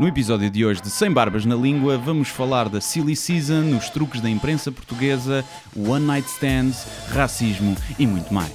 [0.00, 3.90] No episódio de hoje de Sem Barbas na Língua, vamos falar da Silly Season, os
[3.90, 5.44] truques da imprensa portuguesa,
[5.76, 8.50] One Night Stands, racismo e muito mais.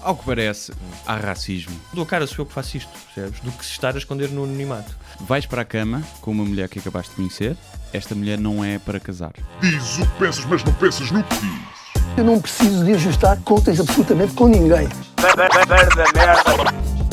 [0.00, 0.72] Ao que parece,
[1.06, 1.78] há racismo.
[1.92, 3.38] Dou a cara, sou eu que faço isto, percebes?
[3.40, 4.96] Do que se estar a esconder no anonimato.
[5.20, 7.54] Vais para a cama com uma mulher que acabaste de conhecer,
[7.92, 9.34] esta mulher não é para casar.
[9.60, 12.16] Diz o que pensas, mas não pensas no que diz.
[12.16, 14.88] Eu não preciso de ajustar contas absolutamente com ninguém.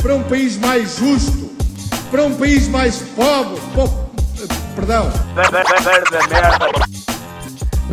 [0.02, 1.49] para um país mais justo,
[2.12, 4.10] para um país mais pobre, po-
[4.76, 5.12] perdão,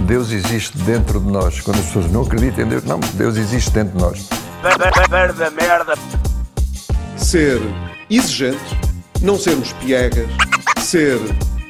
[0.06, 1.60] Deus existe dentro de nós.
[1.60, 4.28] Quando as pessoas não acreditam em Deus, não, Deus existe dentro de nós.
[7.16, 7.60] ser
[8.10, 8.60] exigentes,
[9.20, 10.28] não sermos piegas,
[10.78, 11.18] ser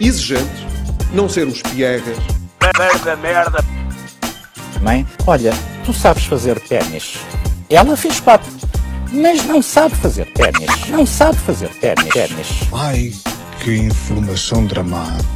[0.01, 0.66] exigentes,
[1.12, 2.16] não sermos piegas,
[4.82, 5.52] Mãe, olha,
[5.84, 7.16] tu sabes fazer ténis.
[7.70, 8.51] Ela fez quatro,
[9.16, 10.88] mas não sabe fazer ténis.
[10.88, 12.12] Não sabe fazer ténis.
[12.12, 12.48] ténis.
[12.73, 13.12] ai
[13.65, 15.27] que informação dramática.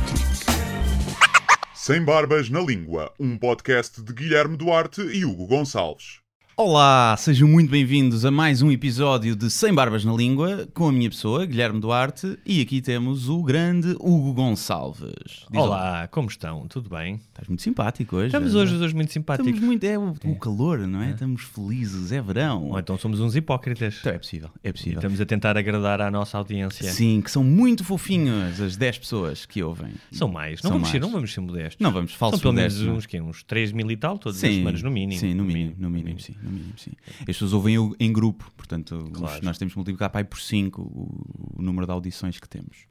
[1.75, 6.20] Sem Barbas na Língua, um podcast de Guilherme Duarte e Hugo Gonçalves.
[6.63, 10.93] Olá, sejam muito bem-vindos a mais um episódio de Sem Barbas na Língua, com a
[10.93, 15.47] minha pessoa, Guilherme Duarte, e aqui temos o grande Hugo Gonçalves.
[15.51, 15.59] Diz.
[15.59, 16.69] Olá, como estão?
[16.69, 17.15] Tudo bem?
[17.15, 18.27] Estás muito simpático hoje.
[18.27, 18.59] Estamos é?
[18.59, 19.51] hoje os dois muito simpáticos.
[19.51, 19.85] Estamos muito.
[19.85, 21.13] É o, o calor, não é?
[21.13, 22.69] Estamos felizes, é verão.
[22.69, 23.97] Ou então somos uns hipócritas.
[24.01, 24.99] Então é possível, é possível.
[24.99, 26.93] Estamos a tentar agradar à nossa audiência.
[26.93, 29.95] Sim, que são muito fofinhas as 10 pessoas que ouvem.
[30.13, 30.61] São mais.
[30.63, 31.11] Não São vamos, Ser, mais.
[31.11, 31.77] não vamos ser modestos.
[31.81, 32.99] Não vamos, falso São pelo menos modestos, é?
[32.99, 33.19] uns, quê?
[33.19, 35.19] uns 3 mil e tal, todas as semanas, no mínimo.
[35.19, 36.93] Sim, no mínimo, no mínimo, sim, no mínimo, sim.
[37.21, 39.45] As pessoas ouvem em grupo, portanto, os- Claro.
[39.45, 42.87] nós temos que multiplicar aí por 5 o, o número de audições que temos.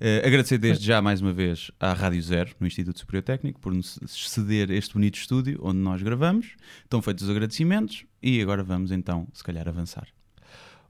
[0.00, 3.74] Eh, agradecer desde já mais uma vez à Rádio Zero, no Instituto Superior Técnico, por
[3.74, 6.46] nos ceder este bonito estúdio onde nós gravamos.
[6.84, 10.06] Estão feitos os agradecimentos e agora vamos então, se calhar, avançar.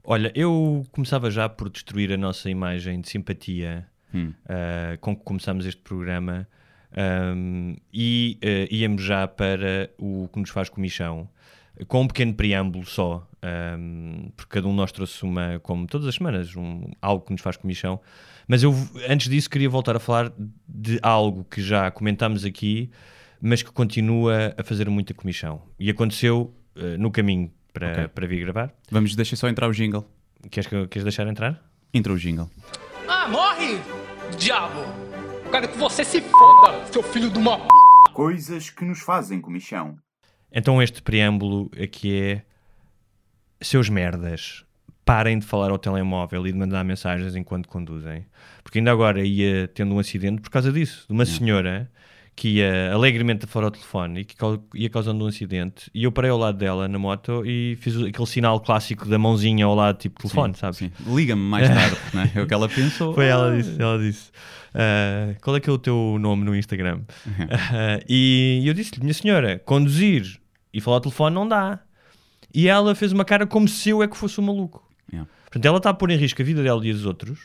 [0.03, 4.31] Olha, eu começava já por destruir a nossa imagem de simpatia Hum.
[4.47, 6.47] ah, com que começamos este programa
[6.95, 11.29] ahm, e ah, íamos já para o que nos faz comichão,
[11.87, 16.07] com um pequeno preâmbulo só, ahm, porque cada um de nós trouxe uma, como todas
[16.07, 17.99] as semanas, um, algo que nos faz comichão.
[18.47, 18.73] Mas eu,
[19.07, 20.31] antes disso, queria voltar a falar
[20.67, 22.89] de algo que já comentámos aqui,
[23.41, 25.61] mas que continua a fazer muita comichão.
[25.79, 28.07] E aconteceu ah, no caminho para, Ok.
[28.09, 28.73] para vir gravar.
[28.91, 30.05] Vamos, deixa só entrar o jingle.
[30.49, 31.61] Queres, que- queres deixar entrar?
[31.93, 32.49] Entra o jingle.
[33.07, 33.79] Ah, morre,
[34.37, 34.79] diabo!
[35.51, 37.67] Quero que você se foda, seu filho de uma p.
[38.13, 39.97] Coisas que nos fazem comichão.
[40.51, 42.41] Então este preâmbulo aqui é
[43.61, 44.63] seus merdas,
[45.05, 48.25] parem de falar ao telemóvel e de mandar mensagens enquanto conduzem.
[48.63, 51.89] Porque ainda agora ia tendo um acidente por causa disso, de uma senhora
[52.35, 54.35] que ia alegremente fora ao telefone e que
[54.75, 58.27] ia causando um acidente e eu parei ao lado dela na moto e fiz aquele
[58.27, 60.77] sinal clássico da mãozinha ao lado, tipo telefone, sabes?
[60.77, 60.91] Sim.
[61.05, 62.31] Liga-me mais tarde, não é?
[62.35, 63.13] É o que ela pensou.
[63.13, 64.31] Foi ela disse, ela disse.
[64.73, 67.01] "Ah, qual é que é o teu nome no Instagram?
[67.71, 70.39] Ah, e eu disse-lhe, minha senhora, conduzir
[70.73, 71.79] e falar ao telefone não dá.
[72.53, 74.87] E ela fez uma cara como se eu é que fosse um maluco.
[75.11, 75.29] Yeah.
[75.43, 77.39] Portanto, ela está a pôr em risco a vida dela e dos outros.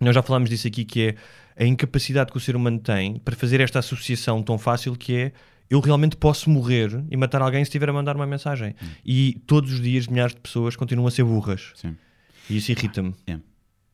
[0.00, 1.08] Nós já falámos disso aqui, que
[1.56, 5.16] é a incapacidade que o ser humano tem para fazer esta associação tão fácil que
[5.16, 5.32] é
[5.68, 8.74] eu realmente posso morrer e matar alguém se estiver a mandar uma mensagem.
[9.04, 11.72] E todos os dias milhares de pessoas continuam a ser burras.
[11.76, 11.96] Sim.
[12.48, 13.14] E isso irrita-me.
[13.26, 13.38] É,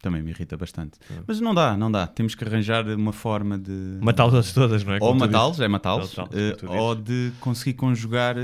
[0.06, 0.98] também me irrita bastante.
[1.26, 2.06] Mas não dá, não dá.
[2.06, 3.98] Temos que arranjar uma forma de.
[4.00, 4.98] Matá-las todas, não é?
[5.00, 8.42] Ou Como matá-los, é matá-los, Matá-los, tu ou de conseguir conjugar eh,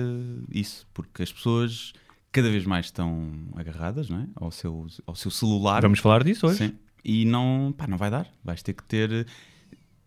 [0.51, 1.93] isso, porque as pessoas
[2.33, 4.27] cada vez mais estão agarradas não é?
[4.35, 5.83] ao, seu, ao seu celular.
[5.83, 6.59] Vamos falar disso hoje.
[6.59, 6.75] Sim.
[7.05, 8.27] E não, pá, não vai dar.
[8.45, 9.13] Vais ter que ter.
[9.13, 9.25] eh,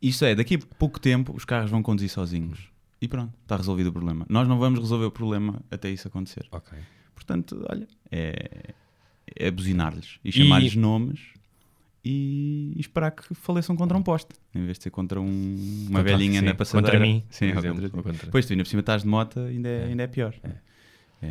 [0.01, 2.69] Isso é, daqui a pouco tempo os carros vão conduzir sozinhos.
[3.01, 4.25] E pronto, está resolvido o problema.
[4.29, 6.47] Nós não vamos resolver o problema até isso acontecer.
[6.51, 6.77] Ok.
[7.13, 8.73] Portanto, olha, é,
[9.35, 11.19] é buzinar-lhes e chamar-lhes nomes
[12.05, 15.99] e, e esperar que faleçam contra um poste, em vez de ser contra um- uma
[15.99, 16.91] Contra- velhinha sim, na passadeira.
[16.91, 19.39] contra mim, sim, por exemplo, contra contra- Depois tu ainda por cima estás de moto,
[19.39, 20.33] ainda é, ainda é pior.
[21.21, 21.29] É,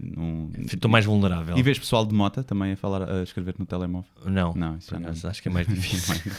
[0.00, 1.56] não- Estou mais vulnerável.
[1.56, 4.10] E vês pessoal de moto também a falar, a escrever no telemóvel?
[4.26, 5.30] Não, Não, isso não.
[5.30, 6.14] acho que é mais difícil.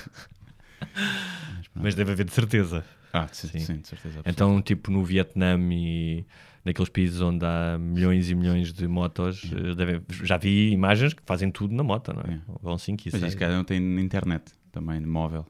[1.76, 2.84] Mas deve haver de certeza.
[3.12, 3.60] Ah, sim, Sim.
[3.60, 4.22] sim, de certeza.
[4.26, 6.26] Então, tipo no Vietnã e
[6.66, 11.22] naqueles países onde há milhões e milhões de motos, eh, deve- já vi imagens que
[11.26, 12.36] fazem tudo na moto, não é?
[12.36, 12.40] É.
[12.62, 13.32] Vão 5 e Mas 6.
[13.34, 15.46] isso, cara, não tem internet também, móvel.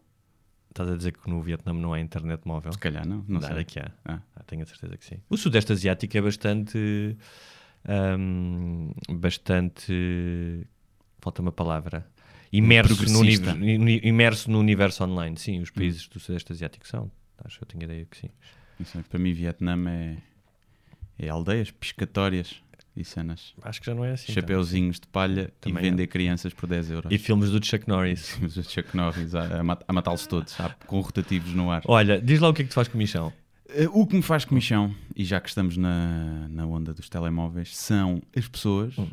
[0.69, 2.71] Estás a dizer que no Vietnã não há internet móvel?
[2.73, 3.63] Se calhar não, não Nada sei.
[3.63, 3.91] que há.
[4.03, 4.19] Ah.
[4.35, 5.17] Ah, tenho a certeza que sim.
[5.29, 7.15] O Sudeste Asiático é bastante.
[7.87, 10.65] ahm, bastante.
[11.19, 12.05] Falta uma palavra.
[12.51, 15.37] Imerso no, imerso no universo online.
[15.37, 15.63] Sim, Hum.
[15.63, 17.11] os países do Sudeste Asiático são.
[17.43, 18.29] Acho que eu tenho ideia que sim.
[18.79, 20.17] Não sei, Para mim, Vietnã é,
[21.17, 22.61] é aldeias pescatórias.
[22.95, 23.53] e cenas.
[23.63, 24.31] Acho que já não é assim.
[24.31, 25.89] Chapeuzinhos de palha Também e é.
[25.89, 27.11] vender crianças por 10 euros.
[27.11, 28.37] E filmes do Chuck Norris.
[28.43, 31.81] Os Chuck Norris a, a mat- a matá-los todos, a- com rotativos no ar.
[31.87, 33.33] Olha, diz lá o que é que tu fazes com michão.
[33.69, 37.75] Eh, O que me faz comichão, e já que estamos na, na onda dos telemóveis,
[37.75, 39.09] são as pessoas Hum.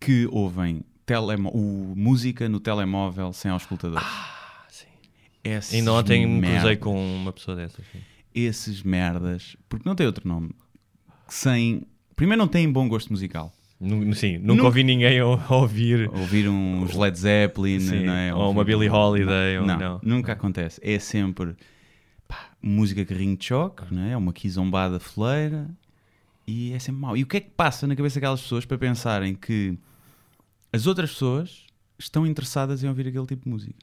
[0.00, 4.06] que ouvem telemo o, música no telemóvel sem auscultadores.
[4.06, 5.76] Ah, sim.
[5.76, 7.84] Ainda ontem me cruzei com uma pessoa dessas.
[7.92, 7.98] sim.
[8.34, 10.52] Esses merdas, porque não tem outro nome,
[11.30, 11.82] sem.
[12.16, 13.52] Primeiro, não têm bom gosto musical.
[13.80, 16.08] Nu- Sim, nunca Nunca- ouvi ninguém ouvir.
[16.12, 18.34] Ouvir uns Led Zeppelin, Sim, não é?
[18.34, 20.00] ou uma Billie Holiday, ou Não, não.
[20.02, 20.78] nunca acontece.
[20.84, 21.56] É sempre
[22.28, 24.14] pá, música carrinho de choque, não é?
[24.16, 25.66] Uma quizombada fleira
[26.46, 27.16] e é sempre mau.
[27.16, 29.78] E o que é que passa na cabeça daquelas pessoas para pensarem que
[30.72, 31.64] as outras pessoas
[31.98, 33.74] estão interessadas em ouvir aquele tipo de música?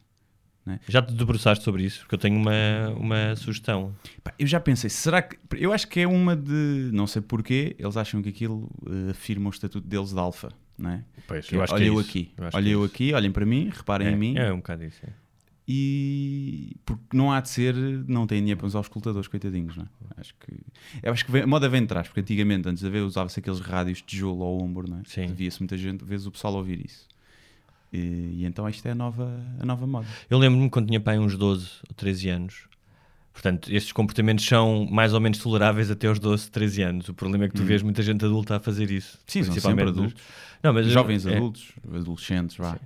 [0.87, 1.99] Já te debruçaste sobre isso?
[2.01, 3.93] Porque eu tenho uma, uma sugestão.
[4.37, 5.37] Eu já pensei, será que.
[5.55, 6.89] Eu acho que é uma de.
[6.93, 10.89] Não sei porquê, eles acham que aquilo eh, afirma o estatuto deles de alfa, não
[10.91, 11.03] é?
[11.27, 12.75] Pois, Que eu é, acho que olha é eu aqui, Eu acho olha que é
[12.75, 12.93] eu isso.
[12.93, 14.37] aqui, olhem para mim, reparem É, em mim.
[14.37, 14.99] é um bocado isso.
[15.05, 15.09] é.
[15.69, 17.75] e porque não há de ser,
[18.07, 19.87] não tem dinheiro para usar os escutadores, coitadinhos, não é?
[20.21, 20.53] Acho que,
[21.03, 23.39] eu acho que vem- a moda vem de trás, porque antigamente, antes de haver, usava-se
[23.39, 25.01] aqueles rádios de tijolo ao ombro, não é?
[25.05, 25.27] Sim.
[25.27, 27.05] Via-se muita gente, vezes o pessoal ouvir isso.
[27.91, 29.29] E, e então isto é a nova,
[29.59, 30.07] a nova moda.
[30.29, 32.67] Eu lembro-me quando tinha pai uns 12 ou 13 anos.
[33.31, 37.07] Portanto, estes comportamentos são mais ou menos toleráveis até aos 12, 13 anos.
[37.09, 39.15] O problema é que tu vês muita gente adulta a fazer isso.
[39.17, 39.23] Hum.
[39.27, 40.23] Sim, são principalmente sempre nos- adultos.
[40.63, 42.79] Não, mas Jovens é, adultos, adolescentes, vá.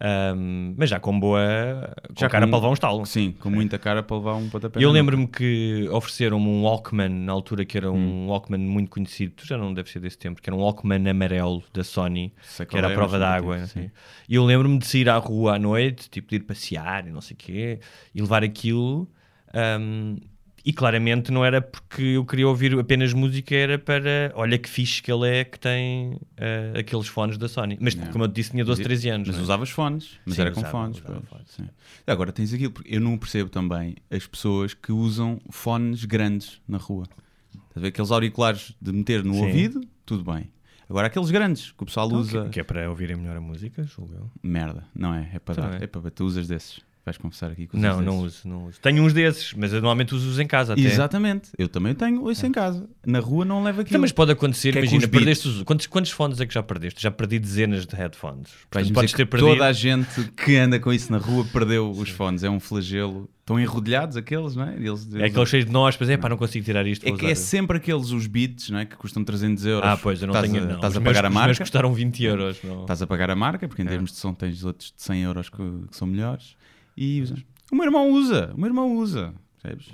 [0.00, 1.94] Ahm, mas já com boa.
[2.08, 3.06] Com Já cara com- para levar um estalo.
[3.06, 4.82] Sim, com muita cara para levar um pontapé.
[4.82, 8.28] Eu lembro-me que ofereceram-me um Walkman na altura que era um Hum.
[8.28, 11.62] Walkman muito conhecido, tu já não deve ser desse tempo, que era um Walkman amarelo
[11.72, 13.66] da Sony, Sei que era a é, prova d'água.
[13.66, 13.90] sim.
[14.28, 17.20] E eu lembro-me de sair à rua à noite, tipo de ir passear e não
[17.20, 17.80] sei o quê,
[18.14, 19.08] e levar aquilo.
[19.52, 20.16] ahm,
[20.64, 25.02] e claramente não era porque eu queria ouvir apenas música, era para olha que fixe
[25.02, 27.76] que ele é que tem ah, aqueles fones da Sony.
[27.80, 28.06] Mas Não.
[28.06, 29.28] como eu disse, tinha 12, 13 anos.
[29.28, 29.42] Mas é?
[29.42, 30.98] usavas fones, mas Sim, era com usava, fones.
[31.00, 31.70] usava.
[32.06, 36.78] Agora tens aquilo, porque eu não percebo também as pessoas que usam fones grandes na
[36.78, 37.04] rua.
[37.52, 39.46] Estás a ver aqueles auriculares de meter no Sim.
[39.46, 40.48] ouvido, tudo bem.
[40.88, 43.40] Agora aqueles grandes que o pessoal Então, usa, que, que é para ouvirem melhor a
[43.40, 44.30] música, julgo eu.
[44.42, 45.30] merda, não é?
[45.34, 45.84] É para Então dar, é.
[45.84, 46.80] é para tu usas desses.
[47.04, 48.80] Vais confessar aqui usas Não, não uso, não uso.
[48.80, 50.80] Tenho uns desses, mas eu normalmente os uso em casa até.
[50.80, 52.88] Exatamente, eu também tenho isso em casa.
[53.06, 53.90] Na rua não levo aquilo.
[53.92, 55.10] Então, mas pode acontecer, Que é com imagina, beats.
[55.18, 55.62] perdeste os...
[55.64, 57.02] Quantos, quantos fones é que já perdeste?
[57.02, 58.48] Já perdi dezenas de headphones.
[58.70, 59.50] Portanto, podes ter perdido.
[59.52, 62.42] toda a gente que anda com isso na rua perdeu os fones.
[62.42, 63.28] É um flagelo.
[63.40, 64.74] Estão enrodilhados aqueles, não é?
[64.76, 67.06] Eles, É aqueles cheios de nós, mas é pá, não consigo tirar isto.
[67.06, 67.36] É que é usar.
[67.42, 68.86] sempre aqueles os beats, não é?
[68.86, 69.86] Que custam 300 euros.
[69.90, 70.64] Ah, pois, eu não estás tenho.
[70.64, 70.74] A, não.
[70.76, 71.62] estás a meus- pagar a Os meus marca.
[71.64, 72.58] custaram 20 euros.
[72.80, 73.88] Estás a pagar a marca, porque em É.
[73.90, 75.56] termos de som tens outros de 100 euros que,
[75.90, 76.56] que são melhores.
[76.96, 77.36] E usam.
[77.72, 78.52] O meu irmão usa.
[78.54, 79.34] O meu irmão usa.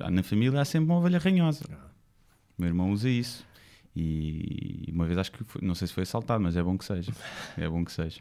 [0.01, 1.65] Há Na família há sempre uma ovelha ranhosa.
[2.59, 3.45] O meu irmão usa isso.
[3.97, 6.85] E uma vez acho que foi- não sei se foi assaltado, mas é bom que
[6.85, 7.13] seja.
[7.57, 8.21] É bom que seja.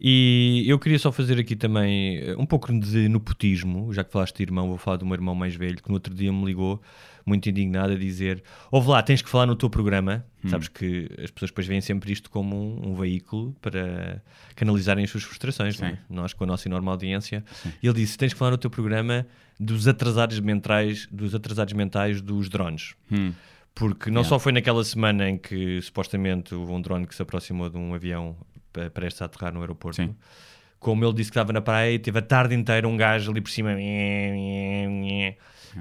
[0.00, 4.36] E eu queria só fazer aqui também eh, um pouco de nepotismo, já que falaste
[4.36, 6.80] de irmão, vou falar do meu irmão mais velho, que no outro dia me ligou,
[7.26, 10.24] muito indignado, a dizer: Ouve lá, tens que falar no teu programa.
[10.46, 14.22] Sabes que as pessoas depois veem sempre isto como um, um veículo para
[14.54, 15.90] canalizarem as suas frustrações, não é?
[15.92, 15.98] Sim.
[16.08, 17.44] nós com a nossa enorme audiência.
[17.82, 19.26] E ele disse: Tens que falar no teu programa
[19.58, 22.94] dos atrasados mentais, dos atrasados mentais dos drones.
[23.10, 23.32] Hum.
[23.74, 24.28] Porque não Yeah.
[24.28, 27.94] só foi naquela semana em que supostamente houve um drone que se aproximou de um
[27.94, 28.36] avião
[28.94, 30.14] prestes a aterrar no aeroporto, Sim.
[30.78, 33.40] como ele disse que estava na praia e teve a tarde inteira um gajo ali
[33.40, 33.72] por cima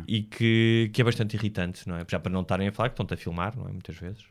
[0.07, 2.05] e que, que é bastante irritante, não é?
[2.07, 3.72] Já para não estarem a falar, que estão-te a filmar, não é?
[3.72, 4.24] Muitas vezes,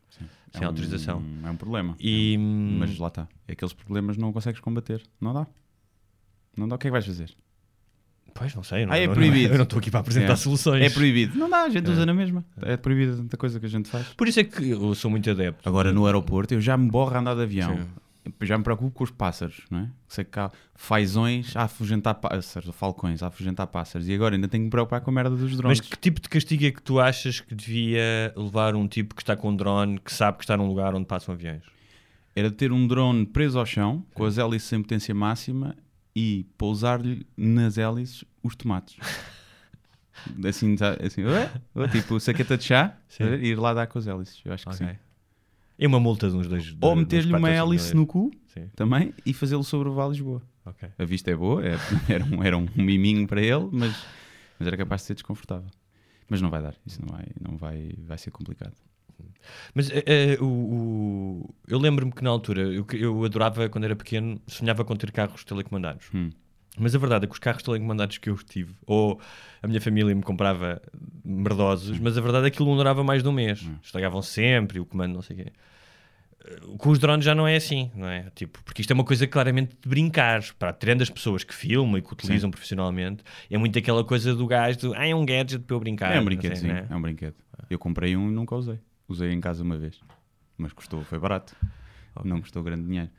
[0.53, 1.23] sem É um- autorização.
[1.45, 1.97] É um problema.
[1.99, 3.27] E, Mas lá está.
[3.49, 5.03] Aqueles problemas não consegues combater.
[5.21, 5.47] Não dá.
[6.57, 6.77] Não dá.
[6.77, 7.35] O que é que vais fazer?
[8.35, 8.85] Pois, não sei.
[8.85, 9.55] não- Ah, é eu não- proibido.
[9.55, 10.37] Eu não estou aqui para apresentar É.
[10.37, 10.83] soluções.
[10.83, 11.39] É proibido.
[11.39, 12.45] Não dá, a gente usa na mesma.
[12.63, 14.09] É proibido tanta coisa que a gente faz.
[14.15, 15.67] Por isso é que eu sou muito adepto.
[15.67, 17.87] Agora no aeroporto eu já me borro a andar de avião.
[18.43, 19.89] Já me preocupo com os pássaros, não é?
[20.09, 24.09] Sei que há fazões a afugentar pássaros, ou falcões a afugentar pássaros.
[24.09, 25.79] E agora ainda tenho que me preocupar com a merda dos drones.
[25.81, 29.23] Mas que tipo de castigo é que tu achas que devia levar um tipo que
[29.23, 31.63] está com um drone, que sabe que está num lugar onde passam aviões?
[32.35, 35.75] Era ter um drone preso ao chão, com as hélices em potência máxima
[36.15, 38.97] e pousar-lhe nas hélices os tomates.
[40.47, 41.51] assim, tá- assim ué?
[41.75, 43.25] Ué, tipo saqueta de chá, Sim.
[43.25, 44.41] e ir lá dar com as hélices.
[44.45, 44.87] Eu acho que Ok.
[44.87, 44.97] sim.
[45.79, 46.75] E uma multa de uns dois.
[46.81, 48.69] Ou meter-lhe uma hélice no cu Sim.
[48.75, 50.43] também e fazê-lo sobre o Vale Lisboa.
[50.65, 50.89] Ok.
[50.99, 51.77] A vista é boa, é-
[52.09, 53.95] era, um, era um miminho para ele, mas,
[54.59, 55.69] mas era capaz de ser desconfortável.
[56.29, 58.75] Mas não vai dar, isso não vai, não vai, vai ser complicado.
[59.75, 63.95] Mas eh, eh, o, o- eu lembro-me que na altura eu, eu adorava, quando era
[63.97, 66.09] pequeno, sonhava com ter carros telecomandados.
[66.15, 66.31] Hum.
[66.79, 69.21] Mas a verdade é que os carros telecomandados que eu tive, ou
[69.63, 70.81] a minha família me comprava
[71.25, 73.67] merdosos, mas a verdade é que aquilo não durava mais de um mês.
[73.83, 75.53] Estragavam sempre, o comando não sei o quê.
[76.79, 78.31] com os drones já não é assim, não é?
[78.35, 80.43] Tipo, porque isto é uma coisa claramente de brincar.
[80.59, 84.47] Para tirando as pessoas que filmam e que utilizam profissionalmente, é muito aquela coisa do
[84.47, 86.15] gajo do ah, é um gadget para eu brincar.
[86.15, 86.77] É um brinquedo, sei, sim.
[86.77, 86.87] é?
[86.89, 87.35] É um brinquedo.
[87.71, 88.79] Eu comprei um e nunca usei.
[89.09, 89.99] Usei em casa uma vez.
[90.59, 91.57] Mas custou, foi barato.
[92.25, 93.11] Não custou grande dinheiro.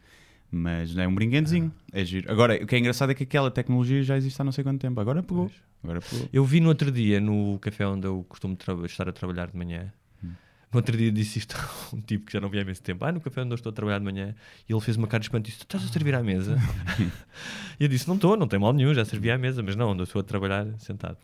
[0.50, 1.72] Mas é um brinquedozinho.
[1.92, 2.32] É giro.
[2.32, 4.80] Agora, o que é engraçado é que aquela tecnologia já existe há não sei quanto
[4.80, 5.00] tempo.
[5.00, 5.52] Agora pegou.
[5.84, 6.30] Agora pegou.
[6.32, 9.92] Eu vi no outro dia, no café onde eu costumo estar a trabalhar de manhã,
[10.24, 10.30] Hum.
[10.74, 13.04] no outro dia disse isto a um tipo que já não via há imenso tempo.
[13.06, 14.34] Ah, no café onde eu estou a trabalhar de manhã,
[14.68, 16.58] e ele fez uma cara de espanto e disse: Tu estás a servir à mesa?
[17.80, 19.92] e eu disse: Não estou, não tem mal nenhum, já servi à mesa, mas não,
[19.92, 21.18] onde eu estou a trabalhar sentado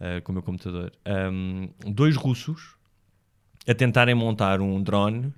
[0.00, 0.92] ah, com o meu computador.
[1.04, 2.76] Ahm, dois russos
[3.66, 5.32] a tentarem montar um drone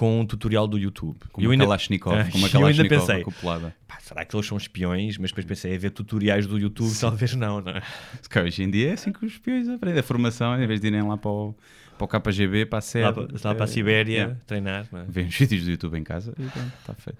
[0.00, 1.18] com um tutorial do YouTube.
[1.30, 2.16] Como eu ainda- Kalashnikov.
[2.18, 3.74] Ah, Como eu ainda pensei, acoplada.
[3.86, 5.18] pá, será que eles são espiões?
[5.18, 7.82] Mas depois pensei, a ver tutoriais do YouTube, talvez não, não é?
[8.22, 10.00] Se calhar hoje em dia é assim que os espiões aprendem.
[10.00, 11.54] A formação, em vez de irem lá para o,
[11.98, 13.12] para o KGB, para a Lá, SED.
[13.12, 14.36] para- lá para a eh, Sibéria yeah.
[14.46, 14.86] treinar.
[14.90, 15.02] não é?
[15.04, 17.18] Os vídeos do YouTube em casa e pronto, está feito.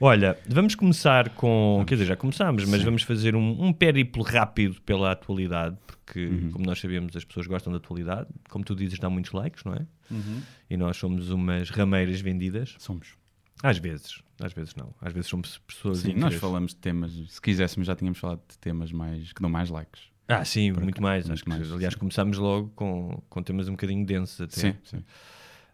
[0.00, 1.82] Olha, vamos começar com.
[1.84, 6.50] Quer dizer, já começámos, mas vamos fazer um, um périplo rápido pela atualidade, porque, Uhum.
[6.52, 8.28] como nós sabemos, as pessoas gostam da atualidade.
[8.48, 9.80] Como tu dizes, dá muitos likes, não é?
[10.10, 10.40] Uhum.
[10.70, 12.74] E nós somos umas rameiras vendidas.
[12.78, 13.16] Somos.
[13.62, 14.94] Às vezes, às vezes não.
[15.00, 15.98] Às vezes somos pessoas.
[15.98, 19.50] Sim, nós falamos de temas, se quiséssemos já tínhamos falado de temas mais que dão
[19.50, 20.02] mais likes.
[20.28, 21.26] Ah, sim, Por muito mais.
[21.26, 22.00] muito Acho que, aliás, sim.
[22.00, 24.54] começámos logo com, com temas um bocadinho densos até.
[24.60, 25.02] Sim, sim.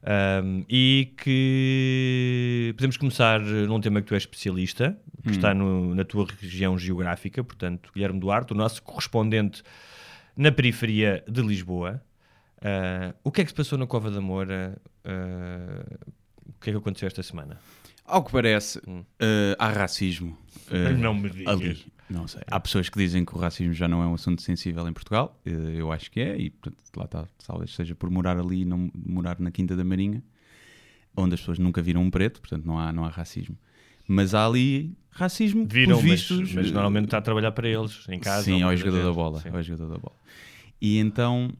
[0.07, 5.33] Um, e que podemos começar num tema que tu és especialista, que Hum.
[5.33, 9.63] está no- na tua região geográfica, portanto, Guilherme Duarte, o nosso correspondente
[10.37, 12.03] na periferia de Lisboa.
[12.65, 14.81] Uh, o que é que se passou na Cova da Moura?
[15.05, 16.09] Uh,
[16.49, 17.59] o que é que aconteceu esta semana?
[18.07, 19.03] Ao que parece, Hum.
[19.19, 20.37] eh, há racismo
[20.99, 21.49] Não me digas.
[21.55, 21.85] ali.
[22.09, 22.43] Não sei.
[22.47, 25.41] Há pessoas que dizem que o racismo já não é um assunto sensível em Portugal.
[25.45, 28.91] Eu acho que é, e portanto, lá está, talvez seja por morar ali e não
[28.95, 30.23] morar na Quinta da Marinha,
[31.17, 33.57] onde as pessoas nunca viram um preto, portanto não há, não há racismo.
[34.07, 36.53] Mas há ali racismo Viram, mas, vistos.
[36.53, 38.45] mas eh, normalmente está a trabalhar para eles, em casa.
[38.45, 39.41] Sim, ao jogador da bola.
[39.41, 39.49] Sim.
[39.49, 40.17] Ao jogador da bola.
[40.81, 41.51] E então,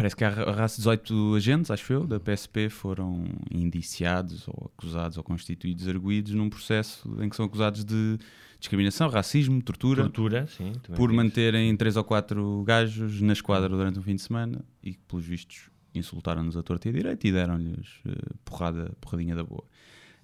[0.00, 5.16] parece que há ra- raça 18 agentes, acho eu, da PSP foram indiciados ou acusados
[5.16, 8.18] ou constituídos arguídos num processo em que são acusados de
[8.58, 10.72] discriminação, racismo, tortura, Tortura, sim.
[10.96, 15.00] por manterem três ou quatro gajos na esquadra durante um fim de semana e que,
[15.08, 18.12] pelos vistos, insultaram-nos a torta e a direita e deram-lhes eh,
[18.44, 19.64] porrada, porradinha da boa.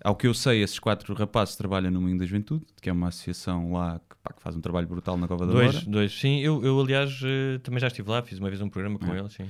[0.04, 3.08] Ao que eu sei, esses quatro rapazes trabalham no Moinho da Juventude, que é uma
[3.08, 5.86] associação lá que, pá, que faz um trabalho brutal na Cova da Dois, Moura.
[5.90, 6.12] dois.
[6.12, 9.12] Sim, eu, eu aliás eh, também já estive lá, fiz uma vez um programa com
[9.14, 9.18] É.
[9.18, 9.46] ele, sim.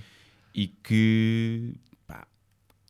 [0.56, 1.74] E que,
[2.06, 2.26] pá,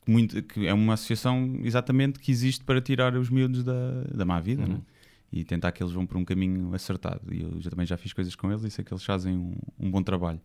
[0.07, 4.39] muito, que é uma associação exatamente que existe para tirar os miúdos da, da má
[4.39, 4.75] vida Uhum.
[4.75, 4.81] né?
[5.29, 7.21] e tentar que eles vão por um caminho acertado.
[7.35, 9.55] E eu já, também já fiz coisas com eles e sei que eles fazem um,
[9.77, 10.39] um bom trabalho.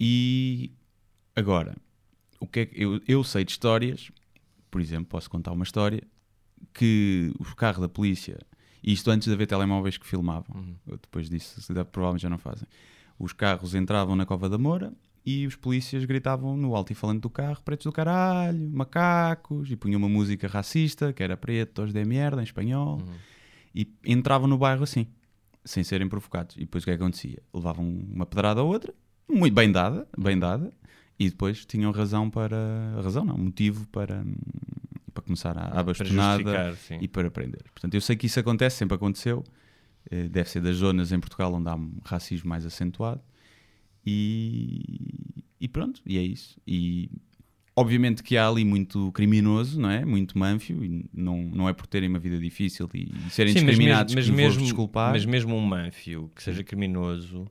[0.00, 0.72] E
[1.34, 1.76] agora,
[2.40, 4.10] o que é que eu, eu sei de histórias,
[4.70, 6.02] por exemplo, posso contar uma história
[6.72, 8.38] que o carro da polícia,
[8.82, 10.74] e isto antes de haver telemóveis que filmavam, Uhum.
[11.02, 11.60] depois disso
[11.92, 12.66] provavelmente já não fazem.
[13.18, 14.92] Os carros entravam na Cova da Moura
[15.26, 20.08] e os polícias gritavam no alto-falante do carro: pretos do caralho, macacos, e punham uma
[20.08, 23.02] música racista, que era pretos de merda, em espanhol,
[23.74, 25.06] e entravam no bairro assim,
[25.64, 26.56] sem serem provocados.
[26.56, 27.42] E depois o que é que acontecia?
[27.52, 28.94] Levavam uma pedrada ou outra,
[29.28, 30.72] muito bem dada, bem dada,
[31.18, 32.56] e depois tinham razão para.
[33.02, 34.24] razão não, motivo para.
[35.12, 36.98] para começar a, a Para bastonada justificar, sim.
[37.00, 37.64] e para prender.
[37.74, 39.42] Portanto, eu sei que isso acontece, sempre aconteceu.
[40.08, 43.20] Eh, Deve ser das zonas em Portugal onde há um racismo mais acentuado.
[44.06, 44.82] E,
[45.60, 46.60] e pronto, e é isso.
[46.66, 47.10] E
[47.74, 50.04] obviamente que há ali muito criminoso, não é?
[50.04, 53.60] Muito manfio, e não, não é por terem uma vida difícil e, e serem Sim,
[53.60, 55.12] mas discriminados mesmo, que mas mesmo, desculpar.
[55.12, 57.46] mas mesmo um manfio que seja criminoso,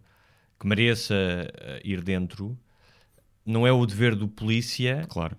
[0.59, 2.57] que mereça eh, ir dentro,
[3.45, 5.35] não é o dever do polícia Claro.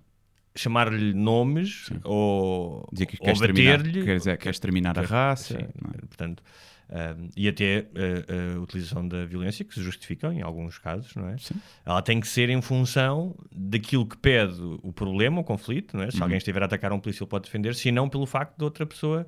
[0.55, 4.05] chamar-lhe nomes ou, Dizer que ou queres terminar, bater-lhe.
[4.05, 5.55] quer dizer, queres terminar a raça.
[5.59, 5.99] Sim, não é?
[6.07, 6.43] portanto,
[6.91, 11.29] um, e até uh, a utilização da violência, que se justifica em alguns casos, não
[11.29, 11.37] é?
[11.39, 11.55] Sim.
[11.85, 16.11] Ela tem que ser em função daquilo que pede o problema, o conflito, não é?
[16.11, 16.23] Se Uhum.
[16.25, 18.87] alguém estiver a atacar um polícia, ele pode defender, se não pelo facto de outra
[18.87, 19.27] pessoa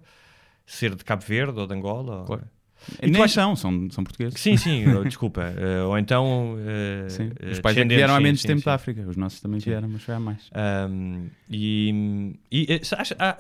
[0.67, 2.21] ser de Cabo Verde ou de Angola.
[2.21, 2.45] ou- Claro.
[3.03, 4.41] E Nem são, são, são portugueses.
[4.41, 5.43] Sim, sim, oh, desculpa.
[5.50, 6.55] Uh, ou então.
[6.55, 7.33] uh, Sim.
[7.50, 8.65] Os pais é que vieram há sim, menos sim, tempo sim.
[8.67, 9.00] da África.
[9.03, 10.49] Os nossos também vieram, mas foi há mais.
[10.88, 12.81] Um, e e, eh,
[13.19, 13.37] há,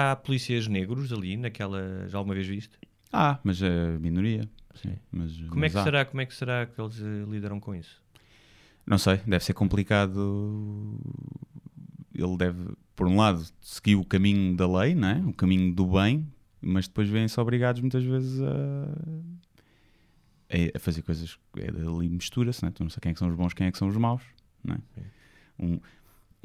[0.00, 2.08] há- há polícias negros ali naquela.
[2.08, 2.76] Já alguma vez viste?
[3.12, 4.48] Ah, mas é minoria.
[4.74, 4.96] Sim.
[5.10, 5.82] Mas, Como é, mas que há.
[5.84, 8.00] será, como é que será que eles eh, lidaram com isso?
[8.86, 10.98] Não sei, deve ser complicado.
[12.14, 15.16] Ele deve, por um lado, seguir o caminho da lei, não é?
[15.26, 16.26] o caminho do bem,
[16.60, 18.84] mas depois vêm-se obrigados muitas vezes a,
[20.50, 21.38] a- a fazer coisas.
[21.56, 22.72] É, ali mistura-se, não é?
[22.72, 24.22] Tu não sei quem é que são os bons, quem é que são os maus.
[24.64, 24.78] Não é?
[25.58, 25.80] Um-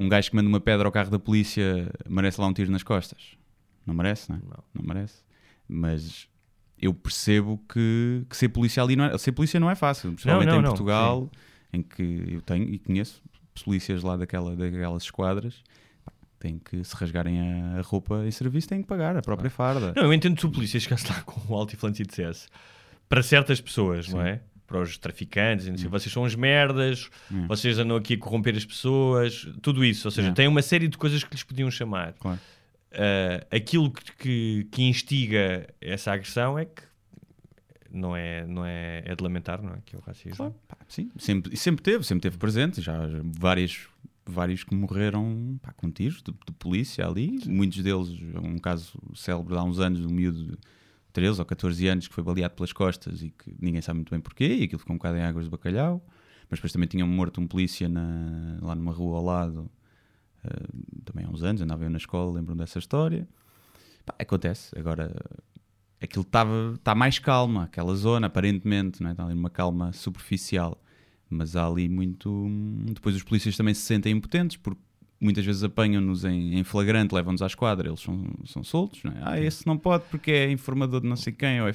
[0.00, 2.82] um gajo que manda uma pedra ao carro da polícia merece lá um tiro nas
[2.82, 3.36] costas?
[3.84, 4.40] Não merece, não é?
[4.40, 4.64] Não.
[4.74, 5.22] Não merece.
[5.68, 6.28] Mas
[6.80, 10.54] eu percebo que, que ser polícia ali não é, ser polícia não é fácil, principalmente
[10.54, 11.30] em Portugal,
[11.72, 13.22] em que eu tenho e conheço
[13.64, 15.62] polícias lá daquela, daquelas esquadras.
[16.38, 19.92] Têm que se rasgarem a, roupa em serviço, têm que pagar a própria farda.
[19.96, 22.46] Não, eu entendo que se o polícia chegasse lá com o altiflante e dissesse
[23.08, 24.40] para certas pessoas, não é?
[24.64, 27.46] Para os traficantes, sei, vocês são uns merdas, Hum.
[27.48, 30.06] vocês andam aqui a corromper as pessoas, tudo isso.
[30.06, 30.32] Ou seja, É.
[30.32, 32.12] tem uma série de coisas que lhes podiam chamar.
[32.20, 32.38] Claro.
[32.92, 36.82] Ah, aquilo que, que, que instiga essa agressão é que
[37.90, 39.78] não é, não é, é de lamentar, não é?
[39.84, 40.36] Que é o racismo.
[40.36, 42.80] Claro, pá, sim, sempre, sempre teve, sempre teve presente.
[42.82, 42.98] Já
[43.38, 43.88] vários,
[44.26, 47.40] vários que morreram pá, com tiros de, de polícia ali.
[47.46, 48.08] Muitos deles,
[48.42, 50.58] um caso célebre há uns anos, de um miúdo de
[51.12, 54.20] 13 ou 14 anos que foi baleado pelas costas e que ninguém sabe muito bem
[54.20, 54.56] porquê.
[54.60, 56.04] E aquilo ficou um bocado em águas de bacalhau.
[56.50, 59.70] Mas depois também tinham morto um polícia na- lá numa rua ao lado,
[60.44, 60.48] eh,
[61.18, 61.60] também há uns anos.
[61.60, 63.28] Andava eu na escola, lembro dessa história.
[64.06, 64.76] Pá, acontece.
[64.78, 65.14] Agora,
[66.00, 69.12] aquilo estava está mais calma, aquela zona, aparentemente, não é?
[69.12, 70.80] está ali numa calma superficial.
[71.28, 72.46] Mas há ali muito.
[72.86, 74.80] Depois os polícias também se sentem impotentes, porque
[75.20, 79.02] muitas vezes apanham-nos em, em flagrante, levam-nos à esquadra, eles são, são soltos.
[79.02, 79.16] Não é?
[79.22, 81.74] Ah, esse não pode porque é informador de não sei quem, ou é a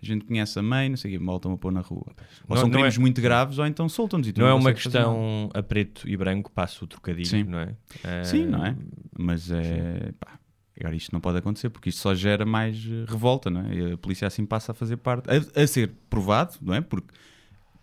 [0.00, 2.06] gente conhece a mãe, não sei o quê, voltam a pôr na rua.
[2.48, 4.30] Ou Não- são não crimes é- muito graves, ou então soltam-nos.
[4.32, 7.44] tu Não é uma questão a preto e branco, passo o trocadilho, Sim.
[7.44, 7.74] não é?
[8.04, 8.76] Ah, Sim, não é?
[9.18, 10.12] Mas é.
[10.20, 10.38] Pá,
[10.78, 13.74] agora isto não pode acontecer porque isto só gera mais eh, revolta, não é?
[13.74, 15.28] E a polícia assim passa a fazer parte.
[15.30, 16.80] A, a ser provado, não é?
[16.80, 17.12] Porque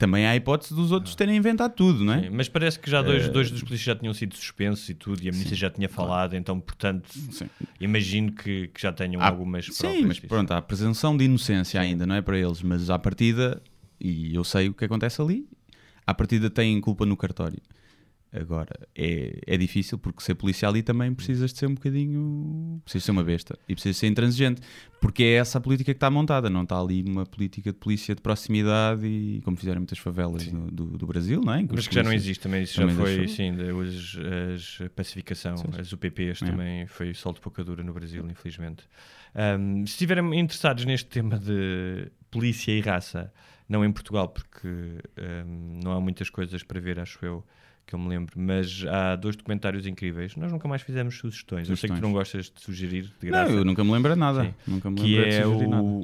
[0.01, 2.23] também há a hipótese dos outros terem inventado tudo, não é?
[2.23, 4.95] Sim, mas parece que já dois, Eh, dois dos polícias já tinham sido suspensos e
[4.95, 7.45] tudo, e a ministra já tinha falado, então, portanto, Sim.
[7.79, 10.27] imagino que, que já tenham Há- algumas Sim, provas mas disso.
[10.27, 13.61] pronto, há a presunção de inocência ainda, não é para eles, mas à partida,
[13.99, 15.47] e eu sei o que acontece ali,
[16.07, 17.61] à partida têm culpa no cartório.
[18.33, 22.81] Agora, é, é difícil porque ser policial ali também precisas de ser um bocadinho.
[22.85, 24.61] precisas ser uma besta e precisas ser intransigente,
[25.01, 28.15] porque é essa a política que está montada, não está ali uma política de polícia
[28.15, 31.65] de proximidade e como fizeram muitas favelas do, do, do Brasil, não é?
[31.69, 33.35] Mas que já não existe também, isso também já foi, deixou.
[33.35, 34.17] sim, de- os,
[34.55, 36.45] as pacificação, as UPPs É.
[36.45, 38.83] também foi solto pouca dura no Brasil, infelizmente.
[39.35, 43.33] Ahm, se estiverem interessados neste tema de polícia e raça,
[43.67, 44.67] não em Portugal, porque
[45.17, 47.45] ahm, não há muitas coisas para ver, acho eu,
[47.85, 50.35] que eu me lembro, mas há dois documentários incríveis.
[50.37, 51.69] Nós nunca mais fizemos sugestões.
[51.69, 52.01] Eu sei que tu Sugestões.
[52.01, 53.51] não gostas de sugerir, de Não, graça.
[53.53, 54.43] eu nunca me lembro de nada.
[54.45, 54.53] Sim.
[54.67, 55.51] Nunca me que é o,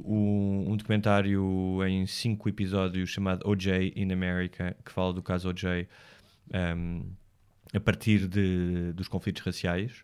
[0.03, 5.87] o- um documentário em cinco episódios chamado OJ in America, que fala do caso OJ
[6.53, 7.03] um,
[7.73, 10.03] a partir de, dos conflitos raciais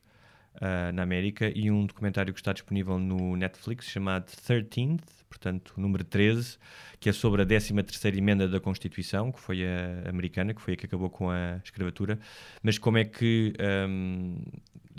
[0.62, 5.02] ah, na América, e um documentário que está disponível no Netflix chamado 13th,
[5.34, 6.58] portanto, número 13,
[7.00, 10.78] que é sobre a 13ª emenda da Constituição, que foi a americana, que foi a
[10.78, 12.20] que acabou com a escravatura,
[12.62, 13.52] mas como é que
[13.90, 14.38] um,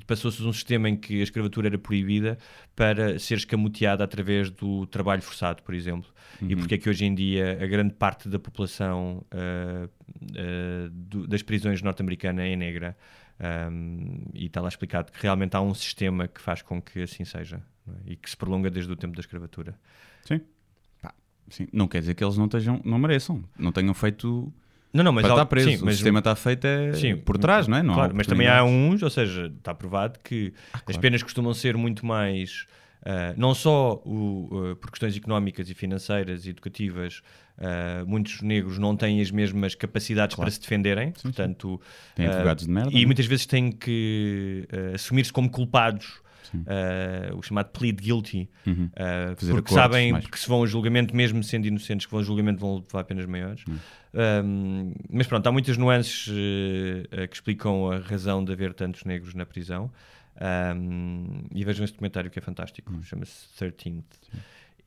[0.09, 2.37] passou-se de um sistema em que a escravatura era proibida
[2.75, 6.11] para ser escamoteada através do trabalho forçado, por exemplo.
[6.43, 9.89] E porque é que hoje em dia a grande parte da população ah,
[10.37, 12.97] ah, do- das prisões norte-americanas é negra.
[13.41, 17.25] Um, e está lá explicado que realmente há um sistema que faz com que assim
[17.25, 18.13] seja é?
[18.13, 19.75] e que se prolonga desde o tempo da escravatura.
[20.25, 20.41] Sim.
[21.03, 21.13] Pá,
[21.49, 21.67] sim.
[21.73, 24.53] Não quer dizer que eles não, estejam, não mereçam, não tenham feito
[24.93, 25.71] Não, não, mas estar preso.
[25.71, 27.83] sim, o mas- sistema está feito é Sim, por trás, não é?
[27.83, 31.01] Não claro, mas também há uns, ou seja, está provado que as claro.
[31.01, 32.67] penas costumam ser muito mais,
[33.05, 37.21] ah, não só o, ah, por questões económicas e financeiras e educativas,
[37.59, 41.81] ah, muitos negros não têm as mesmas capacidades para se defenderem, portanto,
[42.15, 43.07] Têm ah, advogados de merda, e não é?
[43.07, 46.23] muitas vezes têm que ah, assumir-se como culpados.
[46.67, 48.89] Ah, o chamado plead guilty, Uhum.
[49.37, 52.21] Fazer porque acordos sabem mais- que se vão a julgamento, mesmo sendo inocentes, que vão
[52.21, 53.63] a julgamento vão levar penas maiores.
[53.69, 53.77] Hum.
[54.45, 56.29] Um, mas pronto, há muitas nuances
[57.11, 59.91] eh, que explicam a razão de haver tantos negros na prisão.
[60.41, 63.03] Um, e vejam esse documentário que é fantástico, Hum.
[63.03, 64.03] chama-se 13th.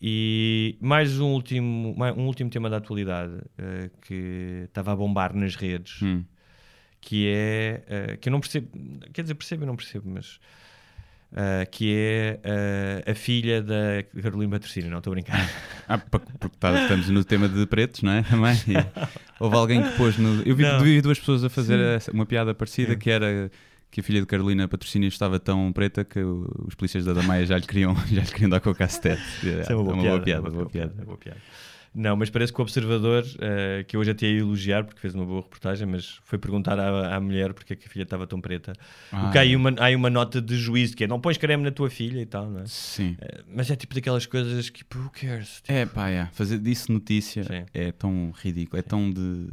[0.02, 5.56] E mais um último, um último tema da atualidade eh, que estava a bombar nas
[5.56, 6.24] redes, Hum.
[7.02, 8.68] que é eh, que eu não percebo,
[9.12, 10.40] quer dizer, percebo e não percebo, mas
[11.40, 15.50] eh, que é eh, a filha da Carolina Patrocínio, não estou a brincar.
[15.88, 18.24] Ah, porque tá- estamos no tema de pretos, não é?
[18.30, 18.56] Também.
[18.68, 18.74] E
[19.40, 20.42] houve alguém que pôs no.
[20.42, 23.52] Eu vi, vi duas pessoas a fazer essa- uma piada parecida que era
[23.90, 27.58] que a filha de Carolina Patrocínio estava tão preta que os polícias da Damaia já
[27.58, 29.22] lhe queriam, já lhe queriam dar com o cacetete.
[29.44, 31.38] Isso é uma boa, piada, é uma boa piada, é uma boa piada.
[32.00, 35.26] Não, mas parece que o observador, eh, que hoje até ia elogiar porque fez uma
[35.26, 38.40] boa reportagem, mas foi perguntar à, à mulher porque é que a filha estava tão
[38.40, 38.74] preta.
[39.12, 41.38] Ah, porque há aí, uma, há aí uma nota de juízo que é não pões
[41.40, 42.66] creme na tua filha e tal, não é?
[42.68, 43.18] Sim.
[43.20, 45.56] Eh, Mas é tipo daquelas coisas que, who cares?
[45.56, 46.28] Tipo, É pá, é.
[46.34, 47.66] fazer disso notícia Sim.
[47.74, 49.48] é tão ridículo, é tão de.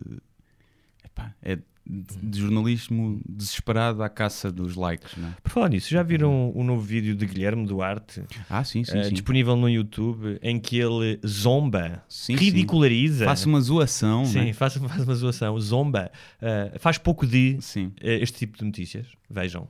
[1.03, 5.33] Epá, é, de, jornalismo desesperado à caça dos likes, não é?
[5.43, 9.05] Por falar nisso, já viram o novo vídeo de Guilherme Duarte, Ah, sim, sim, eh,
[9.05, 9.13] sim.
[9.13, 12.45] disponível no YouTube, em que ele zomba, Sim, sim.
[12.45, 13.25] ridiculariza.
[13.27, 14.53] Faça uma zoação, Sim, né?
[14.53, 17.93] faz, faz uma zoação, zomba, eh, faz pouco de Sim.
[18.01, 19.07] eh, este tipo de notícias.
[19.29, 19.69] Vejam.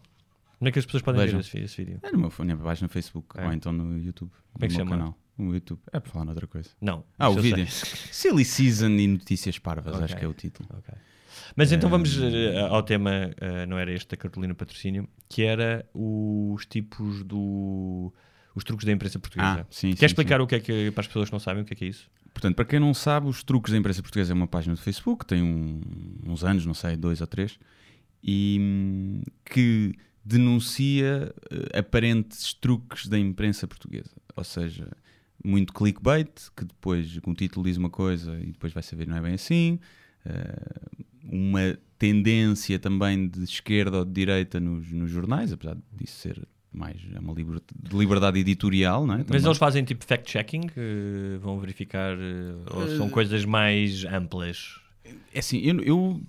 [0.61, 1.41] Onde é que as pessoas podem Vejam.
[1.41, 1.99] ver esse, esse vídeo?
[2.03, 3.45] É no meu na página no Facebook É.
[3.47, 4.31] ou então no YouTube.
[4.53, 4.91] Como é que no meu chama?
[4.99, 5.19] canal.
[5.37, 5.81] No YouTube.
[5.93, 6.71] É para falar noutra coisa.
[6.81, 7.05] Não.
[7.19, 7.67] Ah, o vídeo.
[7.69, 10.05] Silly Season e Notícias Parvas, Ok.
[10.05, 10.69] acho que é o título.
[10.79, 10.95] Ok.
[11.57, 15.89] Mas então vamos eh, ao tema, eh, não era este da cartolina patrocínio, que era
[15.95, 18.13] os tipos do.
[18.57, 19.61] os truques da imprensa portuguesa.
[19.61, 21.63] Ah, sim, Quer sim, explicar o que é que, para as pessoas que não sabem,
[21.63, 22.11] o que é que é isso?
[22.33, 25.25] Portanto, para quem não sabe, os truques da imprensa portuguesa é uma página do Facebook,
[25.25, 25.81] tem um-
[26.27, 27.57] uns anos, não sei, dois ou três,
[28.23, 34.11] e hum, que denuncia eh, aparentes truques da imprensa portuguesa.
[34.35, 34.89] Ou seja,
[35.45, 39.17] muito clickbait, que depois com o título diz uma coisa e depois vai saber não
[39.17, 39.79] é bem assim.
[40.25, 40.57] Eh,
[41.25, 46.97] uma tendência também de esquerda ou de direita nos, nos jornais, apesar disso ser mais
[47.15, 49.19] é uma liber- de liberdade editorial, não é?
[49.19, 49.45] Mas Também.
[49.45, 54.81] eles fazem tipo fact-checking, eh, vão verificar, eh, ou são coisas mais amplas?
[55.33, 56.21] É assim, eu, eu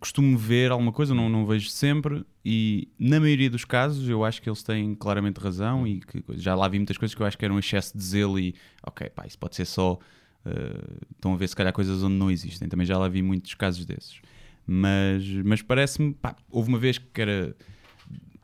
[0.00, 4.40] costumo ver alguma coisa, não, não vejo sempre, e na maioria dos casos eu acho
[4.42, 7.36] que eles têm claramente razão e que já lá vi muitas coisas que eu acho
[7.38, 9.98] que era um excesso de zelo e ok, pá, isso pode ser só.
[10.46, 12.68] Eh, estão a ver se calhar coisas onde não existem.
[12.68, 14.20] Também já lá vi muitos casos desses.
[14.66, 16.16] Mas, mas parece-me,
[16.50, 17.54] houve uma vez que era.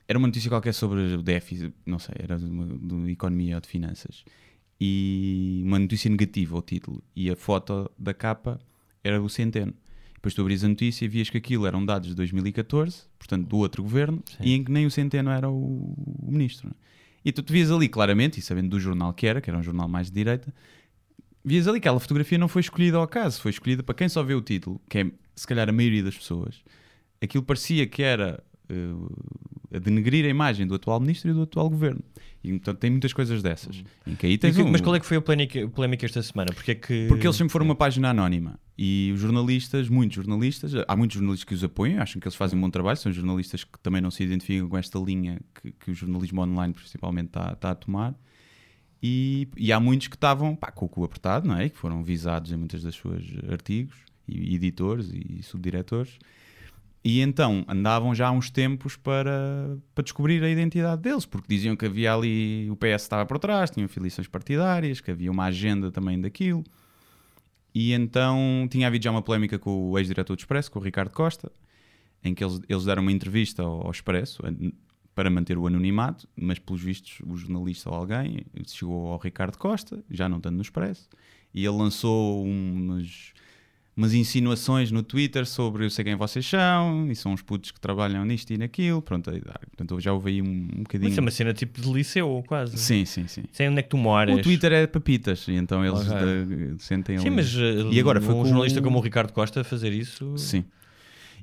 [0.06, 2.66] Era uma notícia qualquer sobre o déficit, não sei, era de, uma-
[3.04, 4.24] de economia ou de finanças.
[4.80, 7.02] E uma notícia negativa, o título.
[7.14, 8.58] E a foto da capa
[9.04, 9.74] era o Centeno.
[10.14, 13.56] Depois tu abris a notícia e vias que aquilo eram dados de 2014, portanto do
[13.58, 16.68] outro governo, e em que nem o Centeno era o, o ministro.
[16.68, 16.72] é?
[17.24, 19.62] E tu te vias ali claramente, e sabendo do jornal que era, que era um
[19.62, 20.52] jornal mais de direita,
[21.44, 24.22] vias ali que aquela fotografia não foi escolhida ao acaso, foi escolhida para quem só
[24.22, 26.62] vê o título, que é se calhar a maioria das pessoas.
[27.22, 31.68] Aquilo parecia que era eh, a denegrir a imagem do atual ministro e do atual
[31.68, 32.00] governo.
[32.42, 33.82] E então tem muitas coisas dessas.
[34.06, 36.22] Em que aí tens que- um- Mas qual é que foi a polémica, polémica esta
[36.22, 36.50] semana?
[36.54, 37.06] Porque é que.
[37.08, 41.44] porque eles sempre foram uma página anónima e os jornalistas, muitos jornalistas, há muitos jornalistas
[41.44, 44.10] que os apoiam, acham que eles fazem um bom trabalho, são jornalistas que também não
[44.10, 48.14] se identificam com esta linha que, que o jornalismo online principalmente está, está a tomar.
[49.02, 51.68] E, e há muitos que estavam pá, com o cu apertado, não é?
[51.68, 53.96] Que foram visados em muitas das suas artigos,
[54.28, 56.18] e editores e subdiretores.
[57.02, 61.74] E então andavam já há uns tempos para, para descobrir a identidade deles, porque diziam
[61.74, 65.90] que havia ali, o PS estava por trás, tinham filiações partidárias, que havia uma agenda
[65.90, 66.62] também daquilo.
[67.74, 71.12] E então tinha havido já uma polémica com o ex-diretor do Expresso, com o Ricardo
[71.12, 71.50] Costa,
[72.22, 74.42] em que eles, eles deram uma entrevista ao, ao Expresso
[75.14, 80.02] para manter o anonimato, mas pelos vistos o jornalista ou alguém chegou ao Ricardo Costa,
[80.10, 81.08] já não estando no Expresso,
[81.52, 83.32] e ele lançou umas,
[83.96, 87.80] umas insinuações no Twitter sobre eu sei quem vocês são, e são os putos que
[87.80, 89.54] trabalham nisto e naquilo, pronto, aí dá.
[89.58, 90.46] portanto eu já ouvi aí um,
[90.76, 91.10] um bocadinho...
[91.10, 92.78] Mas é uma cena tipo de liceu, quase.
[92.78, 93.42] Sim, sim, sim.
[93.52, 94.38] Sei onde é que tu moras.
[94.38, 96.12] O Twitter é papitas, e então eles Ok.
[96.12, 97.36] da- sentem Sim, ali.
[97.36, 99.92] mas eh, E agora foi um com jornalista o- como o Ricardo Costa a fazer
[99.92, 100.38] isso.
[100.38, 100.64] Sim.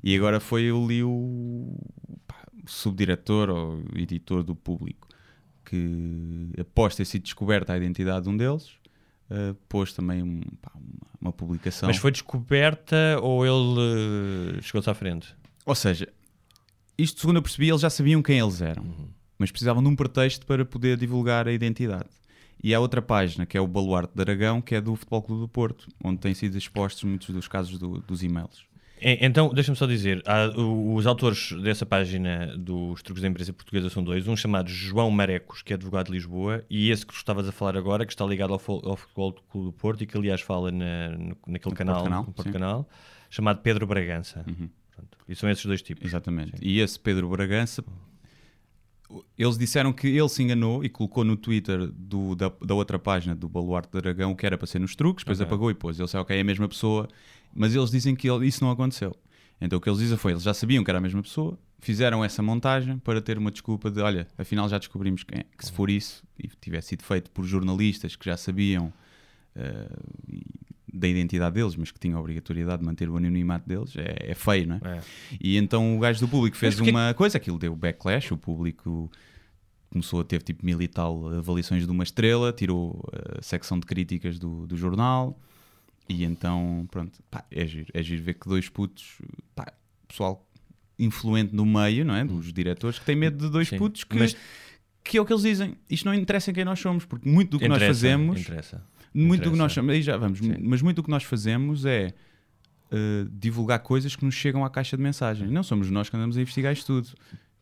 [0.02, 1.76] E agora foi o pá, o
[2.70, 5.08] subdiretor ou editor do público
[5.64, 8.70] que, após ter sido descoberta a identidade de um deles,
[9.30, 11.86] eh, pôs também um- pá, uma, uma publicação.
[11.88, 15.34] Mas foi descoberta ou ele eh, chegou-se à frente?
[15.66, 16.08] Ou seja,
[16.96, 18.84] isto segundo eu percebi, eles já sabiam quem eles eram,
[19.38, 22.08] mas precisavam de um pretexto para poder divulgar a identidade.
[22.64, 25.42] E há outra página, que é o Baluarte de Aragão, que é do Futebol Clube
[25.42, 28.64] do Porto, onde têm sido expostos muitos dos casos do- dos e-mails.
[29.00, 33.52] E- Então, deixa-me só dizer, há- o- os autores dessa página dos truques da imprensa
[33.52, 37.12] portuguesa são dois, um chamado João Marecos, que é advogado de Lisboa, e esse que
[37.14, 40.16] estavas a falar agora, que está ligado ao, ao Futebol Clube do Porto e que
[40.16, 42.52] aliás fala na, no- naquele canal, Canal, no Porto sim.
[42.52, 42.88] Canal,
[43.30, 44.44] chamado Pedro Bragança.
[44.44, 45.18] Pronto.
[45.28, 46.04] E são esses dois tipos.
[46.04, 46.52] Exatamente.
[46.60, 47.84] E esse Pedro Bragança,
[49.38, 53.34] eles disseram que ele se enganou e colocou no Twitter do- da, da outra página
[53.34, 55.46] do Baluarte de Aragão que era para ser nos truques, depois Ok.
[55.46, 55.98] apagou e pôs.
[55.98, 57.08] Ele disse, ok, é a mesma pessoa,
[57.54, 59.14] mas eles dizem que ele- isso não aconteceu.
[59.60, 62.24] Então o que eles dizem foi, eles já sabiam que era a mesma pessoa, fizeram
[62.24, 65.44] essa montagem para ter uma desculpa de, olha, afinal já descobrimos quem é.
[65.56, 68.92] Que se for isso, e tivesse sido feito por jornalistas que já sabiam
[69.56, 69.88] eh,
[70.28, 70.44] e-
[70.92, 74.34] da identidade deles, mas que tinham a obrigatoriedade de manter o anonimato deles, é, é
[74.34, 74.98] feio, não é?
[74.98, 75.00] É.
[75.40, 78.36] E então o gajo do público fez Mas porquê uma coisa, aquilo deu backlash, o
[78.38, 79.10] público
[79.90, 83.04] começou a ter tipo mil e tal avaliações de uma estrela, tirou
[83.38, 85.38] a secção de críticas do, do jornal
[86.08, 89.18] e então, pronto, pá, é giro, é giro ver que dois putos,
[89.54, 89.66] pá,
[90.06, 90.44] pessoal
[90.98, 92.24] influente no meio, não é?
[92.24, 94.36] Dos diretores, que têm medo de dois Sim, putos que, mas-
[95.04, 95.76] que é o que eles dizem.
[95.88, 98.82] Isto não interessa em quem nós somos, porque muito do que nós Interessa, fazemos Interessa.
[99.14, 99.74] muito do que nós Interessa.
[99.74, 100.54] chamamos, aí já vamos, Sim.
[100.60, 102.12] mas muito do que nós fazemos é
[102.92, 105.48] uh, divulgar coisas que nos chegam à caixa de mensagem.
[105.48, 107.08] Não somos nós que andamos a investigar isto tudo.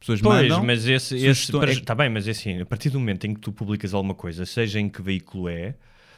[0.01, 3.27] Pessoas Pois, mandam, mas esse, esse está bem, mas é assim, a partir do momento
[3.27, 5.75] em que tu publicas alguma coisa, seja em que veículo é,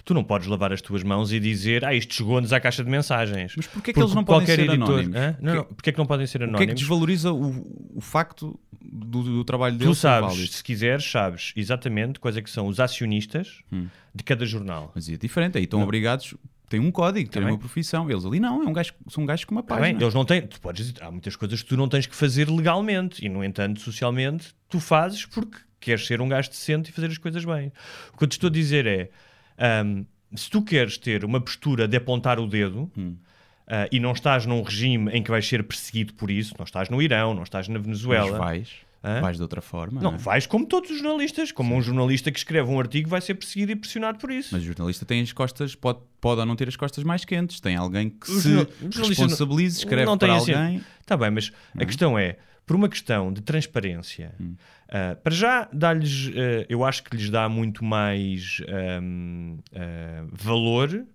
[0.08, 2.88] tu não podes lavar as tuas mãos e dizer, ah, isto chegou-nos à caixa de
[2.90, 3.52] mensagens.
[3.54, 5.14] Mas porquê que eles não podem ser anónimos?
[5.14, 5.36] Hã?
[5.38, 6.80] Não, não, porquê que não podem ser o que é que anónimos?
[6.80, 12.18] desvaloriza o, o facto do, do trabalho Tu deles ser sabes, se quiseres, sabes exatamente
[12.18, 13.86] quais é que são os acionistas Hum.
[14.14, 14.90] de cada jornal.
[14.94, 16.34] Mas é diferente, aí estão obrigados,
[16.70, 17.52] têm um código, têm bem.
[17.52, 18.10] uma profissão.
[18.10, 19.88] Eles ali não, é um gajo, são gajos com uma página.
[19.88, 22.16] bem, eles não têm, tu podes dizer, há muitas coisas que tu não tens que
[22.16, 26.92] fazer legalmente e, no entanto, socialmente, tu fazes porque queres ser um gajo decente e
[26.94, 27.70] fazer as coisas bem.
[28.14, 29.10] O que eu te estou a dizer é,
[29.58, 33.16] ahm, se tu queres ter uma postura de apontar o dedo Hum.
[33.66, 36.88] ah, e não estás num regime em que vais ser perseguido por isso, não estás
[36.88, 38.70] no Irão, não estás na Venezuela, Mas vais,
[39.02, 39.20] Hã?
[39.20, 40.00] vais de outra forma.
[40.02, 40.18] não, é?
[40.18, 43.72] vais como todos os jornalistas, como um jornalista que escreve um artigo vai ser perseguido
[43.72, 44.48] e pressionado por isso.
[44.52, 47.60] Mas o jornalista tem as costas, pode, pode ou não ter as costas mais quentes.
[47.60, 48.66] Tem alguém que se
[49.08, 50.84] responsabilize, não- escreve não para têm assim- alguém.
[51.00, 54.54] Está bem, mas a questão é, por uma questão de transparência, Hum.
[54.88, 61.07] Ah, para já dá-lhes, ah, eu acho que lhes dá muito mais ahm, ah, valor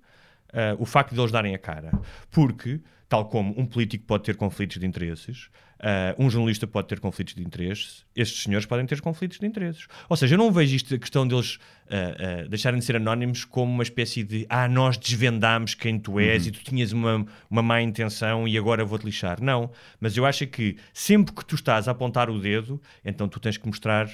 [0.78, 1.92] o facto de eles darem a cara.
[2.30, 5.50] Porque, tal como um político pode ter conflitos de interesses,
[5.84, 9.86] ah, um jornalista pode ter conflitos de interesses, estes senhores podem ter conflitos de interesses.
[10.08, 13.44] Ou seja, eu não vejo isto, a questão deles ah, ah, deixarem de ser anónimos
[13.44, 17.62] como uma espécie de ah, nós desvendámos quem tu és e tu tinhas uma, uma
[17.62, 19.42] má intenção e agora vou-te lixar.
[19.42, 19.70] Não,
[20.00, 23.58] mas eu acho que sempre que tu estás a apontar o dedo, então tu tens
[23.58, 24.10] que mostrar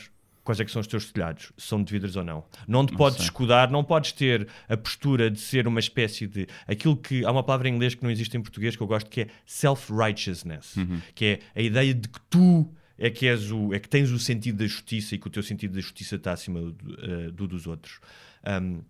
[0.50, 2.44] quais é que são os teus telhados, são devidas ou não.
[2.68, 3.26] Não te podes sei.
[3.26, 7.44] escudar, não podes ter a postura de ser uma espécie de aquilo que há uma
[7.44, 10.74] palavra em inglês que não existe em português que eu gosto que é self-righteousness,
[11.14, 14.18] que é a ideia de que tu é que és o é que tens o
[14.18, 17.48] sentido da justiça e que o teu sentido da justiça está acima do, eh, do
[17.48, 18.00] dos outros.
[18.44, 18.82] Um,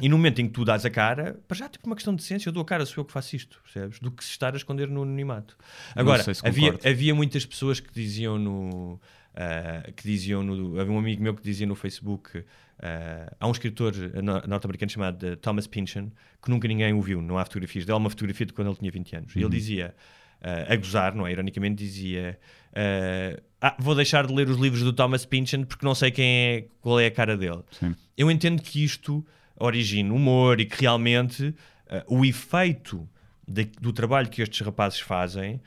[0.00, 2.20] e no momento em que tu dás a cara, para já, tipo uma questão de
[2.20, 3.98] decência, eu dou a cara, sou eu que faço isto, percebes?
[3.98, 5.56] Do que se estar a esconder no anonimato.
[5.94, 9.00] Agora, se havia, havia muitas pessoas que diziam no.
[9.36, 10.80] Ah, que diziam no.
[10.80, 12.42] Havia um amigo meu que dizia no Facebook.
[12.80, 16.10] ah, há um escritor no- norte-americano chamado Thomas Pynchon
[16.42, 18.76] que nunca ninguém o viu, não há fotografias dele, há uma fotografia de quando ele
[18.76, 19.34] tinha 20 anos.
[19.34, 19.46] E Uhum.
[19.46, 19.94] ele dizia,
[20.42, 21.32] ah, a gozar, não é?
[21.32, 22.38] Ironicamente, dizia:
[22.74, 26.26] ah, ah, Vou deixar de ler os livros do Thomas Pynchon porque não sei quem
[26.26, 27.62] é, qual é a cara dele.
[27.72, 27.94] Sim.
[28.16, 29.24] Eu entendo que isto
[29.58, 31.54] origina humor e que realmente
[31.88, 33.08] ah, o efeito
[33.48, 35.60] de- do trabalho que estes rapazes fazem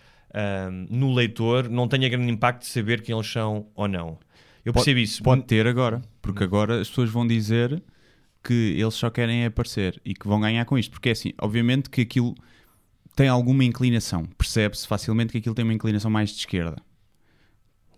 [0.89, 4.17] no leitor não tenha grande impacto de saber quem eles são ou não.
[4.63, 5.23] Eu Pode- percebo isso.
[5.23, 7.81] Pode ter agora, porque agora as pessoas vão dizer
[8.43, 10.91] que eles só querem aparecer e que vão ganhar com isto.
[10.91, 12.35] Porque é assim, obviamente que aquilo
[13.15, 14.25] tem alguma inclinação.
[14.37, 16.77] Percebe-se facilmente que aquilo tem uma inclinação mais de esquerda.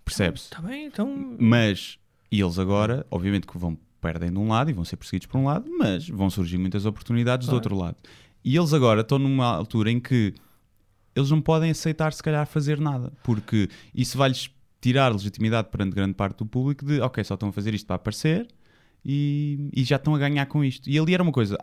[0.03, 0.45] Percebe-se.
[0.45, 1.35] Está bem, então.
[1.39, 1.97] Mas
[2.31, 5.45] eles agora, obviamente que vão perdem de um lado e vão ser perseguidos por um
[5.45, 7.97] lado, mas vão surgir muitas oportunidades do outro lado.
[8.43, 10.33] E eles agora estão numa altura em que
[11.15, 16.13] eles não podem aceitar se calhar fazer nada, porque isso vai-lhes tirar legitimidade perante grande
[16.13, 18.47] parte do público de ok, só estão a fazer isto para aparecer
[19.06, 20.89] e, e já estão a ganhar com isto.
[20.89, 21.58] E ali era uma coisa,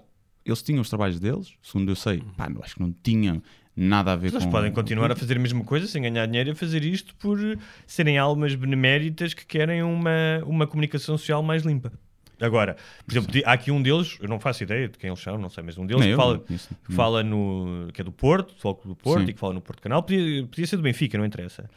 [0.45, 3.43] eles tinham os trabalhos deles, segundo eu sei, pá, acho que não tinham
[3.75, 4.51] nada a ver Eles com...
[4.51, 7.39] podem continuar a fazer a mesma coisa sem ganhar dinheiro e a fazer isto por
[7.87, 10.11] serem almas beneméritas que querem uma,
[10.45, 11.93] uma comunicação social mais limpa.
[12.41, 15.37] Agora, por exemplo, há aqui um deles, eu não faço ideia de quem eles são,
[15.39, 17.89] não sei, mas um deles que fala, que fala no.
[17.93, 19.31] que é do Porto, do Foco do Porto Sim.
[19.31, 21.69] e que fala no Porto Canal, podia, podia ser do Benfica, não interessa.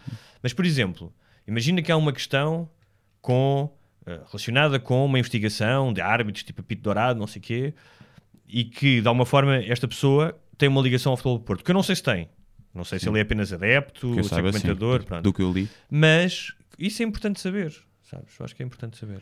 [0.42, 1.12] Mas, por exemplo,
[1.48, 2.70] imagina que há uma questão
[3.22, 3.72] com,
[4.06, 7.74] eh, relacionada com uma investigação de árbitros tipo Apito Dourado, não sei o quê,
[8.48, 11.72] e que de alguma forma esta pessoa tem uma ligação ao futebol do Porto, que
[11.72, 12.30] eu não sei se tem.
[12.74, 15.24] Não sei se ele é apenas adepto, se é sim, comentador, do- pronto.
[15.24, 15.68] do que eu li.
[15.90, 18.34] Mas isso é importante saber, sabes?
[18.40, 19.22] Eu acho que é importante saber.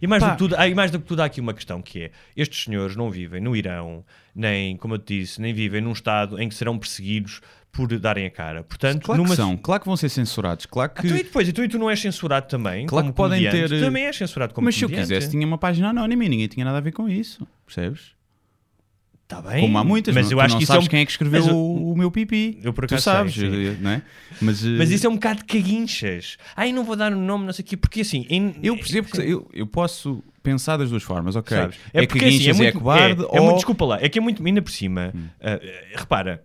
[0.00, 0.28] E mais, Pá.
[0.28, 2.10] do que tudo, há, e mais do que tudo, há aqui uma questão que é:
[2.36, 6.40] estes senhores não vivem no Irão, nem, como eu te disse, nem vivem num estado
[6.40, 7.40] em que serão perseguidos
[7.72, 8.64] por darem a cara.
[8.64, 9.30] Portanto, Claro numa...
[9.30, 11.06] que são, claro que vão ser censurados, claro que...
[11.06, 12.84] Ah, tu, e depois, e tu, e tu não és censurado também?
[12.84, 13.70] Claro como que podem comediante?
[13.70, 15.08] ter, Tu também és censurado como Mas se eu comediante.
[15.14, 18.12] quisesse, tinha uma página anónima e ninguém tinha nada a ver com isso, percebes?
[19.30, 19.60] Tá bem.
[19.60, 20.90] Como há muitas, mas não, eu tu acho que isso sabes é um...
[20.90, 22.58] quem é que escreveu eu- o, o meu pipi.
[22.64, 24.02] Eu por tu acaso sabes, sei, não é?
[24.40, 26.36] Mas, eh, Mas isso é um bocado de caguinchas.
[26.56, 28.26] Ai, não vou dar o nome, não sei o quê, porque assim.
[28.28, 31.56] em- eu percebo que eu, eu posso pensar das duas formas, ok?
[31.56, 31.78] Sabes?
[31.94, 33.36] É, porque, que assim, guinchas é, muito- cobarde é, ou...
[33.36, 35.60] é muito, desculpa lá, é que é muito, ainda por cima, ah,
[35.94, 36.42] repara,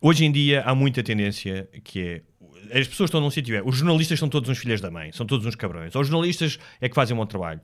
[0.00, 3.76] hoje em dia há muita tendência que é, as pessoas estão num sítio, é, os
[3.76, 6.88] jornalistas são todos uns filhos da mãe, são todos uns cabrões, ou os jornalistas é
[6.88, 7.60] que fazem um bom trabalho.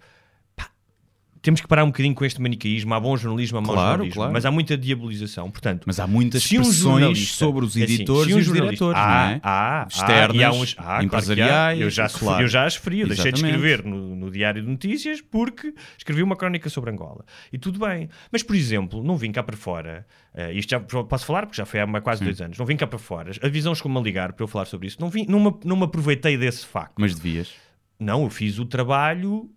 [1.48, 2.92] Temos que parar um bocadinho com este manicaísmo.
[2.92, 4.14] Há bom jornalismo, há mau Claro, jornalismo.
[4.16, 4.32] claro.
[4.34, 5.50] Mas há muita diabolização.
[5.50, 8.52] Portanto, Mas há muitas um pressões jornalista- sobre os é assim, editores um e os
[8.52, 9.40] diretores, há, é?
[9.42, 12.42] há, Externas, há uns- há, claro empresariais, eu, já, claro.
[12.44, 16.36] eu já as eu deixei de escrever no, no Diário de Notícias porque escrevi uma
[16.36, 17.24] crónica sobre Angola.
[17.50, 18.10] E tudo bem.
[18.30, 21.64] Mas, por exemplo, não vim cá para fora, eh, isto já posso falar porque já
[21.64, 24.34] foi há quase dois anos, não vim cá para fora, a visão chegou-me a ligar
[24.34, 26.92] para eu falar sobre isso, não, vim, não, me, não me aproveitei desse facto.
[26.98, 27.54] Mas devias.
[27.98, 29.50] Não, eu fiz o trabalho,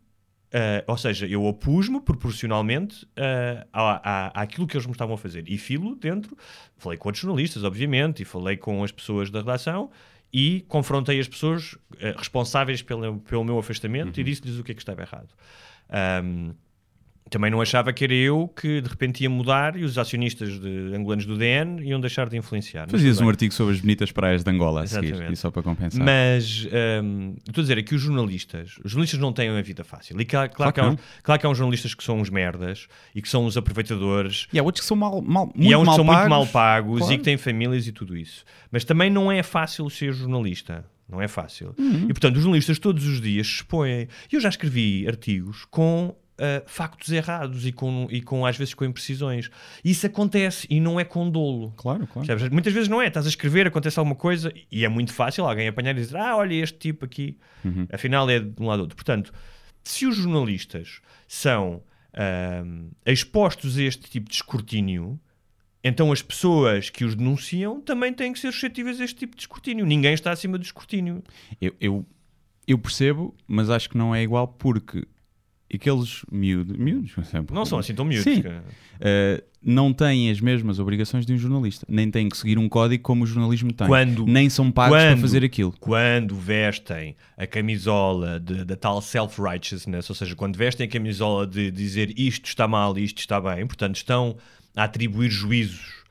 [0.52, 5.18] eh, ou seja, eu opus-me proporcionalmente eh, à, à, àquilo que eles me estavam a
[5.18, 5.46] fazer.
[5.48, 6.38] E filo dentro,
[6.78, 9.90] falei com outros jornalistas, obviamente, e falei com as pessoas da redação
[10.34, 14.76] e confrontei as pessoas eh, responsáveis pelo, pelo meu afastamento e disse-lhes o que é
[14.76, 15.30] que estava errado.
[15.90, 16.54] Ahm,
[17.30, 20.94] também não achava que era eu que de repente ia mudar e os acionistas de
[20.94, 22.90] angolanos do DN iam deixar de influenciar.
[22.90, 25.34] Fazias um artigo sobre as bonitas praias de Angola a seguir, Exatamente.
[25.34, 26.04] e só para compensar.
[26.04, 26.68] Mas
[27.04, 30.20] hum, estou a dizer é que os jornalistas, os jornalistas não têm uma vida fácil.
[30.20, 32.30] E claro, claro, Claro que há uns, claro que há uns jornalistas que são uns
[32.30, 34.48] merdas e que são uns aproveitadores.
[34.52, 36.20] E há outros que são mal, mal, muito e há uns mal que são pagos.
[36.22, 37.14] muito mal pagos Claro.
[37.14, 38.44] e que têm famílias e tudo isso.
[38.72, 40.86] Mas também não é fácil ser jornalista.
[41.10, 41.76] Não é fácil.
[41.78, 42.06] Uhum.
[42.06, 44.08] E portanto, os jornalistas todos os dias se expõem.
[44.32, 48.84] Eu já escrevi artigos com ah, factos errados e com, e com, às vezes, com
[48.84, 49.52] imprecisões.
[49.86, 51.72] Isso acontece e não é com dolo.
[51.78, 52.26] Claro, claro.
[52.26, 52.52] Percebes?
[52.52, 53.08] Muitas vezes não é.
[53.08, 56.36] Estás a escrever, acontece alguma coisa e é muito fácil alguém apanhar e dizer: Ah,
[56.36, 57.38] olha este tipo aqui.
[57.94, 58.96] Afinal é de um lado ou outro.
[58.96, 59.32] Portanto,
[59.84, 65.20] se os jornalistas são ahm, expostos a este tipo de escrutínio,
[65.84, 69.44] então as pessoas que os denunciam também têm que ser suscetíveis a este tipo de
[69.44, 69.86] escrutínio.
[69.86, 71.24] Ninguém está acima do escrutínio.
[71.62, 72.06] Eu, eu,
[72.68, 75.08] eu percebo, mas acho que não é igual porque
[75.74, 78.24] aqueles miúdos, miúdos exemplo, Não são assim tão miúdos.
[78.24, 78.42] Sim.
[78.42, 78.50] que-
[79.00, 83.04] eh, não têm as mesmas obrigações de um jornalista, nem têm que seguir um código
[83.04, 85.72] como o jornalismo tem, Quando- nem são pagos para quando- fazer aquilo.
[85.80, 91.70] quando vestem a camisola de- da tal self-righteousness, ou seja, quando vestem a camisola de
[91.72, 94.36] dizer isto está mal e isto está bem, portanto estão
[94.76, 96.02] a atribuir juízos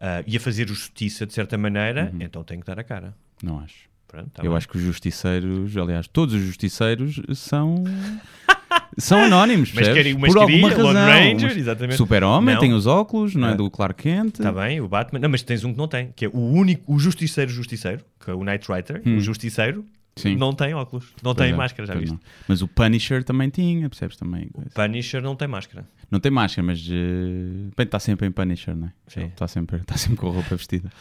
[0.00, 3.14] ah, e a fazer justiça de certa maneira, então têm que dar a cara.
[3.42, 3.86] Não acho.
[4.08, 4.56] Pronto, tá eu bem.
[4.58, 7.82] acho que os justiceiros, aliás, todos os justiceiros são
[8.98, 11.24] são anónimos, Mas queria uma Por alguma esquadrilha, Lone razão.
[11.32, 11.96] Ranger, Mas exatamente.
[11.96, 14.34] Super-homem tem os óculos, não é do Clark Kent.
[14.38, 15.18] Está bem, o Batman.
[15.20, 18.30] Não, mas tens um que não tem, que é o único, o justiceiro justiceiro, que
[18.30, 19.84] é o Knight Rider, o justiceiro,
[20.18, 20.22] Hum.
[20.22, 20.34] Sim.
[20.36, 22.10] não tem óculos, não Pois tem é, máscara, já viste?
[22.12, 22.20] não.
[22.48, 24.48] Mas o Punisher também tinha, percebes também?
[24.48, 24.70] coisa.
[24.72, 25.86] Punisher não tem máscara.
[26.10, 28.92] Não tem máscara, mas eh, bem, está sempre em Punisher, não é?
[29.08, 29.24] Sim.
[29.26, 30.90] Está sempre, está sempre com a roupa vestida.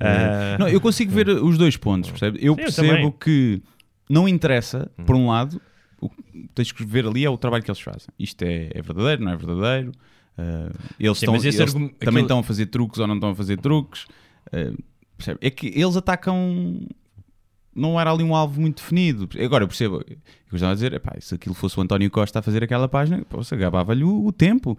[0.00, 2.40] Eh, não, eu consigo ver os dois pontos, percebes?
[2.40, 3.08] Eu Sim, eu percebo.
[3.08, 3.12] Hum.
[3.12, 3.60] que
[4.08, 5.60] não interessa, por um lado,
[6.00, 8.08] o que tens que ver ali é o trabalho que eles fazem.
[8.18, 9.92] Isto é, é verdadeiro, não é verdadeiro?
[10.36, 13.30] Eh, eles Sim, esse eles argum- também aquilo- estão a fazer truques ou não estão
[13.30, 14.06] a fazer truques.
[14.52, 14.72] Eh,
[15.16, 15.38] percebe?
[15.42, 16.86] É que eles atacam.
[17.74, 19.28] Não era ali um alvo muito definido.
[19.44, 20.02] Agora eu percebo.
[20.08, 20.16] Eu
[20.54, 23.54] estava a dizer, epá, se aquilo fosse o António Costa a fazer aquela página, poxa,
[23.56, 24.76] gabava-lhe o, o tempo.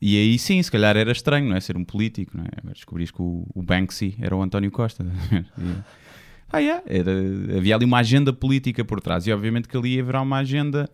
[0.00, 1.60] E aí sim, se calhar era estranho, não é?
[1.60, 2.48] Ser um político, não é?
[2.62, 2.74] Agora
[3.12, 5.04] que o, o Banksy era o António Costa.
[5.58, 6.07] E-
[6.50, 7.10] ah, yeah, era,
[7.56, 9.26] havia ali uma agenda política por trás.
[9.26, 10.88] E obviamente que ali haverá uma agenda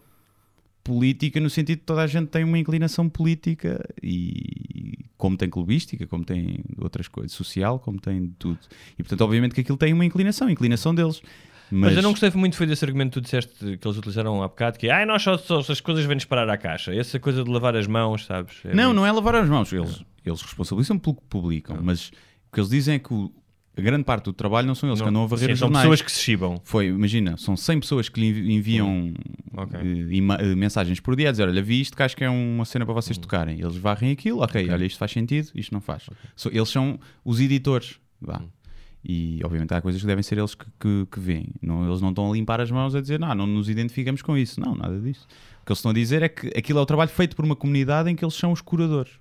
[0.82, 6.06] política no sentido de toda a gente tem uma inclinação política e como tem clubística,
[6.06, 8.58] como tem outras coisas, social, como tem de tudo.
[8.98, 11.22] E portanto, obviamente que aquilo tem uma inclinação, a inclinação deles.
[11.70, 14.42] Mas, Mas, eu não gostei muito foi desse argumento que tu disseste que eles utilizaram
[14.42, 16.94] há bocado, que é, ai, nós só, só as coisas vêm disparar à caixa.
[16.94, 18.56] Essa coisa de lavar as mãos, sabes?
[18.64, 19.72] É Não, muito- não é lavar as mãos.
[19.72, 23.32] Eles, eles responsabilizam pelo que publicam, mas o que eles dizem é que o-
[23.76, 25.66] a grande parte do trabalho não são eles que andam a varrer Sim, os são
[25.68, 25.82] jornais.
[25.84, 26.60] pessoas que se chibam.
[26.64, 29.12] Foi, imagina, são 100 pessoas que lhe envi- enviam
[29.56, 29.80] Ok.
[29.80, 32.30] eh, ima- eh, mensagens por dia a dizer: Olha, vi isto que acho que é
[32.30, 33.60] uma cena para vocês tocarem.
[33.60, 36.04] Eles varrem aquilo, ok, olha, isto faz sentido, isto não faz.
[36.36, 37.98] So- eles são os editores.
[38.20, 38.38] Vá.
[38.38, 38.48] Uhum.
[39.06, 41.48] E obviamente há coisas que devem ser eles que, que, que veem.
[41.60, 44.36] Não, eles não estão a limpar as mãos a dizer: Não, não nos identificamos com
[44.38, 44.58] isso.
[44.60, 45.26] Não, nada disso.
[45.60, 47.54] O que eles estão a dizer é que aquilo é o trabalho feito por uma
[47.56, 49.12] comunidade em que eles são os curadores.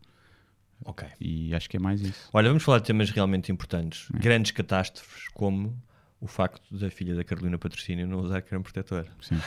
[0.86, 1.07] Ok.
[1.19, 2.29] E acho que é mais isso.
[2.33, 4.07] Olha, vamos falar de temas realmente importantes.
[4.13, 4.19] É.
[4.19, 5.75] Grandes catástrofes, como
[6.19, 9.05] o facto da filha da Carolina Patrocínio não usar creme protetor.
[9.21, 9.38] Sim.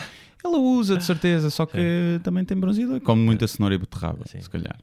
[0.44, 3.00] Ela usa, de certeza, só que também tem bronzeador.
[3.00, 4.40] Come muita cenoura e beterraba, Sim.
[4.40, 4.78] se calhar.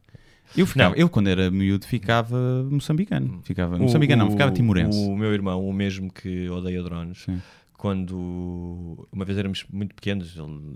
[0.55, 1.01] Eu, ficava, Não.
[1.01, 3.41] eu, quando era miúdo, ficava moçambicano.
[3.43, 4.97] Ficava, moçambicano não, ficava timorense.
[4.97, 7.41] O meu irmão, o mesmo que odeia drones, Sim.
[7.83, 10.73] Quando uma vez éramos muito pequenos, ele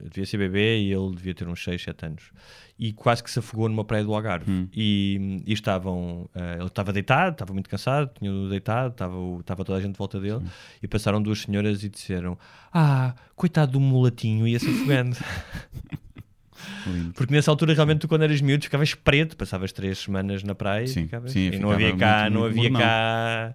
[0.00, 2.30] eh, devia ser bebê e ele devia ter uns 6, 7 anos,
[2.78, 4.50] e quase que se afogou numa praia do Algarve.
[4.50, 4.66] Hum.
[4.72, 9.76] E, e estavam, eh, ele estava deitado, estava muito cansado, tinha deitado, estava, estava toda
[9.78, 10.40] a gente de volta dele,
[10.82, 12.38] e passaram duas senhoras e disseram:
[12.72, 15.14] Ah, coitado do mulatinho, ia-se afogando.
[17.14, 20.86] Porque nessa altura, realmente, tu quando eras miúdo ficavas preto, passavas três semanas na praia
[20.86, 23.54] Sim, e, ficavas- sim, e não havia cá, muito- não muito havia cá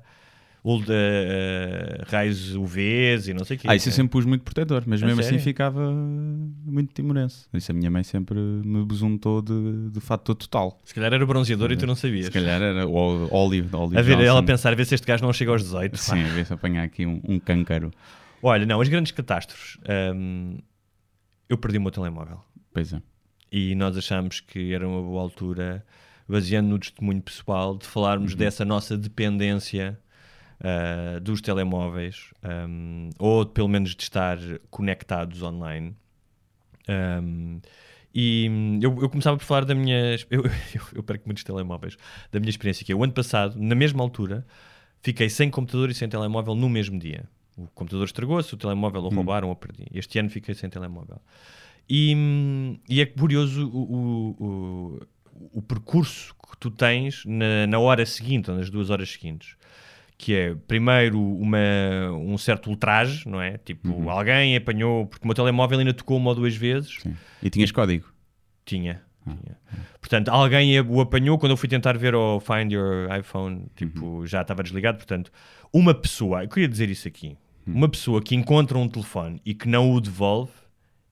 [0.90, 3.68] eh, raios UVs e não sei o quê.
[3.70, 5.44] Ah, isso eu sempre pus muito protetor, mas A mesmo assim sério?
[5.44, 7.46] ficava muito timorense.
[7.54, 10.80] Isso a minha mãe sempre me besuntou de, de fator total.
[10.84, 12.26] Se calhar era bronzeador e tu não sabias.
[12.26, 13.28] Se calhar era o óleo,
[13.72, 14.22] óleo A ver, Johnson.
[14.28, 15.92] ela a pensar, a ver se este gajo não chega aos 18.
[15.92, 15.98] pá.
[15.98, 17.92] Sim, a ver se apanhar aqui um, um câncaro.
[18.44, 19.78] Olha, não, as grandes catástrofes.
[20.16, 20.58] hum,
[21.50, 22.40] eu perdi o meu telemóvel.
[22.74, 23.02] Pois é.
[23.52, 25.84] E nós achámos que era uma boa altura,
[26.30, 30.00] baseando no testemunho pessoal, de falarmos dessa nossa dependência
[30.64, 34.38] ah, dos telemóveis, hum, ou pelo menos de estar
[34.70, 35.96] conectados online.
[36.88, 37.60] Um,
[38.14, 40.16] e hum, eu, eu começava por falar da minha.
[40.30, 41.98] Eu, eu, eu perco muitos telemóveis.
[42.32, 44.46] Da minha experiência, que é o ano passado, na mesma altura,
[45.02, 47.24] fiquei sem computador e sem telemóvel no mesmo dia.
[47.58, 49.86] O computador estragou-se, o telemóvel o roubaram ou perdi.
[49.94, 51.22] Este ano fiquei sem telemóvel.
[51.90, 57.80] E, hum, e é curioso o, o, o, o percurso que tu tens na, na
[57.80, 59.56] hora seguinte, ou nas duas horas seguintes.
[60.22, 61.58] Que é, primeiro, uma,
[62.12, 63.58] um certo ultraje, não é?
[63.58, 67.00] Tipo, alguém apanhou, porque o meu telemóvel ainda tocou uma ou duas vezes.
[67.02, 67.16] Sim.
[67.42, 68.08] E tinhas código?
[68.64, 69.02] Tinha.
[69.24, 69.58] tinha.
[70.00, 74.44] Portanto, alguém o apanhou quando eu fui tentar ver o Find Your iPhone, tipo, já
[74.44, 74.98] estava desligado.
[74.98, 75.32] Portanto,
[75.74, 79.68] uma pessoa, eu queria dizer isso aqui, uma pessoa que encontra um telefone e que
[79.68, 80.52] não o devolve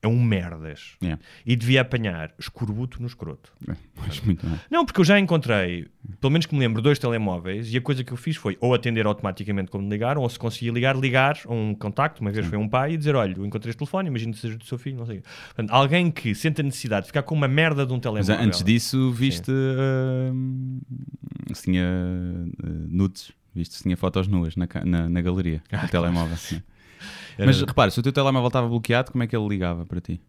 [0.01, 0.93] é um merdas.
[1.01, 1.21] Yeah.
[1.45, 3.51] E devia apanhar escorbuto no escroto.
[3.67, 4.21] É, Mas.
[4.71, 5.87] Não, porque eu já encontrei,
[6.21, 8.73] pelo menos que me lembro, dois telemóveis e a coisa que eu fiz foi ou
[8.73, 12.45] atender automaticamente quando me ligaram, ou se conseguia ligar, ligar a um contacto, uma vez
[12.45, 14.77] foi um pai, e dizer: Olha, eu encontrei este telefone, imagino que seja do seu
[14.77, 15.21] filho, não sei.
[15.47, 18.39] Portanto, alguém que sente a necessidade de ficar com uma merda de um Mas telemóvel.
[18.45, 19.51] antes disso, viste
[21.53, 25.89] se tinha uh, nudes, viste se tinha fotos nuas na, na, na galeria, Ah, no
[25.89, 26.37] telemóvel.
[26.37, 26.61] sim.
[27.37, 29.99] Era- Mas repara, se o teu telemóvel estava bloqueado, como é que ele ligava para
[30.01, 30.21] ti?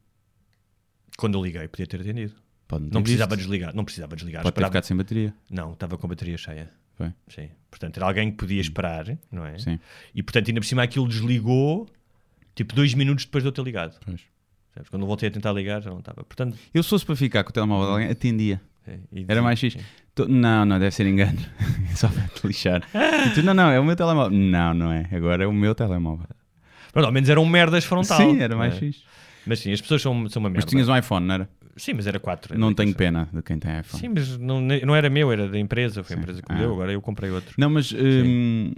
[1.17, 2.35] Quando eu liguei, podia ter atendido.
[2.67, 4.43] Pode ter Não precisava desligar, não precisava desligar.
[4.43, 5.35] Pode ter esperava- ficado sem bateria.
[5.51, 6.71] Não, estava com a bateria cheia.
[6.97, 7.13] Foi.
[7.29, 7.49] Sim.
[7.71, 9.59] Portanto, era alguém que podia esperar, não é?
[9.59, 9.79] Sim.
[10.15, 11.89] E portanto, ainda por cima aquilo desligou,
[12.55, 13.99] tipo, dois minutos depois de eu ter ligado.
[14.05, 14.21] Pois.
[14.89, 16.23] Quando eu voltei a tentar ligar, já não estava.
[16.25, 18.61] Portanto, Eu se fosse para ficar com o telemóvel de alguém, atendia.
[19.13, 19.71] e Era mais sim.
[20.15, 21.39] Tu- Não, não, deve ser engano.
[21.97, 22.83] Só para te lixar.
[22.95, 24.37] E tu, não, não, é o meu telemóvel.
[24.39, 25.09] Não, não é.
[25.13, 26.27] Agora é o meu telemóvel.
[26.93, 28.19] Pronto, ao menos era um merdas frontal.
[28.19, 28.79] Sim, era mais é?
[28.79, 29.03] fixe.
[29.47, 30.67] Mas sim, as pessoas são, são uma Mas merda.
[30.67, 31.49] tu tinhas um iPhone, não era?
[31.77, 32.59] Sim, mas era quatro.
[32.59, 34.01] Não Era tenho pena de quem tem iPhone.
[34.01, 36.03] Sim, mas não, não era meu, era da empresa.
[36.05, 36.63] Foi a empresa que me Ah.
[36.63, 37.55] deu, agora eu comprei outro.
[37.57, 37.93] Não, mas.
[37.93, 38.73] hum,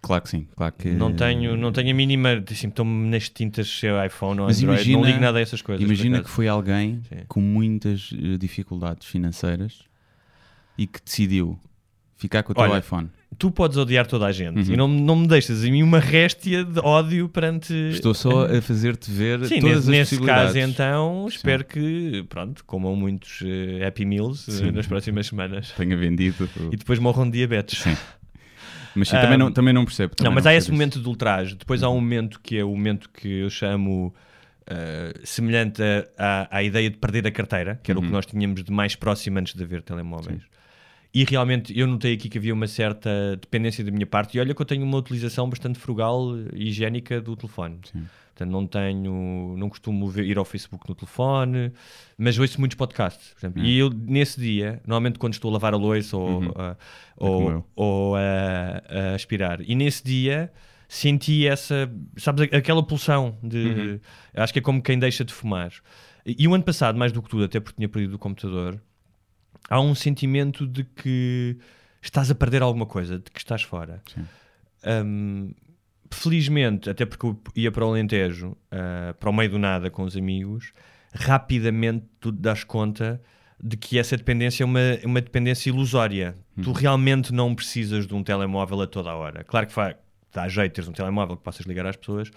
[0.00, 0.46] claro que sim.
[0.56, 0.88] Claro que...
[0.90, 2.42] Não tenho, não tenho a mínima.
[2.50, 4.80] Assim, Estou-me nas tintas se é iPhone ou Mas Android.
[4.80, 5.84] imagina- não ligo nada a essas coisas.
[5.84, 7.24] Imagina que foi alguém Sim.
[7.28, 9.80] com muitas eh, dificuldades financeiras
[10.78, 11.58] e que decidiu
[12.20, 13.08] ficar com o teu Olha, iPhone.
[13.38, 14.74] Tu podes odiar toda a gente Uhum.
[14.74, 17.72] e não, não me deixas em mim uma réstia de ódio perante.
[17.90, 22.64] Estou só a fazer-te ver Sim, todas nesse, as nesse caso então, espero que, pronto,
[22.64, 24.70] comam muitos eh, Happy Meals Sim.
[24.72, 26.48] nas próximas semanas Tenha vendido.
[26.58, 27.80] o- e depois morram de diabetes.
[27.82, 27.96] Sim.
[28.94, 30.10] Mas sim, também, Um, não, também não percebo.
[30.12, 30.72] Não, também mas há percebo esse isso.
[30.72, 30.76] Uhum.
[30.76, 31.54] momento de ultraje.
[31.54, 34.12] Depois há um momento que é o momento que eu chamo
[34.66, 35.80] eh, semelhante
[36.18, 38.08] à, à ideia de perder a carteira, que era o Uhum.
[38.08, 40.42] que nós tínhamos de mais próximo antes de haver telemóveis.
[41.12, 44.36] E realmente eu notei aqui que havia uma certa dependência da minha parte.
[44.36, 47.78] E olha que eu tenho uma utilização bastante frugal e higiênica do telefone.
[47.90, 48.06] Sim.
[48.28, 51.72] Portanto, não tenho, não costumo ver- ir ao Facebook no telefone,
[52.16, 53.34] mas ouço muitos podcasts.
[53.56, 56.76] E eu, nesse dia, normalmente quando estou a lavar a louça ou, ah,
[57.16, 57.66] como ou, eu.
[57.76, 60.50] ou a, a aspirar, e nesse dia
[60.88, 64.00] senti essa, sabes, aquela pulsão de.
[64.34, 65.72] Acho que é como quem deixa de fumar.
[66.24, 68.80] E, e o ano passado, mais do que tudo, até porque tinha perdido o computador,
[69.68, 71.56] há um sentimento de que
[72.02, 74.02] estás a perder alguma coisa, de que estás fora.
[75.04, 75.52] Hum,
[76.10, 80.02] felizmente, até porque eu ia para o Alentejo, ah, para o meio do nada com
[80.02, 80.72] os amigos,
[81.12, 83.20] rapidamente tu das conta
[83.62, 86.34] de que essa dependência é uma, uma dependência ilusória.
[86.62, 89.44] Tu realmente não precisas de um telemóvel a toda a hora.
[89.44, 89.96] Claro que faz,
[90.32, 92.30] dá jeito teres um telemóvel que possas ligar às pessoas.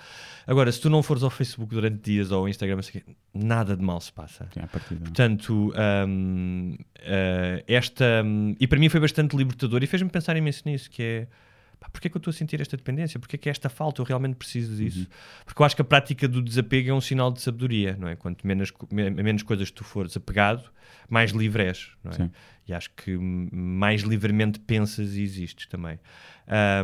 [0.45, 2.79] Agora, se tu não fores ao Facebook durante dias ou ao Instagram,
[3.33, 4.47] nada de mal se passa.
[4.71, 5.01] Partida.
[5.01, 5.73] Portanto,
[6.07, 8.23] hum, uh, esta.
[8.23, 11.27] hum, e para mim foi bastante libertador e fez-me pensar imenso nisso: que é.
[11.83, 13.19] Pá, porquê é que eu estou a sentir esta dependência?
[13.19, 14.01] Porquê é que é esta falta?
[14.01, 14.99] Eu realmente preciso disso.
[14.99, 15.05] Uhum.
[15.45, 18.15] Porque eu acho que a prática do desapego é um sinal de sabedoria, não é?
[18.15, 20.63] Quanto menos, menos coisas tu fores apegado,
[21.09, 22.15] mais livre és, não é?
[22.15, 22.31] Sim.
[22.65, 25.99] E acho que mais livremente pensas e existes também.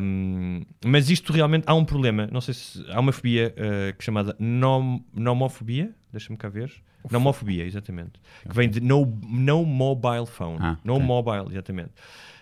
[0.01, 2.27] Hum, mas isto realmente há um problema.
[2.29, 5.95] Não sei se há uma fobia uh, chamada nom, nomofobia.
[6.11, 6.73] Deixa-me cá ver.
[7.09, 8.19] Nomofobia, exatamente.
[8.47, 10.57] Que vem de no, no mobile phone.
[10.59, 11.05] Ah, no ok.
[11.05, 11.91] mobile, exatamente.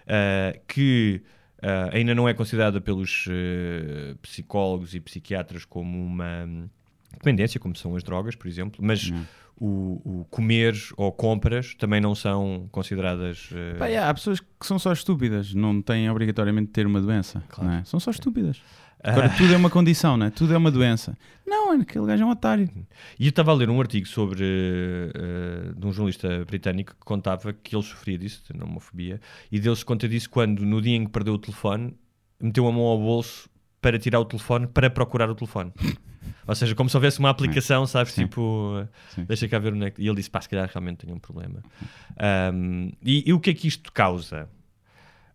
[0.08, 1.22] Uh, que
[1.64, 6.70] uh, ainda não é considerada pelos uh, psicólogos e psiquiatras como uma,
[7.14, 9.28] dependência, como são as drogas, por exemplo, mas Não.
[9.56, 13.50] o, o comer ou compras também não são consideradas.
[13.78, 17.44] Pá, yeah, há pessoas que são só estúpidas, não têm obrigatoriamente de ter uma doença.
[17.50, 17.72] Claro.
[17.72, 17.84] é?
[17.84, 18.62] São só estúpidas.
[19.04, 20.30] Agora tudo é uma condição, não é?
[20.30, 21.18] Tudo é uma doença.
[21.46, 22.70] Não, é aquele gajo é um otário.
[23.20, 27.54] E eu estava a ler um artigo sobre eh, de um jornalista britânico que contava
[27.54, 29.22] que ele sofria disso, de homofobia,
[29.52, 31.96] e dele se conta disso quando, no dia em que perdeu o telefone,
[32.42, 33.50] meteu a mão ao bolso
[33.82, 35.72] para tirar o telefone para procurar o telefone.
[36.48, 38.14] Ou seja, como se houvesse uma aplicação, sabes?
[38.14, 38.24] Sim.
[38.24, 39.26] Tipo, Sim.
[39.26, 40.02] deixa cá ver onde é que.
[40.02, 41.62] E ele disse: pá, se calhar realmente tenho um problema.
[42.54, 44.50] Um, e, e o que é que isto causa?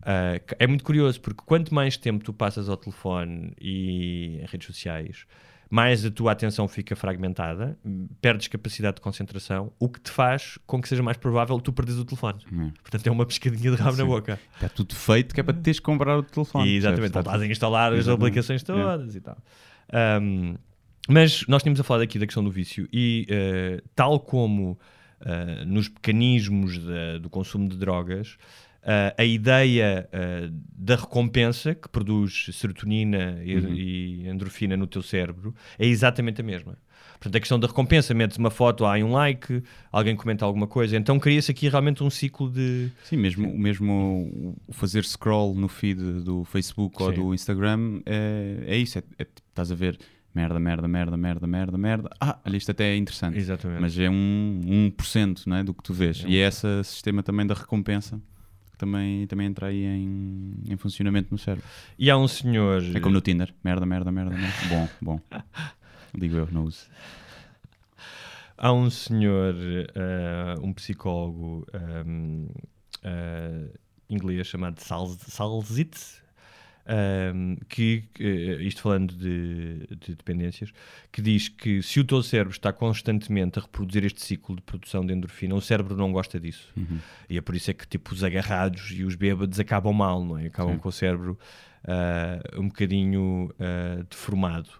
[0.04, 4.66] Ah, é muito curioso, porque quanto mais tempo tu passas ao telefone e em redes
[4.66, 5.24] sociais,
[5.70, 7.78] mais a tua atenção fica fragmentada,
[8.20, 12.00] perdes capacidade de concentração, o que te faz com que seja mais provável tu perderes
[12.00, 12.40] o telefone.
[12.46, 12.70] É.
[12.82, 14.38] Portanto, é uma pescadinha de rabo na boca.
[14.54, 16.68] Está tudo feito que é para teres que comprar o telefone.
[16.68, 18.22] E exatamente, estás a instalar as Exatamente.
[18.22, 18.64] aplicações É.
[18.66, 19.38] todas e tal.
[20.20, 20.56] Um,
[21.08, 24.72] mas nós tínhamos a falar aqui da questão do vício e uh, tal como
[25.22, 28.36] uh, nos mecanismos da- do consumo de drogas,
[28.82, 33.74] uh, a ideia uh, da recompensa que produz serotonina e, Uhum.
[33.74, 36.76] e endorfina no teu cérebro é exatamente a mesma.
[37.14, 39.62] Portanto, a questão da recompensa, metes uma foto, há um like,
[39.92, 42.88] alguém comenta alguma coisa, então cria-se aqui realmente um ciclo de...
[43.04, 47.20] Sim, mesmo, mesmo o fazer scroll no feed do Facebook ou Sim.
[47.20, 48.98] do Instagram é, é isso.
[48.98, 49.98] É, é tipo, estás a ver
[50.34, 52.10] merda, merda, merda, merda, merda, merda.
[52.20, 53.38] Ah, olha, isto até é interessante.
[53.38, 53.80] Exatamente.
[53.80, 56.24] Mas é um 1% não é, do que tu vês.
[56.24, 58.20] É E é esse sistema também da recompensa
[58.82, 61.64] também, também entra aí em, em funcionamento no cérebro.
[61.96, 62.82] E há um senhor...
[62.94, 63.54] É como no Tinder.
[63.62, 64.56] Merda, merda, merda, merda.
[64.68, 65.20] Bom, bom.
[66.18, 66.88] Digo eu, não uso.
[68.58, 69.54] Há um senhor,
[69.94, 72.48] eh, um psicólogo ehm,
[73.04, 73.68] eh,
[74.10, 75.16] inglês chamado Sal-
[77.68, 80.72] Que, eh, isto falando de, de dependências,
[81.12, 85.06] que diz que se o teu cérebro está constantemente a reproduzir este ciclo de produção
[85.06, 86.72] de endorfina, o cérebro não gosta disso.
[87.30, 90.38] E é por isso é que tipo, os agarrados e os bêbados acabam mal, não
[90.38, 90.46] é?
[90.46, 90.80] Acabam Sim.
[90.80, 91.38] com o cérebro
[91.86, 94.70] ah, um bocadinho ah, deformado.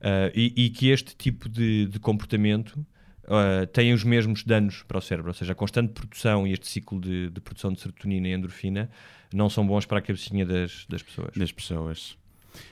[0.00, 2.84] Ah, e, e que este tipo de, de comportamento
[3.28, 6.68] ah, tem os mesmos danos para o cérebro, ou seja, a constante produção e este
[6.68, 8.90] ciclo de, de produção de serotonina e endorfina
[9.36, 11.30] não são bons para a cabecinha das, das pessoas.
[11.36, 12.16] das pessoas.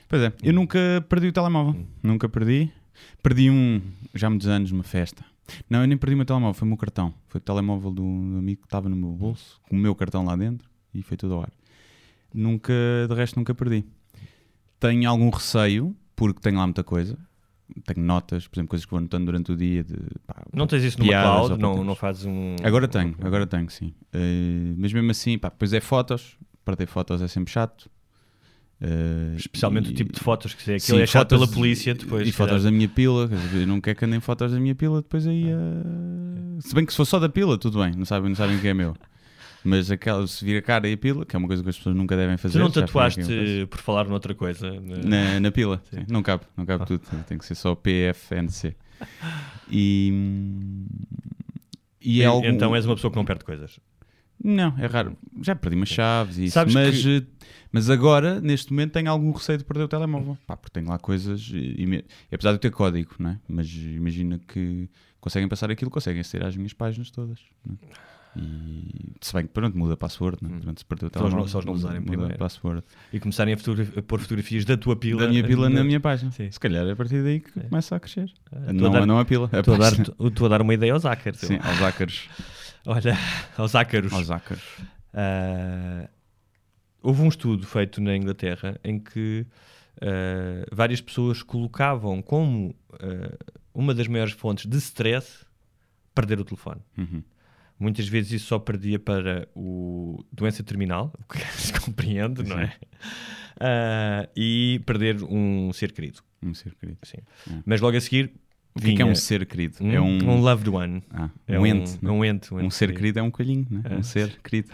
[0.07, 1.75] Pois é, eu nunca perdi o telemóvel.
[2.03, 2.71] Nunca perdi.
[3.23, 3.81] Perdi um,
[4.13, 5.25] já há muitos anos, numa festa.
[5.69, 7.13] Não, eu nem perdi o meu telemóvel, foi o meu cartão.
[7.27, 10.23] Foi o telemóvel do, do amigo que estava no meu bolso, com o meu cartão
[10.23, 11.51] lá dentro, e foi tudo ao ar.
[12.33, 12.73] Nunca,
[13.09, 13.83] de resto, nunca perdi.
[14.79, 17.17] Tenho algum receio, porque tenho lá muita coisa.
[17.85, 19.83] Tenho notas, por exemplo, coisas que vou anotando durante o dia.
[19.83, 19.95] De,
[20.25, 21.51] pá, Não tens isso numa cloud?
[21.53, 22.55] ou Não, não fazes um.
[22.63, 23.93] Agora tenho, agora tenho, sim.
[24.11, 26.37] Eh, mas mesmo assim, pá, depois é fotos.
[26.65, 27.89] Perder fotos é sempre chato.
[28.83, 31.93] Eh, Especialmente e- o tipo de fotos que é Sim, aquilo é chato pela polícia
[31.93, 32.27] depois.
[32.27, 35.27] E fotos da minha pila, eu não quero que andem fotos da minha pila, depois
[35.27, 35.45] aí.
[35.49, 38.57] eh, Se bem que se for só da pila, tudo bem, não sabem, não sabem
[38.57, 38.95] o que é meu.
[39.63, 41.77] Mas aquela, se vir a cara e a pila, que é uma coisa que as
[41.77, 42.57] pessoas nunca devem fazer.
[42.57, 44.71] Tu não tatuaste por falar noutra coisa?
[44.81, 45.01] né?
[45.03, 46.03] Na, na pila, sim.
[46.09, 48.75] não cabe, não cabe tudo, tem que ser só PFNC.
[49.69, 50.11] E.
[52.01, 52.45] E é algo.
[52.47, 53.79] Então és uma pessoa que não perde coisas.
[54.43, 55.15] Não, é raro.
[55.41, 56.53] Já perdi umas chaves e isso.
[56.53, 60.37] Sabes Mas, que- eh, mas agora, neste momento, tenho algum receio de perder o telemóvel.
[60.47, 61.49] Pá, porque tenho lá coisas.
[61.53, 63.39] E, e apesar de eu ter código, não é?
[63.47, 64.89] Mas imagina que
[65.19, 67.39] conseguem passar aquilo, conseguem aceder às minhas páginas todas.
[67.69, 67.73] é?
[68.33, 70.59] E se bem que pronto, muda a password, não é?
[70.59, 71.51] Durante se perder o Só os não- telemóvel.
[71.51, 72.33] só os não usarem muda primeiro.
[72.33, 72.83] a password.
[73.11, 75.21] E começarem a, fotogra- a pôr fotografias da tua pila.
[75.23, 76.31] Da minha pila na minha página.
[76.31, 76.49] Sim.
[76.49, 78.31] Se calhar é a partir daí que começa a crescer.
[78.51, 79.49] Estou Não, a dar- não a pila.
[79.51, 79.91] A Estou a, dar,
[80.27, 81.39] estou a dar uma ideia aos hackers.
[81.39, 82.29] Sim, aos ácaros.
[82.85, 83.17] Olha,
[83.57, 84.11] aos ácaros.
[84.13, 84.63] Aos ácaros.
[85.13, 86.09] Ah,
[87.01, 89.45] houve um estudo feito na Inglaterra em que
[90.01, 93.37] ah, várias pessoas colocavam como ah,
[93.73, 95.45] uma das maiores fontes de stress
[96.13, 96.81] perder o telefone.
[96.97, 97.23] Uhum.
[97.79, 102.73] Muitas vezes isso só perdia para o doença terminal, o que se compreende, não é?
[103.59, 106.21] Ah, e perder um ser querido.
[106.41, 106.99] Um ser querido.
[107.03, 107.17] Sim.
[107.49, 107.61] É.
[107.65, 108.33] Mas logo a seguir.
[108.73, 109.75] O que é, que é um ser querido?
[109.81, 111.03] um, é um, loved one.
[111.11, 111.95] Ah, É um um, ente.
[111.95, 112.13] é não é?
[112.13, 112.53] um ente.
[112.53, 113.81] Um ser querido é um coelhinho, né?
[113.83, 113.95] É.
[113.95, 114.69] Um ser querido.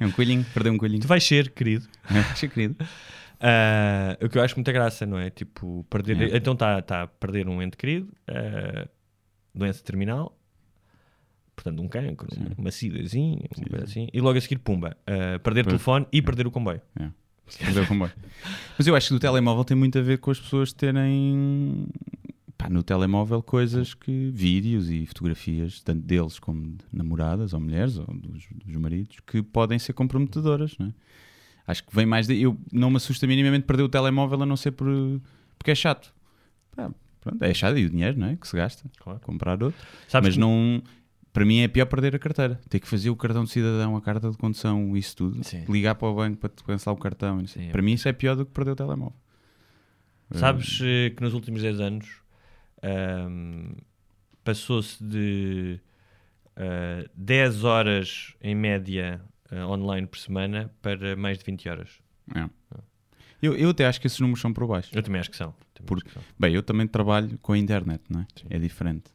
[0.00, 1.00] É um coelhinho, perdeu um coelhinho.
[1.02, 1.86] Tu vais ser querido.
[2.10, 2.76] É, ser querido.
[3.40, 5.30] Ah, o que eu acho muita graça, não é?
[5.30, 6.34] Tipo, perder.
[6.34, 6.36] É.
[6.36, 8.88] Então está tá a perder um ente querido, ah,
[9.54, 10.36] doença terminal,
[11.54, 12.46] portanto, um cancro, Sim.
[12.56, 15.74] uma sidazinha, uma coisa assim, e logo a seguir, pumba, ah, perder Pois.
[15.74, 16.80] telefone e perder o comboio.
[17.88, 18.12] Comboio.
[18.76, 21.86] Mas eu acho que o telemóvel tem muito a ver com as pessoas terem
[22.58, 24.30] pá, no telemóvel coisas que.
[24.34, 29.40] vídeos e fotografias, tanto deles como de namoradas ou mulheres ou dos, dos maridos, que
[29.42, 30.92] podem ser comprometedoras, não é?
[31.66, 32.42] Acho que vem mais daí.
[32.42, 34.88] Eu não me assusta minimamente perder o telemóvel a não ser por,
[35.58, 36.12] porque é chato.
[36.74, 36.90] Pá,
[37.20, 38.36] pronto, é a chave e o dinheiro, não é?
[38.36, 38.90] Que se gasta.
[38.98, 39.20] Claro.
[39.20, 39.78] Comprar outro.
[40.08, 40.82] Sabes Mas que- não.
[41.30, 42.58] Para mim é pior perder a carteira.
[42.70, 45.44] Ter que fazer o cartão de cidadão, a carta de condução, isso tudo.
[45.44, 45.62] Sim.
[45.68, 47.46] Ligar para o banco para te cancelar o cartão.
[47.46, 49.14] Sim, é para mim isso é pior do que perder o telemóvel.
[50.32, 52.06] Sabes eh, que nos últimos 10 anos
[52.82, 53.72] ahm,
[54.44, 55.80] passou-se de
[56.56, 59.20] ah, 10 horas em média
[59.50, 61.90] ah, online por semana para mais de 20 horas.
[62.34, 62.48] É.
[63.40, 64.90] Eu, eu até acho que esses números são por baixo.
[64.92, 65.54] Eu também acho que são.
[65.72, 66.22] Também Por- acho que são.
[66.38, 68.26] Bem, eu também trabalho com a internet, não é?
[68.50, 69.10] É diferente.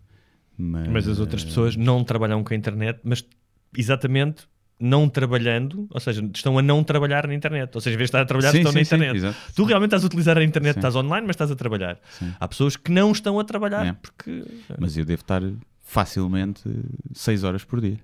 [0.58, 3.26] Mas, Mas as outras pessoas não trabalham com a internet, mas
[3.78, 4.48] exatamente
[4.84, 7.72] não trabalhando, ou seja, estão a não trabalhar na internet.
[7.74, 9.18] Ou seja, em vez de estar a trabalhar, Sim, estão na sim, sim, internet.
[9.18, 9.38] exato.
[9.56, 10.80] Tu realmente estás a utilizar a internet, Sim.
[10.80, 11.98] estás online, mas estás a trabalhar.
[12.12, 12.34] Sim.
[12.40, 13.94] Há pessoas que não estão a trabalhar É.
[13.94, 14.44] porque.
[14.78, 15.42] Mas eu devo estar
[15.82, 16.62] facilmente
[17.14, 17.98] 6 horas por dia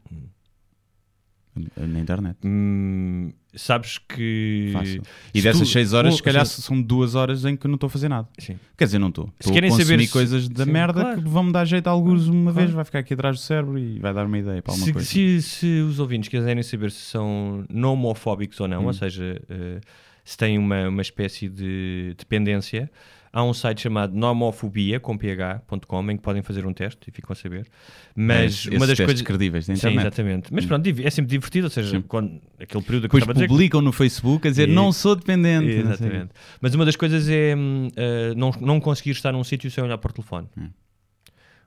[1.77, 2.37] na internet.
[2.45, 4.69] Hum, sabes que.
[4.73, 5.01] Fácil.
[5.33, 6.61] E se dessas tu- 6 horas, se calhar sim.
[6.61, 8.27] são 2 horas em que não estou a fazer nada.
[8.37, 8.57] Sim.
[8.77, 9.29] Quer dizer, não estou.
[9.45, 11.21] A querem saber se- coisas da sim, merda claro.
[11.21, 12.55] que vão-me dar jeito a alguns uma Claro.
[12.67, 14.93] vez, vai ficar aqui atrás do cérebro e vai dar uma ideia para alguma Se,
[14.93, 15.07] coisa.
[15.07, 18.69] se- se os ouvintes quiserem saber se são nomofóbicos ou Hum.
[18.69, 19.79] não, ou seja, eh,
[20.23, 22.89] se têm uma, uma espécie de dependência,
[23.31, 27.31] há um site chamado nomofobia, com ph.com, em que podem fazer um teste e ficam
[27.31, 27.67] a saber.
[28.15, 29.21] Mas Esses uma das coisas.
[29.21, 29.97] credíveis da Sim, internet.
[29.97, 30.01] Hum.
[30.07, 30.53] exatamente.
[30.53, 32.01] Mas pronto, div- é sempre divertido, ou seja, Sim.
[32.01, 33.47] quando, aquele período que eu Depois a dizer.
[33.47, 35.69] publicam no Facebook a dizer E- não sou dependente.
[35.69, 36.29] Exatamente.
[36.61, 39.97] Mas uma das coisas é hum, eh, não, não conseguir estar num sítio sem olhar
[39.97, 40.47] para o telefone.
[40.57, 40.69] Hum.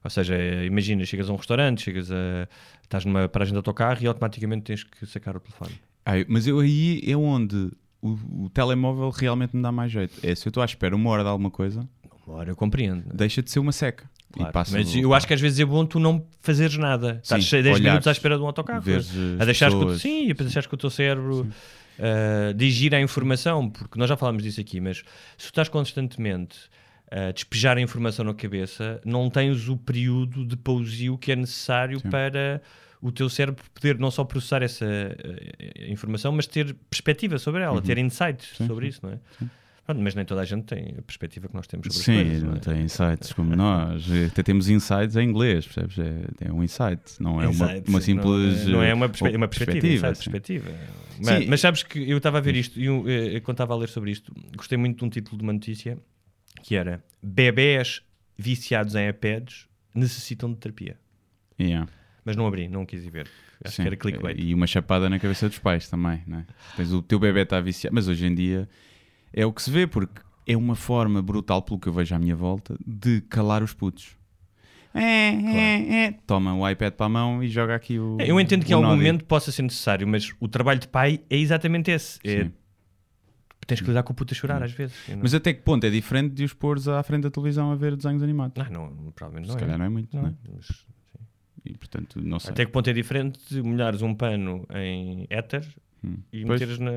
[0.04, 2.48] Ou seja, imagina, chegas a um restaurante, chegas a.
[2.82, 5.70] estás numa paragem do autocarro e automaticamente tens que sacar o telefone.
[6.04, 7.70] Ah, mas eu aí é onde
[8.02, 10.14] o, o telemóvel realmente me dá mais jeito.
[10.22, 11.88] É se eu estou à espera uma hora de alguma coisa,
[12.26, 13.04] Uma hora eu compreendo.
[13.14, 14.10] deixa de ser uma seca.
[14.32, 14.52] Claro.
[14.54, 17.20] Mas o- eu acho que às vezes é bom tu não fazeres nada.
[17.22, 18.82] Estás Sim, 10 olhares, minutos à espera de um autocarro.
[18.90, 21.46] a as deixares que o, sim, a deixares que o teu cérebro
[21.98, 24.98] uh, digir a informação, porque nós já falámos disso aqui, mas
[25.36, 26.56] se tu estás constantemente
[27.10, 32.00] a despejar a informação na cabeça, não tens o período de pausio que é necessário
[32.00, 32.62] para
[33.02, 37.82] o teu cérebro poder não só processar essa eh, informação, mas ter perspectiva sobre ela,
[37.82, 39.18] ter insights sobre isso, não é?
[39.84, 42.24] Pronto, mas nem toda a gente tem a perspectiva que nós temos sobre as Sim,
[42.30, 42.42] coisas.
[42.44, 42.58] não é?
[42.60, 44.04] tem insights como nós.
[44.30, 45.98] Até temos insights em inglês, percebes?
[45.98, 48.62] É, é um insight, não é uma, Insights, uma não simples.
[48.62, 50.20] é- Não é, uma, perspe- uma perspectiva, sim.
[50.22, 50.70] perspectiva.
[51.20, 51.46] Mas, Sim.
[51.50, 53.88] mas sabes que eu estava a ver isto e eu, eh, quando estava a ler
[53.88, 55.98] sobre isto, gostei muito de um título de uma notícia
[56.62, 58.02] que era Bebés
[58.38, 60.96] viciados em iPads necessitam de terapia.
[61.60, 61.88] Yeah.
[62.24, 63.28] Mas não abri, não quis ir ver.
[63.64, 64.38] Acho Sim, que era clickbait.
[64.40, 66.46] E uma chapada na cabeça dos pais também, não é?
[66.76, 68.68] Tens o teu bebê está viciado, mas hoje em dia
[69.32, 72.18] é o que se vê, porque é uma forma brutal, pelo que eu vejo à
[72.18, 74.16] minha volta, de calar os putos.
[74.94, 76.12] É, é, é.
[76.26, 78.18] Toma o iPad para a mão e joga aqui o.
[78.20, 78.98] É, Eu entendo que em algum Nodi.
[78.98, 82.18] momento possa ser necessário, mas o trabalho de pai é exatamente esse.
[82.22, 82.52] É, Sim.
[83.66, 84.94] tens que lidar com o puto a chorar às vezes.
[85.08, 87.74] Não- Mas até que ponto é diferente de os pôres à frente da televisão a
[87.74, 88.62] ver desenhos animados?
[88.64, 89.60] Ah, não, provavelmente não Se é.
[89.60, 90.34] calhar não é muito, Não, não é?
[90.56, 90.84] mas-
[91.64, 92.50] E portanto, não sei.
[92.52, 95.66] Até que ponto é diferente de molhares um pano em éter
[96.04, 96.16] Hum.
[96.32, 96.60] e Pois.
[96.60, 96.90] meteres na,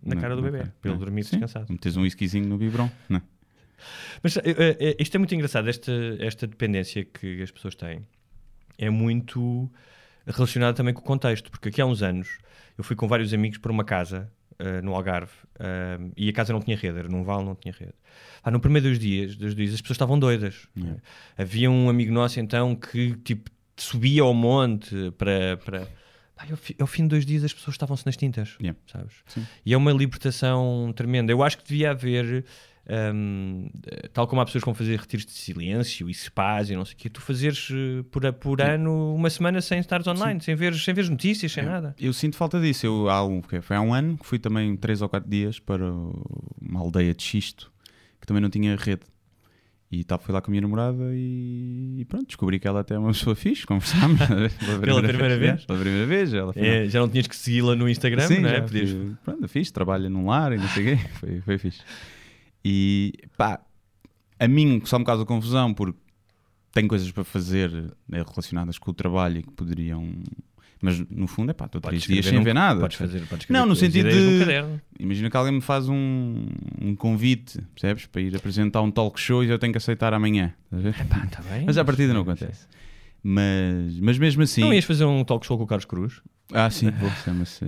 [0.00, 0.98] na Não, cara do bebê, para ele Não.
[0.98, 1.30] dormir Sim.
[1.32, 1.66] descansado.
[1.72, 3.22] Metes um whiskyzinho no biberon, não é?
[4.22, 5.90] Mas eh, eh, isto é muito engraçado, esta,
[6.20, 8.06] esta dependência que as pessoas têm
[8.78, 9.68] é muito
[10.24, 12.38] relacionada também com o contexto, porque aqui há uns anos
[12.78, 16.52] eu fui com vários amigos para uma casa eh, no Algarve eh, e a casa
[16.52, 17.92] não tinha rede, era num vale, não tinha rede.
[18.42, 20.68] Ah, no primeiro dos dias, dos dias as pessoas estavam doidas.
[20.76, 21.00] Yeah.
[21.36, 25.56] Havia um amigo nosso então que tipo subia ao monte para.
[25.64, 25.88] para...
[26.50, 28.78] Ao, fi- ao fim de dois dias as pessoas estavam-se nas tintas, Yeah.
[28.90, 29.14] sabes?
[29.26, 29.46] Sim.
[29.64, 31.32] E é uma libertação tremenda.
[31.32, 32.44] Eu acho que devia haver,
[33.14, 33.70] hum,
[34.12, 36.94] tal como há pessoas que vão fazer retiros de silêncio e spas e não sei
[36.94, 40.74] o quê, tu fazeres eh, por, por ano uma semana sem estares online, sem ver,
[40.74, 41.94] sem ver notícias, sem nada.
[41.98, 42.84] Eu sinto falta disso.
[42.84, 45.84] Eu, há um, foi há um ano que fui também 3 ou 4 dias para
[46.60, 47.72] uma aldeia de xisto
[48.20, 49.02] que também não tinha rede.
[50.00, 52.94] E tal, fui lá com a minha namorada e, e pronto, descobri que ela até
[52.94, 54.18] é uma pessoa fixe, conversámos.
[54.82, 55.64] pela primeira vez?
[55.64, 56.34] Pela primeira vez.
[56.34, 58.56] Ela, É, já não tinhas que segui-la no Instagram, Sim, não é?
[58.56, 61.04] já Podias- fui- pronto, fixe, trabalha num lar e não sei o quê.
[61.20, 61.80] Foi, foi fixe.
[62.64, 63.60] E pá,
[64.38, 65.98] a mim só me causa confusão porque
[66.72, 67.70] tenho coisas para fazer
[68.08, 70.08] né, relacionadas com o trabalho e que poderiam.
[70.84, 72.78] Mas no fundo é pá, estou três dias sem num- ver nada.
[72.78, 74.80] Podes fazer, podes Não, no sentido de-.
[75.00, 76.46] Imagina que alguém me faz um,
[76.78, 78.04] um convite, percebes?
[78.04, 80.52] Para ir apresentar um talk show e eu tenho que aceitar amanhã.
[80.66, 81.06] estás a ver?
[81.08, 81.64] Pá, tá bem.
[81.64, 82.66] Mas à partida não acontece.
[83.22, 84.60] Mas, mas mesmo assim.
[84.60, 86.20] Não ias fazer um talk show com o Carlos Cruz?
[86.52, 86.88] Ah, sim.
[87.24, 87.64] Chama-se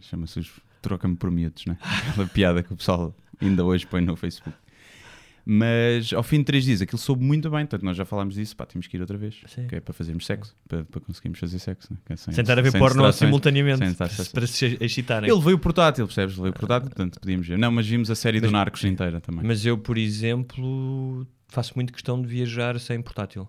[0.00, 0.50] chama os
[0.82, 1.78] Troca-me por miúdos, né?
[2.10, 4.56] Aquela piada que o pessoal ainda hoje põe no Facebook.
[5.46, 8.56] Mas ao fim de três dias aquilo soube muito bem, portanto nós já falámos disso,
[8.56, 9.66] pá, temos que ir outra vez, Sim.
[9.66, 11.92] que é para fazermos sexo, para, para conseguirmos fazer sexo.
[11.92, 11.98] né?
[12.08, 15.30] É sem, Sem estar a ver porno simultaneamente sem estar- para se excitarem.
[15.30, 16.34] Ele veio o portátil, percebes?
[16.36, 17.58] Veio o portátil, portanto podíamos ver.
[17.58, 19.44] Não, mas vimos a série do Narcos inteira também.
[19.44, 23.46] Mas eu, por exemplo, faço muito questão de viajar sem portátil.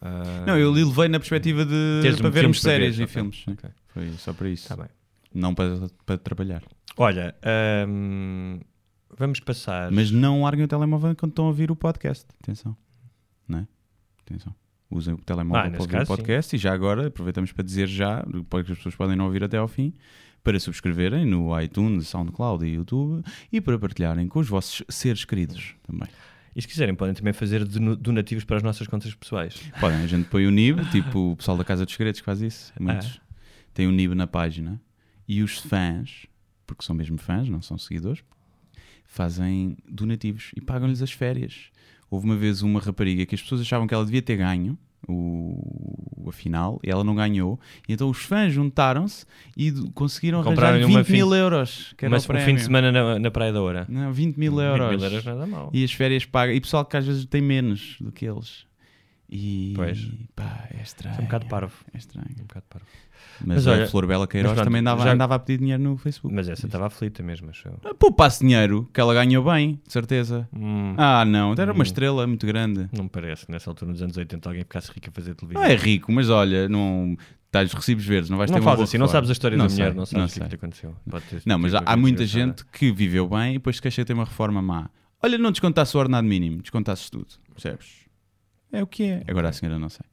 [0.00, 3.12] Ah, Não, eu levei na perspectiva de Teres para vermos para ver, séries e ok,
[3.14, 3.42] filmes.
[3.44, 3.52] sim.
[3.52, 3.70] ok.
[3.88, 4.68] Foi só para isso.
[4.68, 4.86] Tá bem.
[5.34, 6.62] Não para, para trabalhar.
[6.96, 8.60] Olha, ahm,
[9.16, 9.90] vamos passar.
[9.90, 12.26] Mas não larguem o telemóvel quando estão a ouvir o podcast.
[12.42, 12.76] Atenção.
[13.48, 13.66] Não é?
[14.24, 14.54] Atenção.
[14.90, 17.86] Usem o telemóvel Ah, para ouvir o caso, podcast e já agora aproveitamos para dizer
[17.86, 19.92] já, porque as pessoas podem não ouvir até ao fim,
[20.42, 25.74] para subscreverem no iTunes, SoundCloud e YouTube e para partilharem com os vossos seres queridos
[25.82, 26.08] também.
[26.56, 29.54] E se quiserem, podem também fazer donativos para as nossas contas pessoais.
[29.78, 32.40] Podem, a gente põe o NIB, tipo o pessoal da Casa dos Segredos que faz
[32.40, 32.72] isso.
[32.80, 33.34] Muitos Ah.
[33.72, 34.80] têm o NIB na página
[35.28, 36.26] e os fãs,
[36.66, 38.24] porque são mesmo fãs, não são seguidores,
[39.10, 41.64] fazem donativos e pagam-lhes as férias.
[42.10, 46.28] Houve uma vez uma rapariga que as pessoas achavam que ela devia ter ganho o,
[46.28, 47.58] a final e ela não ganhou.
[47.88, 49.24] E então os fãs juntaram-se
[49.56, 51.92] e conseguiram arranjar Compraram-lhe 20 uma fim- mil euros.
[51.96, 53.86] Que era Mas o um fim de semana na, na Praia da Hora.
[53.88, 54.90] Não, 20 mil 20 euros.
[54.96, 55.70] mil euros nada mal.
[55.72, 56.56] E as férias pagas.
[56.56, 58.64] E pessoal que às vezes tem menos do que eles.
[59.32, 60.08] E Pois.
[60.34, 61.16] pá, é estranho.
[61.16, 61.74] É um bocado parvo.
[61.94, 62.26] É estranho.
[62.40, 62.86] Um bocado parvo.
[63.44, 65.82] Mas, Mas a olha- Flor Bela Queiroz pronto, também andava, já- andava a pedir dinheiro
[65.82, 66.34] no Facebook.
[66.34, 67.78] Mas essa estava aflita mesmo, acho eu.
[67.84, 70.48] Ah, Poupasse dinheiro, que ela ganhou bem, de certeza.
[70.52, 71.82] Hum, Ah, não, era uma Hum.
[71.82, 72.88] estrela muito grande.
[72.92, 75.62] Não me parece que nessa altura, nos anos 80, alguém ficasse rico a fazer televisão.
[75.62, 77.16] Não é rico, mas olha, não
[77.46, 79.56] estás recibos verdes, não vais Não ter uma fales boa assim, não sabes a história
[79.56, 80.96] Não da mulher, não sabes o que, é que aconteceu.
[81.46, 84.06] Não, mas há, uma há muita gente que viveu bem e depois se queixa de
[84.06, 84.90] ter uma reforma má.
[85.22, 88.09] Olha, não descontasse o ordenado mínimo, descontasses tudo, percebes?
[88.72, 89.24] É o que é.
[89.26, 90.04] Agora a senhora não sei.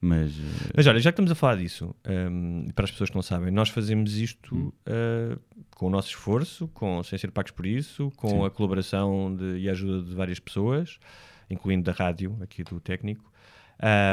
[0.00, 1.92] Mas, eh, Mas olha, já que estamos a falar disso,
[2.30, 4.70] hum, para as pessoas que não sabem, nós fazemos isto Hum.
[4.86, 5.40] uh,
[5.70, 8.44] com o nosso esforço, com, sem ser pagos por isso, com Sim.
[8.46, 11.00] a colaboração de- e a ajuda de várias pessoas,
[11.50, 13.28] incluindo da rádio, aqui do técnico.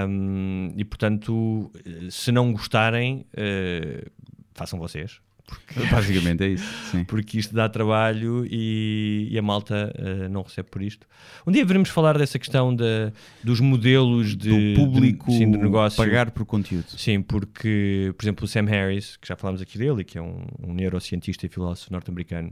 [0.10, 4.08] Hum, e portanto, eh, se não gostarem, eh,
[4.56, 5.20] façam vocês.
[5.92, 6.66] basicamente é isso.
[6.92, 7.04] Sim.
[7.04, 11.06] porque isto dá trabalho e, e a malta eh, não recebe por isto.
[11.46, 13.12] Um dia veremos falar dessa questão da,
[13.44, 15.98] dos modelos de, Do público de, sim, de negócio.
[15.98, 16.86] pagar por conteúdo.
[16.98, 20.46] Sim, porque, por exemplo, o Sam Harris, que já falámos aqui dele, que é um,
[20.62, 22.52] um neurocientista e filósofo norte-americano,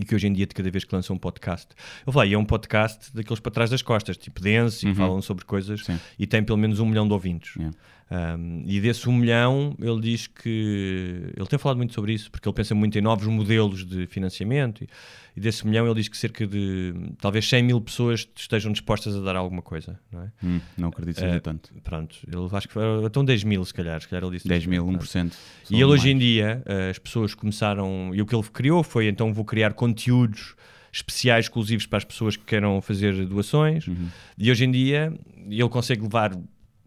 [0.00, 1.68] e que hoje em dia, de cada vez que lança um podcast,
[2.06, 5.20] eu falei, é um podcast daqueles para trás das costas, tipo denso, e que falam
[5.20, 5.96] sobre coisas, Uhum.
[5.96, 6.00] Sim.
[6.18, 7.54] e tem pelo menos um milhão de ouvintes.
[7.56, 7.76] Yeah.
[8.12, 11.32] Um, e desse um milhão, ele diz que.
[11.34, 14.84] Ele tem falado muito sobre isso, porque ele pensa muito em novos modelos de financiamento.
[14.84, 14.88] E,
[15.34, 19.16] e desse um milhão, ele diz que cerca de talvez 100 mil pessoas estejam dispostas
[19.16, 19.98] a dar alguma coisa.
[20.12, 20.32] Não é?
[20.44, 21.72] Hum, não acredito que seja Eh, tanto.
[21.82, 22.82] Pronto, ele acho que foi.
[23.02, 23.98] Então 10 mil, se calhar.
[23.98, 25.04] Se calhar ele disse 10 mil, Pronto.
[25.06, 25.32] 1%.
[25.70, 28.14] E ele hoje em dia, eh, as pessoas começaram.
[28.14, 30.54] E o que ele criou foi então vou criar conteúdos
[30.92, 33.86] especiais, exclusivos para as pessoas que queiram fazer doações.
[33.88, 34.08] Uhum.
[34.36, 35.14] E hoje em dia
[35.48, 36.36] ele consegue levar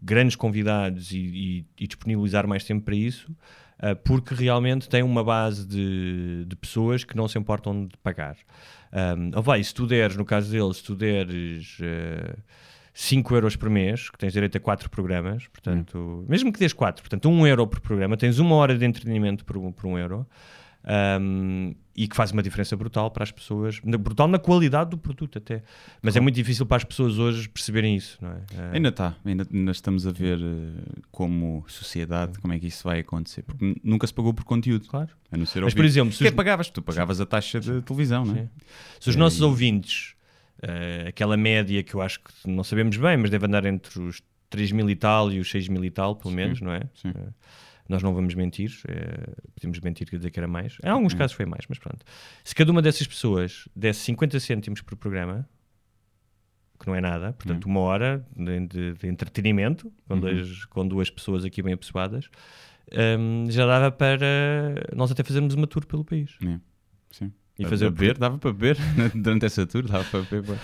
[0.02, 3.34] grandes convidados e, e- e disponibilizar mais tempo para isso,
[3.80, 8.36] eh, porque realmente tem uma base de, de pessoas que não se importam de pagar.
[8.92, 11.78] Um, oh, vai, se tu deres, no caso dele, se tu deres.
[11.80, 12.36] eh,
[12.98, 17.02] 5 euros por mês, que tens direito a 4 programas, portanto, mesmo que des 4,
[17.02, 20.26] portanto, 1 euro por programa, tens uma hora de entretenimento por, um- por 1 euro
[21.20, 25.38] um, e que faz uma diferença brutal para as pessoas, brutal na qualidade do produto
[25.38, 25.62] até.
[26.02, 28.40] Mas é muito difícil para as pessoas hoje perceberem isso, não é?
[28.56, 32.84] Ah, Ainda está, ainda, ainda estamos a ver eh, como sociedade como é que isso
[32.84, 35.08] vai acontecer, porque nunca se pagou por conteúdo, Claro.
[35.32, 36.68] a não ser Mas, por exemplo, se é os- pagavas?
[36.70, 38.42] Tu pagavas a taxa de televisão, não é?
[38.42, 38.48] Sim.
[39.00, 40.14] Se os nossos ouvintes,
[40.62, 44.22] eh, aquela média que eu acho que não sabemos bem, mas deve andar entre os
[44.50, 46.82] 3 mil e tal e os 6 mil e tal, pelo menos, não é?
[46.94, 47.08] sim.
[47.08, 47.28] Eh,
[47.88, 50.76] nós não vamos mentir, eh, podemos mentir quer dizer que era mais.
[50.84, 52.04] Em alguns casos foi mais, mas pronto.
[52.44, 55.48] Se cada uma dessas pessoas desse 50 cêntimos por programa,
[56.78, 61.08] que não é nada, portanto, uma hora de, de- de entretenimento, com, dois, com duas
[61.10, 62.28] pessoas aqui bem apessoadas,
[63.18, 64.26] hum, já dava para
[64.94, 66.36] nós até fazermos uma tour pelo país.
[66.44, 66.60] É,
[67.10, 67.32] Sim.
[67.58, 68.76] E fazer beber, dava para beber
[69.16, 70.58] durante essa tour, dava para beber.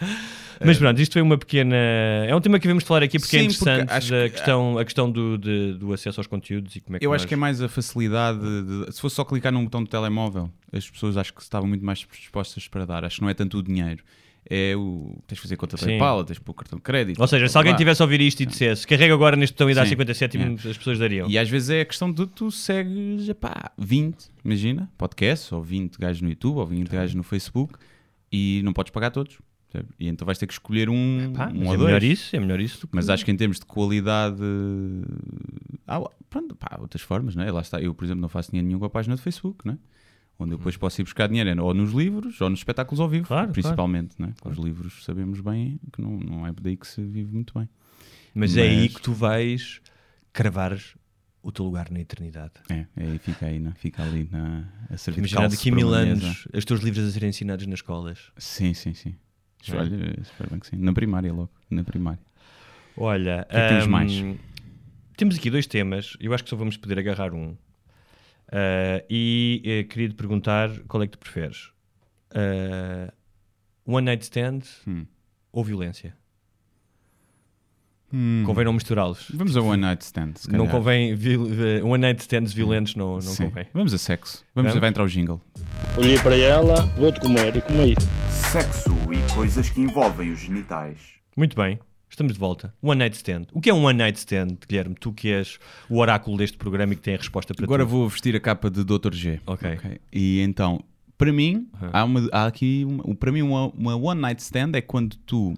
[0.64, 1.74] Mas pronto, isto foi uma pequena.
[1.76, 4.30] É um tema que devemos falar aqui porque é Sim, porque interessante acho da que-
[4.36, 7.20] questão, a questão do, de- do acesso aos conteúdos e como é que Eu nós...
[7.22, 10.48] acho que é mais a facilidade de, se fosse só clicar num botão do telemóvel,
[10.72, 13.04] as pessoas acho que estavam muito mais dispostas para dar.
[13.04, 14.02] Acho que não é tanto o dinheiro.
[14.48, 15.18] É o.
[15.26, 15.86] Tens de fazer conta Sim.
[15.86, 17.18] PayPal, tens de pôr o cartão de crédito.
[17.20, 19.74] Ou seja, se alguém tivesse a ouvir isto e dissesse carrega agora neste botão e
[19.74, 19.90] dá Sim.
[19.90, 21.28] 50 cêntimos, as pessoas dariam.
[21.30, 25.96] E às vezes é a questão de tu segues, epá, 20, imagina, podcasts, ou 20
[25.98, 27.74] gajos no YouTube, ou 20 gajos no Facebook,
[28.30, 29.38] e não podes pagar todos.
[29.98, 31.80] E então vais ter que escolher um, Pá, um mas ou é dois.
[31.86, 32.94] melhor isso, é melhor isso do que...
[32.96, 34.42] Mas acho que em termos de qualidade.
[35.86, 36.00] Há,
[36.30, 37.50] pronto, pá, outras formas, não é?
[37.50, 37.80] Lá está.
[37.80, 39.78] Eu, por exemplo, não faço dinheiro nenhum com a página do Facebook, não é?
[40.38, 43.08] Onde eu depois posso ir buscar dinheiro é ou nos livros ou nos espetáculos ao
[43.08, 44.16] vivo, Claro, principalmente.
[44.18, 44.34] Né?
[44.44, 47.68] Os livros sabemos bem que não, não é daí que se vive muito bem.
[48.34, 49.80] Mas, é aí Mas- que tu vais
[50.32, 50.76] cravar
[51.40, 52.54] o teu lugar na eternidade.
[52.68, 53.74] É, é aí fica aí, né?
[53.76, 57.28] fica ali na, a servir Imagina daqui a mil anos os teus livros a serem
[57.28, 58.32] ensinados nas escolas.
[58.36, 59.14] Sim, sim, sim.
[59.72, 60.76] Olha, espero bem que sim.
[60.76, 62.20] Na primária logo, na primária.
[62.96, 64.12] Olha, que é que temos hum, mais?
[65.16, 66.16] Temos aqui dois temas.
[66.20, 67.56] Eu acho que só vamos poder agarrar um.
[68.52, 71.70] Ah, e eh, queria te perguntar qual é que tu preferes:
[72.34, 73.12] Ah,
[73.86, 75.06] One Night Stand Hum.
[75.52, 76.16] ou violência?
[78.46, 79.26] Convém não misturá-los.
[79.34, 80.32] Vamos a One Night Stand.
[80.36, 81.12] se Não convém.
[81.12, 83.44] eh, One Night Stands violentos não, não Sim.
[83.48, 83.66] convém.
[83.74, 84.44] Vamos a sexo.
[84.54, 84.80] Vamos, Vamos?
[84.80, 85.40] vai entrar o jingle.
[85.96, 87.94] Olhei para ela, vou-te comer e comi.
[88.30, 90.98] Sexo e coisas que envolvem os genitais.
[91.36, 92.72] Muito bem, estamos de volta.
[92.80, 93.46] One Night Stand.
[93.52, 94.94] O que é um One Night Stand, Guilherme?
[94.94, 95.58] Tu que és
[95.90, 97.90] o oráculo deste programa e que tem a resposta para Agora tudo.
[97.90, 99.12] vou vestir a capa de Dr.
[99.12, 99.40] G.
[99.46, 99.78] Ok.
[100.12, 100.84] E então,
[101.18, 101.90] para mim, Uhum.
[101.92, 105.54] há, uma, há aqui, uma, para mim, uma, uma One Night Stand é quando tu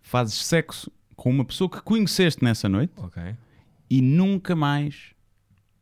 [0.00, 3.22] fazes sexo com uma pessoa que conheceste nessa noite Ok,
[3.90, 5.12] e nunca mais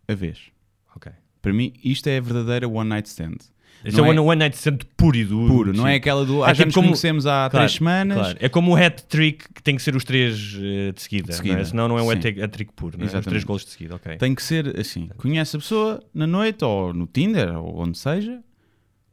[0.08, 0.50] a vês.
[0.96, 1.12] ok.
[1.42, 3.36] Para mim, isto é a verdadeira One Night Stand.
[3.94, 5.54] Não é o é- One, Night Stand puro e duro.
[5.54, 5.90] Puro, não sim.
[5.90, 6.44] é aquela do.
[6.44, 8.18] Ah, É já tipo nos conhecemos há Claro, três semanas.
[8.18, 8.38] claro.
[8.38, 11.28] É como o hat-trick que tem que ser os três eh, de seguida.
[11.28, 11.64] De seguida, Não é?
[11.64, 12.98] Senão não é um hat- hat-trick puro.
[12.98, 13.18] Não é?
[13.18, 14.18] Os três golos de seguida, ok.
[14.18, 15.08] Tem que ser assim.
[15.16, 18.42] Conhece a pessoa na noite, ou no Tinder, ou onde seja,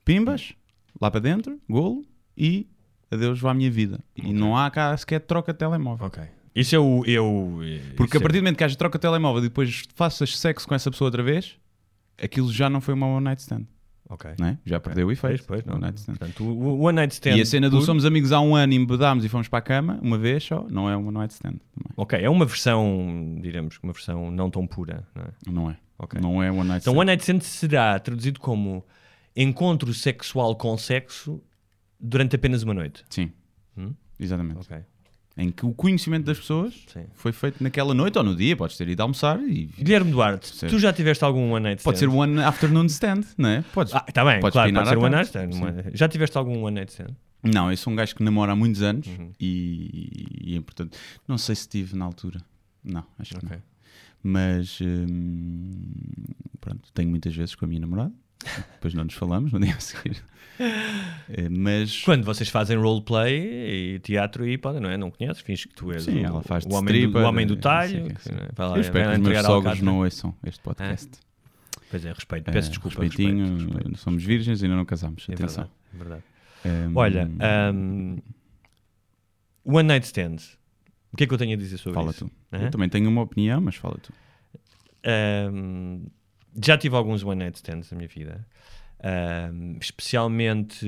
[0.03, 0.53] pimbas,
[0.99, 2.03] lá para dentro, golo,
[2.35, 2.67] e
[3.11, 3.99] adeus, vá à minha vida.
[4.15, 6.07] E não há cá sequer troca de telemóvel.
[6.07, 6.23] Ok.
[6.55, 7.03] Isso é o.
[7.05, 7.59] É o
[7.95, 10.73] Porque a partir do momento que haja troca de telemóvel e depois faças sexo com
[10.73, 11.55] essa pessoa outra vez,
[12.21, 13.61] aquilo já não foi uma one night stand.
[14.09, 14.13] é...
[14.13, 14.31] Ok.
[14.41, 14.57] É?
[14.65, 15.43] Já perdeu o efeito.
[15.45, 15.73] Pois, pois, não.
[15.75, 16.15] One night stand.
[16.15, 17.35] Portanto, o One Night Stand.
[17.37, 19.59] E a cena do puro- somos amigos há um ano e embedámos e fomos para
[19.59, 21.51] a cama, uma vez só, não é uma one night stand.
[21.75, 21.91] Também.
[21.97, 25.05] Ok, é uma versão, diremos, uma versão não tão pura.
[25.13, 25.51] Não é?
[25.51, 25.77] Não é.
[25.99, 26.19] Ok.
[26.21, 26.99] Não é one night Então, stand.
[27.01, 28.83] One Night Stand será traduzido como
[29.35, 31.41] encontro sexual com sexo
[31.99, 33.03] durante apenas uma noite.
[33.09, 33.31] Sim.
[33.77, 33.93] Hum?
[34.19, 34.59] Exatamente.
[34.59, 34.77] Ok.
[35.39, 37.05] Em que o conhecimento das pessoas Sim.
[37.13, 39.67] foi feito naquela noite ou no dia, podes ter ido almoçar e.
[39.77, 40.65] Guilherme Duarte, Sim.
[40.67, 41.83] tu já tiveste algum One Night Stand?
[41.91, 43.61] Pode ser one afternoon stand, não é?
[43.71, 43.93] Podes.
[43.93, 45.09] Ah, está bem, podes claro, pode ser One.
[45.15, 45.51] Night Stand.
[45.51, 45.61] Sim.
[45.93, 47.15] Já tiveste algum One Night Stand?
[47.43, 49.31] Não, eu sou um gajo que namora há muitos anos Uhum.
[49.39, 50.97] e, e é importante.
[51.27, 52.41] Não sei se tive na altura.
[52.83, 53.57] Não, acho que Ok.
[53.57, 53.63] não.
[54.23, 55.71] Mas hum,
[56.59, 58.11] pronto, tenho muitas vezes com a minha namorada.
[58.73, 60.23] Depois não nos falamos no dia a seguir.
[60.59, 64.97] Eh, Mas Quando vocês fazem roleplay e teatro e podem, não é?
[64.97, 67.25] Não conheces, finges que tu és Sim, o, ela faz o, homem do, stripper, o
[67.25, 68.13] homem do sei talho.
[68.15, 68.31] que, sim.
[68.31, 68.49] não é?
[68.55, 71.09] Vai lá, eu espero que os meus sogros não ouçam este podcast.
[71.89, 72.51] Pois é, respeito.
[72.51, 73.01] Peço Eh, desculpa.
[73.01, 73.97] Respeitinho, respeito, respeito.
[73.99, 75.25] somos virgens e ainda não casamos.
[75.29, 75.69] É Atenção.
[75.93, 76.23] verdade,
[76.65, 76.87] é verdade.
[76.89, 77.29] Hum, Olha,
[77.73, 78.17] um,
[79.63, 80.37] One Night Stand.
[81.13, 82.25] O que é que eu tenho a dizer sobre fala isso?
[82.25, 82.31] tu.
[82.51, 82.63] Hã?
[82.65, 84.11] Eu também tenho uma opinião, mas fala tu.
[85.53, 86.05] Um,
[86.63, 88.45] já tive alguns One Night Stands na minha vida.
[88.99, 90.83] Um, especialmente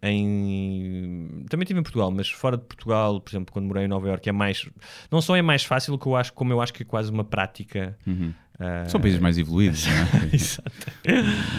[0.00, 4.06] em também tive em Portugal, mas fora de Portugal, por exemplo, quando morei em Nova
[4.06, 4.64] Iorque é mais
[5.10, 7.24] não só é mais fácil que eu acho, como eu acho que é quase uma
[7.24, 8.32] prática Uhum.
[8.60, 10.30] uh, São países mais evoluídos, não é?
[10.32, 10.70] Exato.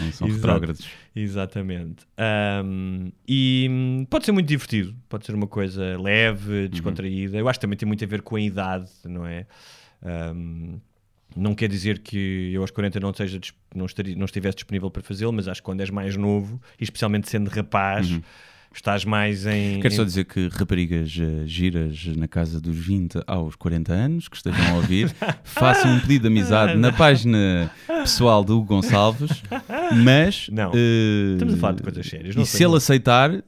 [0.02, 0.88] Não são retrógrados.
[1.14, 2.06] Exatamente.
[2.64, 7.36] Um, e pode ser muito divertido, pode ser uma coisa leve, descontraída.
[7.36, 9.46] Eu acho que também tem muito a ver com a idade, não é?
[10.02, 10.80] Um,
[11.36, 13.40] não quer dizer que eu aos 40 não, seja,
[13.74, 16.84] não, estaria, não estivesse disponível para fazê-lo, mas acho que quando és mais novo, e
[16.84, 18.08] especialmente sendo rapaz,
[18.74, 19.80] estás mais em.
[19.80, 24.36] Quero só dizer que raparigas eh, giras na casa dos 20 aos 40 anos que
[24.36, 25.10] estejam a ouvir,
[25.44, 29.42] façam um pedido de amizade na página pessoal do Hugo Gonçalves,
[30.04, 30.72] mas Não.
[30.74, 33.42] eh, Estamos a falar de coisas sérias, não E se ele aceitar,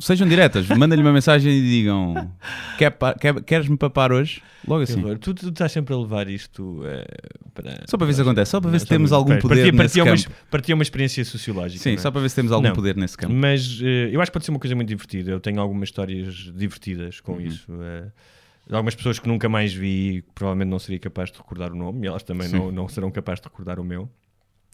[0.00, 2.32] sejam diretas, mandem-lhe uma mensagem e digam:
[2.78, 4.42] "Quer quer- queres-me papar hoje?
[4.66, 5.00] Logo assim.
[5.18, 7.04] Tu, tu estás sempre a levar isto eh,
[7.54, 7.84] para.
[7.86, 10.00] Só para ver se acontece, só para ver se temos para- algum poder partia, nesse
[10.00, 10.46] uma, campo.
[10.50, 11.82] partia uma experiência sociológica.
[11.82, 11.96] Sim, é?
[11.98, 12.74] só para ver se temos algum Não.
[12.74, 13.32] poder nesse campo.
[13.34, 15.30] Mas eh, eu acho que pode ser uma coisa muito divertida.
[15.30, 17.22] Eu tenho algumas histórias divertidas Uhum.
[17.34, 17.66] com isso.
[17.82, 18.10] eh,
[18.66, 21.76] de algumas pessoas que nunca mais vi, que provavelmente não seria capaz de recordar o
[21.76, 22.56] nome, e elas também Sim.
[22.56, 24.08] não, não serão capazes de recordar o meu.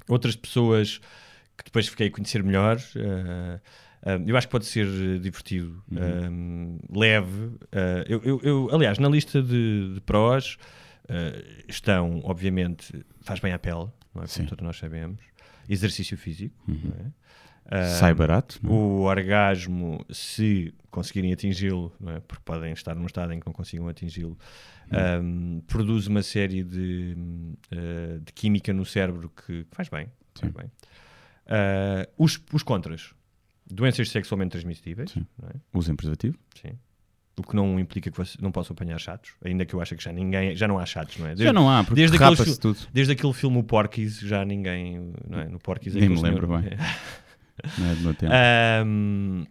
[0.09, 0.99] Outras pessoas
[1.59, 2.79] que depois fiquei a conhecer melhor.
[2.95, 3.59] eh,
[4.27, 6.79] eu acho que pode ser eh, divertido, Uhum.
[6.91, 7.51] eh, leve.
[7.73, 10.57] eh, eu, eu- eu- aliás, na lista de, de prós
[11.09, 14.25] eh, estão, obviamente, faz bem à pele, não é?
[14.25, 14.27] Uhum.
[14.37, 15.21] como todos nós sabemos.
[15.69, 17.13] Exercício físico, não é?
[17.73, 18.73] Ah, Sai barato, não é?
[18.75, 22.19] O orgasmo, se conseguirem atingi-lo, é?
[22.21, 24.37] porque podem estar num estado em que não consigam atingi-lo,
[24.91, 25.61] Uhum.
[25.61, 27.17] ah, produz uma série de,
[27.71, 30.09] ah, de química no cérebro que faz bem.
[30.35, 30.67] Faz bem.
[31.47, 33.15] Ah, os, os contras,
[33.73, 35.27] doenças sexualmente transmissíveis, Sim.
[35.41, 35.53] não é?
[35.75, 36.37] Usem preservativo.
[36.61, 36.73] Sim.
[37.39, 40.05] O que não implica que você não possam apanhar chatos, ainda que eu acho que
[40.05, 41.37] já ninguém, já não há chatos, não é?
[41.37, 42.79] Já não há, porque desde aquele, tudo.
[42.93, 45.49] Desde aquele filme O Porky's, já ninguém, não é?
[45.49, 45.59] No
[45.95, 46.79] é Nem aquele me lembro senhor- bem.
[47.79, 48.33] Não é do meu tempo.
[48.33, 49.45] Ahm,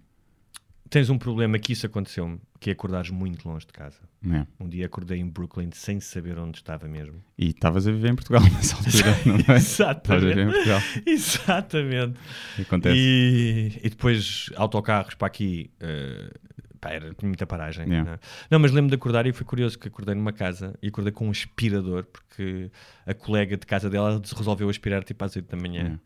[0.89, 3.99] tens um problema que isso aconteceu-me, que é acordares muito longe de casa.
[4.29, 4.45] É.
[4.59, 7.23] Um dia acordei em Brooklyn sem saber onde estava mesmo.
[7.37, 9.57] E estavas a viver em Portugal nessa altura, não é?
[9.57, 10.81] Estavas a viver em Portugal.
[11.05, 12.19] Exatamente.
[12.59, 12.97] Acontece.
[12.97, 15.69] E, e depois autocarros para aqui.
[15.79, 16.31] eh,
[16.79, 17.85] pá, era, muita paragem.
[17.87, 18.03] Yeah.
[18.03, 18.19] Não, é?
[18.51, 21.27] Não, mas lembro de acordar e foi curioso que acordei numa casa e acordei com
[21.27, 22.71] um aspirador, porque
[23.05, 25.81] a colega de casa dela resolveu aspirar tipo às 8 da manhã.
[25.81, 25.99] Yeah.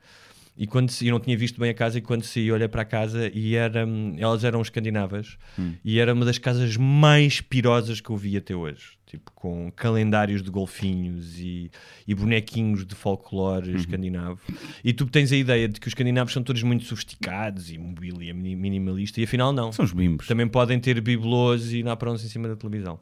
[0.55, 2.83] E quando se, eu não tinha visto bem a casa, e quando saí, olhei para
[2.83, 5.73] a casa e era, hum, elas eram escandinavas Hum.
[5.83, 8.93] e era uma das casas mais pirosas que eu vi até hoje.
[9.07, 11.69] Tipo, com calendários de golfinhos e,
[12.07, 13.75] e bonequinhos de folclore Uhum.
[13.75, 14.39] escandinavo.
[14.83, 18.33] E tu tens a ideia de que os escandinavos são todos muito sofisticados e mobília
[18.33, 19.71] mini- minimalista, e afinal não.
[19.71, 20.27] São os bimbos.
[20.27, 22.99] Também podem ter bibelôs e naprons em cima da televisão.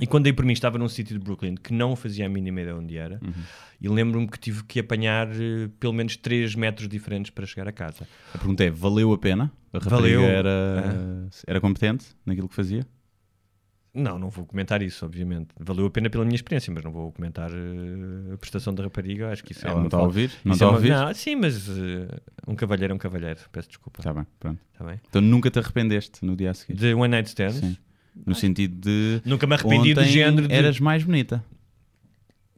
[0.00, 2.60] E quando dei por mim, estava num sítio de Brooklyn que não fazia a mínima
[2.60, 3.18] ideia onde era.
[3.22, 3.32] Uhum.
[3.80, 7.72] E lembro-me que tive que apanhar eh, pelo menos 3 metros diferentes para chegar a
[7.72, 8.06] casa.
[8.34, 9.52] A pergunta é: valeu a pena?
[9.72, 10.22] A rapariga Valeu.
[10.22, 12.86] Era, era competente naquilo que fazia?
[13.96, 15.48] Não, não vou comentar isso, obviamente.
[15.58, 19.30] Valeu a pena pela minha experiência, mas não vou comentar eh, a prestação da rapariga.
[19.30, 20.30] Acho que isso é Ela uma não está a ouvir?
[20.44, 20.90] Não está é a ouvir?
[20.90, 23.40] Não, sim, mas eh, um cavalheiro é um cavalheiro.
[23.50, 24.00] Peço desculpa.
[24.00, 24.60] Está bem, pronto.
[24.70, 25.00] Está bem?
[25.08, 26.74] Então nunca te arrependeste no dia a seguir?
[26.74, 27.56] De One Night Stands?
[27.56, 27.76] Sim.
[28.24, 29.20] No sentido de.
[29.24, 31.44] Nunca me arrependi do género de- Eras mais bonita.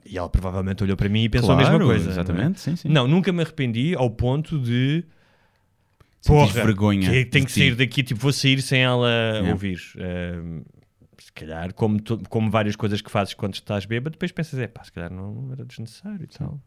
[0.06, 2.10] E ela provavelmente olhou para mim e pensou a Claro, mesma coisa.
[2.10, 2.54] exatamente, não é?
[2.56, 2.88] sim, sim.
[2.88, 5.04] Não, nunca me arrependi ao ponto de.
[6.20, 7.60] Sentiste vergonha que Tem de que ti.
[7.60, 9.50] sair daqui, tipo, vou sair sem ela É.
[9.52, 9.78] ouvir.
[9.78, 14.66] Se calhar, como, tu- como várias coisas que fazes quando estás bêbado, depois pensas, é
[14.66, 16.60] pá, se calhar não era desnecessário e tal.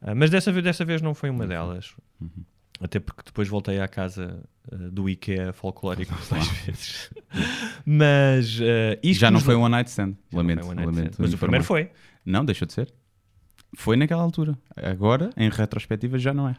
[0.00, 1.92] Ah, mas dessa vez, dessa vez não foi uma delas.
[2.20, 2.28] Uhum.
[2.80, 7.10] Até porque depois voltei à casa ah, do IKEA folclórico mais vezes.
[7.84, 10.14] mas ah, isto Já não foi um one night stand.
[10.32, 11.10] Lamento, um lamento stand.
[11.18, 11.90] Mas o primeiro foi.
[12.24, 12.92] Não, deixou de ser.
[13.76, 14.56] Foi naquela altura.
[14.76, 16.54] Agora, em retrospectiva, já não é.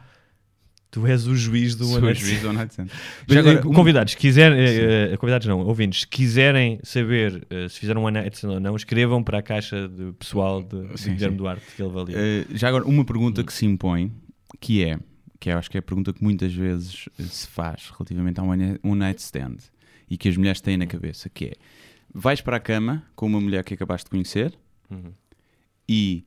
[0.90, 2.88] Tu és o juiz do Sou One Night juiz do One Night Stand.
[3.26, 7.46] Mas, Já agora, eh, um- convidados, se quiserem, eh, convidados não, ouvintes, se quiserem saber
[7.48, 10.60] eh, se fizeram um One Night Stand ou não, escrevam para a caixa de pessoal
[10.62, 11.38] de, de Sim, Guilherme sim.
[11.38, 12.16] Duarte que ele avalia.
[12.18, 14.12] Eh, já agora, uma pergunta que se impõe,
[14.58, 14.98] que é,
[15.40, 18.42] que eu acho que é a pergunta que muitas vezes eh, se faz relativamente a
[18.84, 19.56] um night stand
[20.08, 21.52] e que as mulheres têm na cabeça, que é,
[22.14, 24.56] vais para a cama com uma mulher que acabaste de conhecer
[24.90, 25.12] Uhum.
[25.88, 26.26] e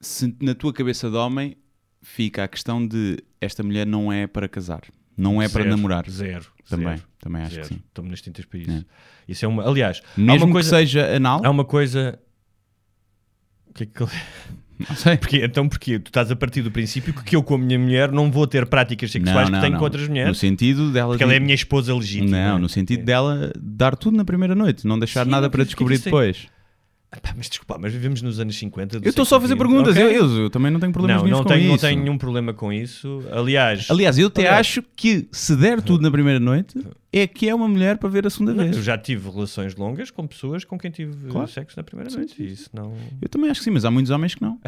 [0.00, 1.56] se na tua cabeça de homem
[2.02, 4.80] fica a questão de esta mulher não é para casar,
[5.16, 6.08] não é para Zero, namorar.
[6.10, 6.46] Zero.
[6.68, 7.68] Também, zero, também acho zero.
[7.68, 7.82] que sim.
[7.86, 8.86] Estou-me nas tintas para isso.
[9.28, 9.68] Isso é uma.
[9.68, 12.18] Aliás, Mesmo uma coisa, que seja anal, há uma coisa.
[13.68, 14.04] O que é que
[14.88, 15.16] não sei.
[15.16, 15.42] Porquê?
[15.44, 15.98] Então porquê?
[15.98, 18.66] Tu estás a partir do princípio que eu com a minha mulher não vou ter
[18.66, 21.54] práticas sexuais que tenho com outras No mulheres sentido dela porque ela é a minha
[21.54, 22.36] esposa legítima.
[22.50, 25.64] Não, no sentido dela dar tudo na primeira noite, não deixar Sim, nada não, para
[25.64, 26.46] descobrir é- depois.
[27.22, 29.00] Pá, mas desculpa, mas vivemos nos anos 50.
[29.00, 30.02] do Eu estou só a fazer perguntas, XX.
[30.04, 31.86] eu, eu- eu também não tenho problemas Não, não com tenho, não isso.
[31.86, 33.22] tenho nenhum problema com isso.
[33.32, 36.78] Aliás, Aliás, eu até Aliás- acho que se der tudo na primeira noite,
[37.12, 38.76] é que é uma mulher para ver a segunda não, vez.
[38.76, 41.48] eu já tive relações longas com pessoas com quem tive Claro.
[41.48, 42.34] sexo na primeira Sim, noite.
[42.36, 42.92] sim, isso não.
[43.22, 44.58] Eu também acho que sim, mas há muitos homens que não.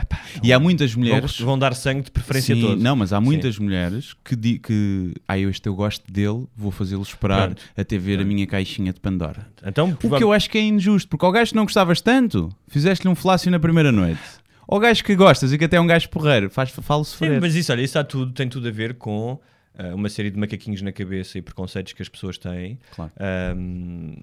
[0.43, 1.37] e há muitas mulheres.
[1.39, 2.83] Vão, vão dar sangue de preferência Sim, a todos.
[2.83, 3.25] Não, mas há Sim.
[3.25, 7.63] muitas mulheres que, di, que ah, eu, este eu gosto dele, vou fazê-lo esperar Pronto.
[7.77, 9.47] até ver a minha caixinha de Pandora.
[9.65, 12.49] Então, O que eu acho que é injusto, porque ao gajo que não gostavas tanto,
[12.69, 14.21] fizeste-lhe um flácio na primeira noite.
[14.67, 17.55] Ao gajo que gostas e que até é um gajo porreiro, faz, fala Sim, mas
[17.55, 19.39] isso, olha, isso há tudo, tem tudo a ver com
[19.79, 22.79] ah, uma série de macaquinhos na cabeça e preconceitos que as pessoas têm.
[22.95, 23.13] Claro.
[23.19, 24.17] ahm,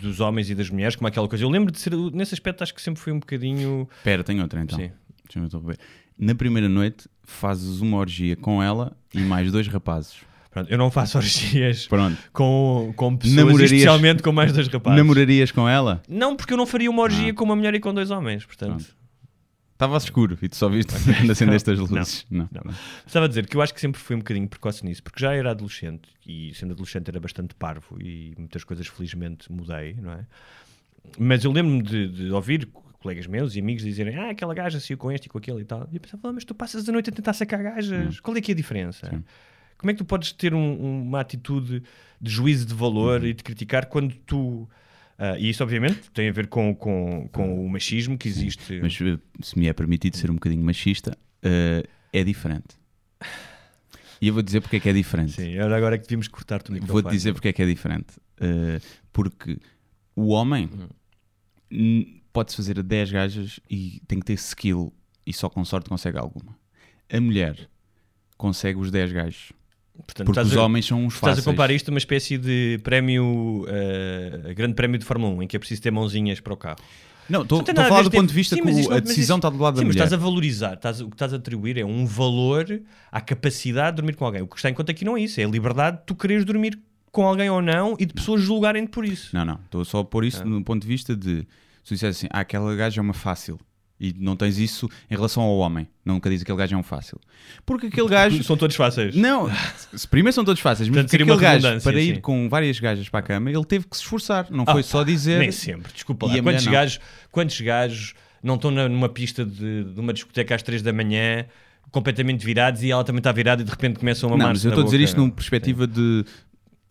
[0.00, 1.44] dos homens e das mulheres, como aquela coisa.
[1.44, 3.88] Eu lembro de ser, nesse aspecto, acho que sempre fui um bocadinho.
[3.98, 4.78] Espera, tem outra então.
[4.78, 4.90] Sim.
[5.24, 5.76] Deixa-me interromper.
[6.18, 10.14] Na primeira noite, fazes uma orgia com ela e mais dois rapazes.
[10.50, 12.16] Pronto, eu não faço orgias Pronto.
[12.32, 14.96] com, com pessoas, Namorarias- especialmente com mais dois rapazes.
[14.98, 16.00] Namorarias com ela?
[16.08, 17.34] Não, porque eu não faria uma orgia Ah.
[17.34, 18.84] com uma mulher e com dois homens, portanto.
[19.84, 22.26] Estava escuro e tu só viste quando acendeste as luzes.
[22.30, 22.48] Não.
[22.52, 22.72] Não.
[23.06, 25.34] Estava a dizer que eu acho que sempre fui um bocadinho precoce nisso, porque já
[25.34, 30.26] era adolescente e sendo adolescente era bastante parvo e muitas coisas felizmente mudei, não é?
[31.18, 32.66] Mas eu lembro-me de, de ouvir
[33.00, 35.64] colegas meus e amigos dizerem ah, aquela gaja saiu com este e com aquele e
[35.64, 35.86] tal.
[35.92, 38.40] E eu pensava, "Ah, mas tu passas a noite a tentar sacar gajas, qual é
[38.40, 39.22] que é a diferença?
[39.76, 41.82] Como é que tu podes ter um- uma atitude
[42.18, 43.26] de juízo de valor Uhum.
[43.26, 44.66] e de criticar quando tu.
[45.18, 48.80] Ah, e isso, obviamente, tem a ver com, com, com o machismo que existe.
[48.82, 52.76] Mas eh, se me é permitido ser um bocadinho machista, eh, é diferente.
[54.20, 55.32] E eu vou dizer porque é que é diferente.
[55.32, 57.02] Sim, agora que devíamos cortar-te o microfone.
[57.02, 58.14] Vou-te dizer porque é que é diferente.
[58.40, 58.80] Eh,
[59.12, 59.58] porque
[60.16, 60.68] o homem
[61.70, 62.20] Uhum.
[62.32, 64.92] pode-se fazer a 10 gajas e tem que ter skill
[65.26, 66.56] e só com sorte consegue alguma.
[67.12, 67.68] A mulher
[68.36, 69.52] consegue os 10 gajos
[69.96, 71.44] Portanto, Porque os a- homens são uns Estás a fáceis.
[71.44, 75.56] comparar isto a uma espécie de prémio, eh, grande prémio de Fórmula 1, em que
[75.56, 76.78] é preciso ter mãozinhas para o carro.
[77.28, 79.48] Não, estou a falar do ponto de vista Sim, que o- não- a decisão está
[79.48, 80.04] do lado da Sim, mas mulher.
[80.04, 84.02] estás a valorizar, estás, o que estás a atribuir é um valor à capacidade de
[84.02, 84.42] dormir com alguém.
[84.42, 86.44] O que está em conta aqui não é isso, é a liberdade de tu quereres
[86.44, 86.78] dormir
[87.10, 89.30] com alguém ou não e de pessoas julgarem-te por isso.
[89.34, 89.54] Não, não.
[89.64, 90.44] Estou só a pôr isso Ah.
[90.44, 91.46] no ponto de vista de
[91.82, 93.58] se tu dissesse assim, ah, aquela gaja é uma fácil.
[94.00, 95.86] E não tens isso em relação ao homem.
[96.04, 97.18] Nunca diz aquele gajo é um fácil.
[97.64, 98.42] Porque aquele gajo.
[98.42, 99.14] São todos fáceis.
[99.14, 99.48] Não,
[100.10, 102.20] primeiro são todos fáceis, mas Portanto, aquele gajo, para ir sim.
[102.20, 104.48] com várias gajas para a cama, ele teve que se esforçar.
[104.50, 105.38] Não Ah, foi só dizer.
[105.38, 106.42] Nem sempre, desculpa lá.
[106.42, 106.72] Quantos não.
[106.72, 111.46] gajos, quantos gajos não estão numa pista de, de uma discoteca às 3 da manhã,
[111.90, 114.64] completamente virados, e ela também está virada e de repente começam a Não, mamar mas
[114.64, 116.24] eu estou a dizer isto numa perspectiva de.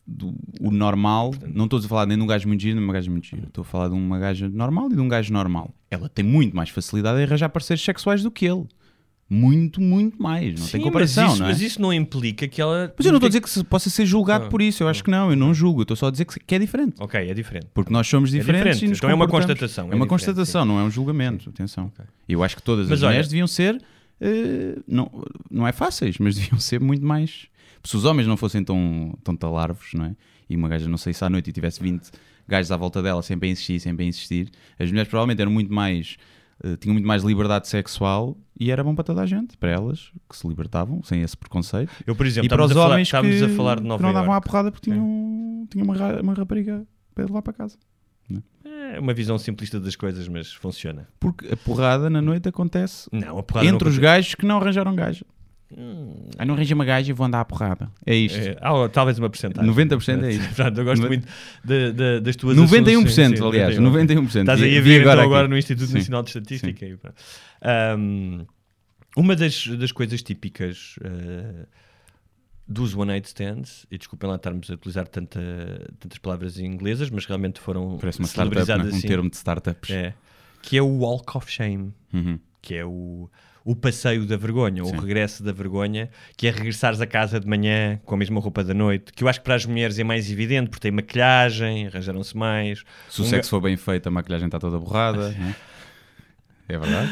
[0.06, 2.88] Do, o normal, não estou a falar nem de um gajo muito giro nem de
[2.88, 3.44] uma gaja muito giro.
[3.48, 5.74] Estou a falar de uma gaja normal e de um gajo normal.
[5.90, 8.66] Ela tem muito mais facilidade em arranjar parceiros sexuais do que ele.
[9.30, 10.60] Muito, muito mais.
[10.60, 11.50] Não tem comparação, mas isso, não é?
[11.54, 12.94] mas isso não implica que ela.
[12.96, 14.88] Mas eu não estou a dizer que se- possa ser julgado Ah, por isso, eu
[14.90, 16.96] acho que não, eu não julgo, eu estou só a dizer que, é diferente.
[17.00, 17.68] Ok, é diferente.
[17.74, 20.06] Porque nós somos É diferentes diferente, e nos então é uma constatação, É, é uma
[20.06, 21.92] diferente, constatação, não é um julgamento, atenção.
[22.28, 23.82] Eu acho que todas Mas as olha- mulheres deviam ser,
[24.22, 25.10] eh, não,
[25.50, 27.48] não é fáceis, mas deviam ser muito mais...
[27.84, 30.16] Se os homens não fossem tão, tão talarvos, não é?
[30.50, 32.10] E uma gaja não sei se à noite e tivesse 20
[32.48, 35.74] gajos à volta dela sempre a insistir, sempre a insistir, as mulheres provavelmente eram muito
[35.74, 36.18] mais...
[36.64, 40.12] eh, tinham muito mais liberdade sexual e era bom para toda a gente, para elas
[40.30, 41.92] que se libertavam sem esse preconceito.
[42.06, 43.82] Eu, por exemplo, e para os estávamos a falar- homens estávamos que, a falar de
[43.82, 47.78] que não davam à porrada porque tinham, tinham uma, uma rapariga para levar para casa.
[48.94, 51.08] É uma visão simplista das coisas, mas funciona.
[51.20, 54.96] Porque a porrada na noite acontece Não, entre os gajos que não arranjaram
[55.76, 56.36] gaja.
[56.38, 57.90] Ah, não arranja uma gaja e vou andar à porrada.
[58.06, 58.38] É isto.
[58.40, 59.70] É, ah, talvez uma porcentagem.
[59.72, 60.48] 90% é isso.
[60.48, 61.28] Portanto, eu gosto Noven- muito
[61.64, 63.40] de- de- das tuas 91%, assuntos.
[63.40, 63.82] Sim, aliás, 91%.
[63.84, 64.40] 91%.
[64.42, 65.98] Estás aí a ver agora então, agora no Instituto Sim.
[65.98, 66.86] Nacional de Estatística.
[66.86, 66.98] e.
[67.62, 68.46] Ahm,
[69.16, 71.66] uma das, das coisas típicas eh,
[72.68, 75.40] dos One Night Stands, e desculpem lá estarmos a utilizar tanta,
[76.00, 78.76] tantas palavras inglesas, mas realmente foram Parece uma startup, né?
[78.86, 79.08] um assim.
[79.08, 79.90] termo de startups.
[79.92, 80.14] É,
[80.62, 82.40] que é o Walk of Shame, Uhum.
[82.64, 83.30] Que é o,
[83.66, 84.96] o passeio da vergonha, Sim.
[84.96, 88.64] o regresso da vergonha, que é regressares a casa de manhã com a mesma roupa
[88.64, 91.88] da noite, que eu acho que para as mulheres é mais evidente, porque tem maquilhagem,
[91.88, 92.84] arranjaram-se mais.
[93.10, 95.30] Se o Um sexo for bem feito, a maquilhagem está toda borrada.
[95.32, 95.56] né?
[96.70, 97.12] É verdade.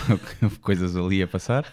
[0.62, 1.64] Coisas ali a passar.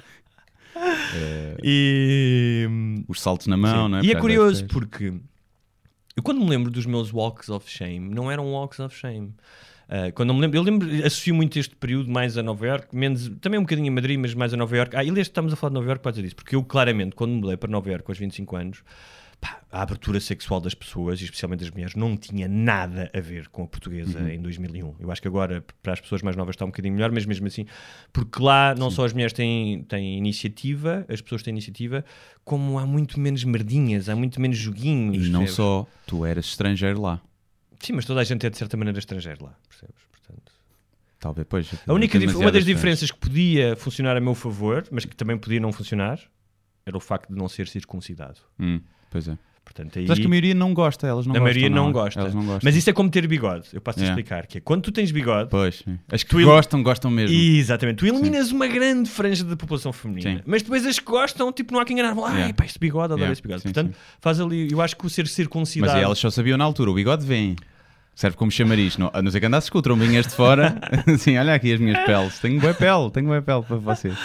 [1.15, 2.67] Eh, E,
[3.07, 3.91] os saltos na mão, Sim.
[3.91, 4.03] não é?
[4.03, 5.13] E é curioso porque
[6.15, 9.34] eu quando me lembro dos meus walks of shame, não eram walks of shame.
[9.96, 12.88] Ah, quando eu me lembro, eu lembro, associo muito este período mais a Nova York,
[12.96, 14.96] menos, também um bocadinho a Madrid, mas mais a Nova York.
[14.96, 17.16] Ah, e aliás, estamos a falar de Nova York por causa disso, porque eu claramente,
[17.16, 18.84] quando me mudei para Nova York aos 25 anos,
[19.39, 23.48] pá, a abertura sexual das pessoas, e especialmente das mulheres, não tinha nada a ver
[23.50, 24.30] com a portuguesa Uhum.
[24.30, 24.96] em 2001.
[25.00, 27.46] Eu acho que agora, para as pessoas mais novas, está um bocadinho melhor, mas mesmo
[27.46, 27.68] assim,
[28.12, 32.04] porque lá não só as mulheres têm, têm iniciativa, as pessoas têm iniciativa,
[32.44, 35.28] como há muito menos merdinhas, há muito menos joguinhos.
[35.28, 37.22] E não só, tu eras estrangeiro lá.
[37.86, 39.95] Sim, mas toda a gente é de certa maneira estrangeiro lá, percebes?
[40.11, 40.51] Portanto,
[41.19, 41.69] Talvez, pois.
[41.88, 45.38] a única dif- uma das diferenças que podia funcionar a meu favor, mas que também
[45.38, 46.19] podia não funcionar,
[46.86, 48.39] era o facto de não ser circuncidado.
[48.59, 49.38] Hum, pois é.
[49.65, 50.03] Portanto, aí...
[50.03, 51.43] Mas acho que a maioria não gosta, elas não a gostam.
[51.43, 51.91] maioria não, é?
[51.93, 52.19] gosta.
[52.19, 52.59] Elas não gostam.
[52.63, 53.69] Mas isso é como ter bigode.
[53.71, 54.19] Eu posso-te Yeah.
[54.21, 54.45] explicar.
[54.45, 55.49] Que é, quando tu tens bigode...
[55.49, 55.97] Pois, sim.
[56.11, 57.34] as que Tu el- gostam, gostam mesmo.
[57.34, 57.95] Exatamente.
[57.99, 60.39] Tu eliminas uma grande franja da população feminina.
[60.39, 60.43] Sim.
[60.45, 62.11] Mas depois as que gostam, tipo, não há quem enganar.
[62.25, 62.53] Ai, Yeah.
[62.53, 63.31] pá, este bigode, adoro Yeah.
[63.31, 63.61] este bigode.
[63.61, 64.69] Sim, Portanto, faz ali...
[64.69, 65.93] Eu acho que o ser circuncidado...
[65.93, 67.55] Mas elas só sabiam na altura, o bigode vem.
[68.16, 68.97] Serve como chamariz.
[68.97, 70.80] Não, a não ser que andasses com trombinhas de fora.
[71.07, 72.39] assim, olha aqui as minhas peles.
[72.39, 74.18] Tenho boa pele, tenho boa pele para vocês.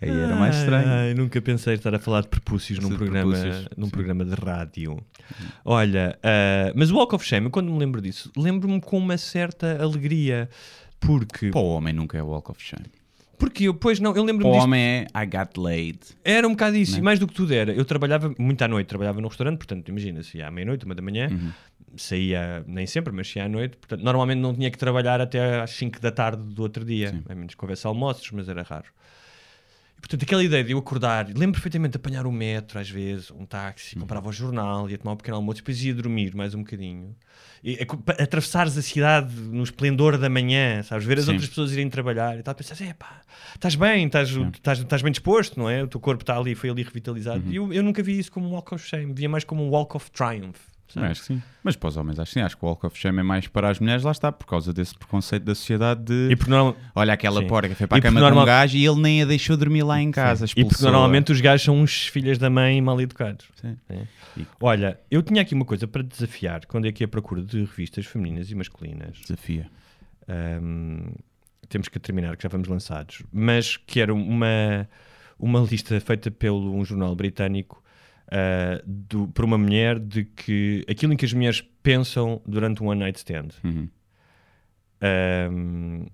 [0.00, 0.88] Aí era mais estranho.
[0.88, 3.90] Ai, nunca pensei estar a falar de prepúcios num, De programa, prepúcios, num sim.
[3.90, 4.98] programa de rádio.
[5.62, 9.80] Olha, ah, mas o Walk of Shame, quando me lembro disso, lembro-me com uma certa
[9.82, 10.48] alegria.
[10.98, 11.50] Porque.
[11.50, 12.86] Para o homem nunca é walk of shame.
[13.40, 14.64] Porque eu, pois não, eu lembro-me o disto.
[14.64, 15.98] homem é I got laid.
[16.24, 16.98] Era um bocado isso, Né?
[16.98, 17.72] e mais do que tudo era.
[17.72, 20.94] Eu trabalhava muito à noite, trabalhava no restaurante, portanto, imagina, se ia à meia-noite, uma
[20.94, 21.50] da manhã, Uhum.
[21.96, 25.70] saía nem sempre, mas saía à noite, portanto, normalmente não tinha que trabalhar até às
[25.70, 28.86] 5 da tarde do outro dia, a menos que houvesse almoços, mas era raro.
[30.00, 33.44] Portanto, aquela ideia de eu acordar, lembro perfeitamente de apanhar o metro, às vezes, um
[33.44, 34.00] táxi, Uhum.
[34.02, 37.14] comprava o jornal, ia tomar um pequeno almoço, depois ia dormir mais um bocadinho.
[37.62, 41.04] E, a- pa- atravessares a cidade no esplendor da manhã, sabes?
[41.06, 41.32] Ver as Sim.
[41.32, 43.20] outras pessoas irem trabalhar e tal, pensas, é pá,
[43.54, 45.82] estás bem, estás, estás, estás bem disposto, não é?
[45.82, 47.44] O teu corpo está ali, foi ali revitalizado.
[47.44, 47.52] Uhum.
[47.52, 49.68] E eu, eu nunca vi isso como um walk of shame, via mais como um
[49.68, 50.58] walk of triumph.
[50.92, 51.10] Sabes?
[51.10, 51.42] acho que sim.
[51.62, 52.44] Mas para os homens, acho que sim.
[52.44, 54.72] Acho que o walk of shame é mais para as mulheres, lá está, por causa
[54.72, 56.28] desse preconceito da sociedade de.
[56.32, 57.46] E porque normal- Olha aquela Sim.
[57.46, 59.24] porca que foi para E a cama normal- com um gajo e ele nem a
[59.24, 60.46] deixou dormir lá em casa.
[60.56, 63.46] E porque normalmente os gajos são uns filhas da mãe mal educados.
[63.60, 63.76] Sim.
[63.88, 64.02] É.
[64.36, 67.42] E- Olha, eu tinha aqui uma coisa para desafiar quando é que é a procura
[67.42, 69.18] de revistas femininas e masculinas.
[69.20, 69.66] Desafia.
[70.28, 71.12] Ahm,
[71.68, 73.22] temos que terminar, que já vamos lançados.
[73.32, 74.88] Mas que era uma,
[75.38, 77.82] uma lista feita pelo um jornal britânico
[78.30, 82.86] ah, do- por uma mulher de que aquilo em que as mulheres pensam durante um
[82.88, 83.48] one night stand.
[83.64, 83.88] Uhum.
[85.02, 86.06] Ahm,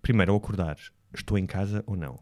[0.00, 0.76] primeiro, ao acordar,
[1.14, 2.18] estou em casa ou não?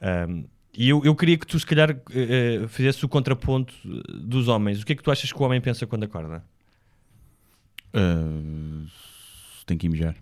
[0.00, 0.44] Ahm,
[0.76, 3.72] e eu, eu queria que tu, se calhar, eh, fizesse o contraponto
[4.12, 4.82] dos homens.
[4.82, 6.44] O que é que tu achas que o homem pensa quando acorda?
[7.94, 8.86] Uh,
[9.64, 10.14] tem que mijar.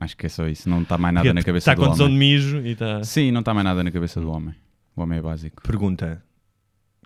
[0.00, 0.68] Acho que é só isso.
[0.68, 2.18] Não está mais nada na cabeça está do com tesão homem.
[2.18, 3.04] de mijo e está...
[3.04, 4.54] Sim, não está mais nada na cabeça do homem.
[4.96, 5.62] O homem é básico.
[5.62, 6.20] Pergunta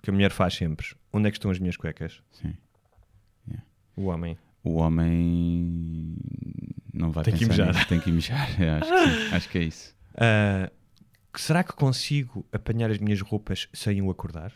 [0.05, 2.21] que a mulher faz sempre: onde é que estão as minhas cuecas?
[2.31, 2.55] Sim.
[3.47, 3.65] Yeah.
[3.97, 4.37] O homem.
[4.63, 6.15] O homem
[6.93, 7.75] não vai Tem que pensar mijar.
[7.75, 8.47] nisso, Tem que mijar.
[8.81, 9.35] Acho, que sim.
[9.35, 9.95] Acho que é isso.
[11.33, 14.53] Que será que consigo apanhar as minhas roupas sem o acordar?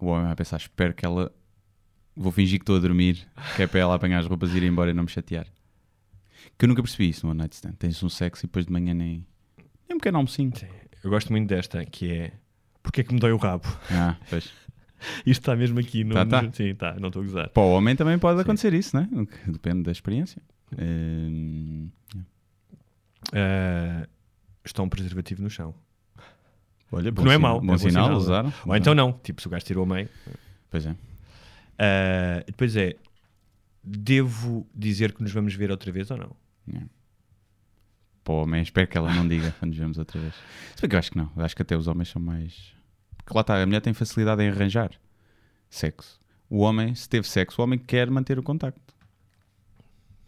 [0.00, 1.32] O homem vai pensar, espero que ela...
[2.16, 3.26] Vou fingir que estou a dormir,
[3.56, 5.46] que é para ela apanhar as roupas e ir embora e não me chatear.
[6.58, 7.72] Que eu nunca percebi isso no One Night Stand.
[7.78, 9.26] Tens um sexo e depois de manhã nem...
[9.88, 10.52] Nem um pequeno almocinho.
[11.02, 12.32] Eu gosto muito desta, que é
[12.84, 13.66] porque é que me dói o rabo?
[13.90, 14.44] Ah, pois.
[15.26, 16.14] Isto está mesmo aqui no.
[16.14, 16.40] Tá, tá.
[16.52, 17.48] Sim, está, não estou a gozar.
[17.50, 19.08] Para o homem também pode acontecer isso, né?
[19.12, 20.40] O Depende da experiência.
[20.78, 21.88] Hum,
[23.32, 24.06] Ah,
[24.64, 25.74] está um preservativo no chão.
[26.92, 27.60] Olha, não é sinal- mau.
[27.60, 28.18] bom é sinal, não é?
[28.18, 29.12] usaram, Ou então não.
[29.12, 30.08] Tipo, se o gajo tirou a meio.
[30.70, 30.94] Pois é.
[31.78, 32.94] Ah, depois é.
[33.82, 36.36] Devo dizer que nos vamos ver outra vez ou não?
[38.22, 40.34] Para o homem, espero que ela não diga quando nos vemos outra vez.
[40.74, 41.30] Se bem que eu acho que não.
[41.36, 42.72] Eu acho que até os homens são mais.
[43.24, 44.90] Porque lá está, a mulher tem facilidade em arranjar
[45.70, 46.20] sexo.
[46.48, 48.94] O homem, se teve sexo, o homem quer manter o contacto.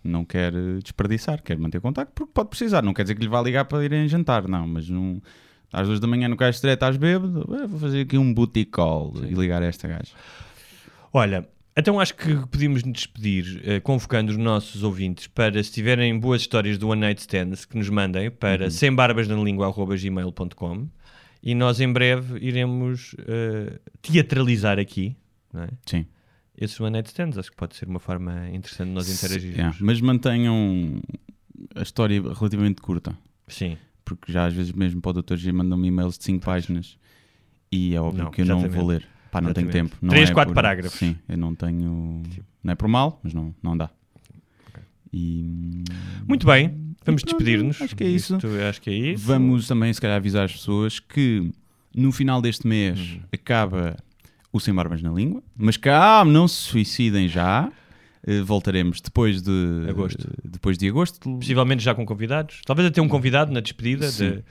[0.02, 2.82] Não quer eh, desperdiçar, quer manter o contacto porque pode precisar.
[2.82, 4.66] Não quer dizer que lhe vá ligar para irem jantar, não.
[4.66, 5.20] Mas não,
[5.73, 9.12] às duas da manhã no caixa estreito, estás bêbado, vou fazer aqui um booty call
[9.24, 10.12] e ligar a esta gaja.
[11.12, 11.47] Olha,
[11.77, 16.40] então acho que podíamos nos despedir eh, convocando os nossos ouvintes para, se tiverem boas
[16.40, 18.70] histórias do One Night Stands, que nos mandem para Uhum.
[18.70, 20.89] sembarbasnalingua.gmail.com
[21.47, 25.14] e nós em breve iremos eh, teatralizar aqui
[25.52, 25.68] não é?
[25.86, 26.05] Sim.
[26.59, 27.39] esses One Night Stands.
[27.39, 29.56] Acho que pode ser uma forma interessante de nós interagirmos.
[29.56, 31.01] Yeah, mas mantenham
[31.74, 33.16] a história relativamente curta.
[33.47, 33.78] Sim.
[34.05, 35.36] Porque já às vezes mesmo para o Dr.
[35.36, 36.98] G mandam-me e-mails de 5 páginas
[37.70, 38.77] e é óbvio Não, que eu não exatamente.
[38.81, 39.06] vou ler.
[39.31, 39.90] Pá, não tenho Exatamente.
[39.93, 39.98] tempo.
[40.02, 40.98] Não Três, é quatro por- parágrafos.
[40.98, 42.23] Sim, eu não tenho.
[42.62, 43.90] Não é por mal, mas não, não dá.
[45.12, 45.85] E,
[46.27, 47.80] Muito bem, vamos e pronto, despedir-nos.
[47.82, 48.34] Acho que é isso.
[48.36, 49.24] Isto- acho que é isso.
[49.26, 51.50] Vamos também, se calhar, avisar as pessoas que
[51.94, 53.20] no final deste mês Uhum.
[53.32, 53.96] acaba
[54.52, 57.70] o Sem Barbas na Língua, mas calma, não se suicidem já.
[58.28, 59.52] Eh, voltaremos depois de
[59.88, 60.28] Agosto.
[60.44, 61.20] Depois de agosto.
[61.38, 62.60] Possivelmente já com convidados.
[62.66, 64.10] Talvez até um convidado na despedida.
[64.10, 64.42] De-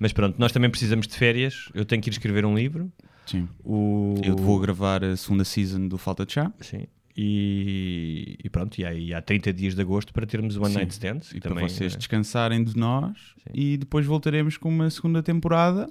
[0.00, 1.68] Mas pronto, nós também precisamos de férias.
[1.72, 2.90] Eu tenho que ir escrever um livro.
[3.24, 3.48] Sim.
[3.64, 4.16] O...
[4.24, 6.52] Eu vou gravar a segunda season do Falta de Chá.
[6.60, 6.86] Sim.
[7.16, 10.70] E, e pronto, e há, e há 30 dias de agosto para termos o One
[10.72, 10.78] Sim.
[10.78, 11.32] Night Stands.
[11.32, 13.16] E também, para vocês eh, descansarem de nós
[13.52, 15.88] e depois voltaremos com uma segunda temporada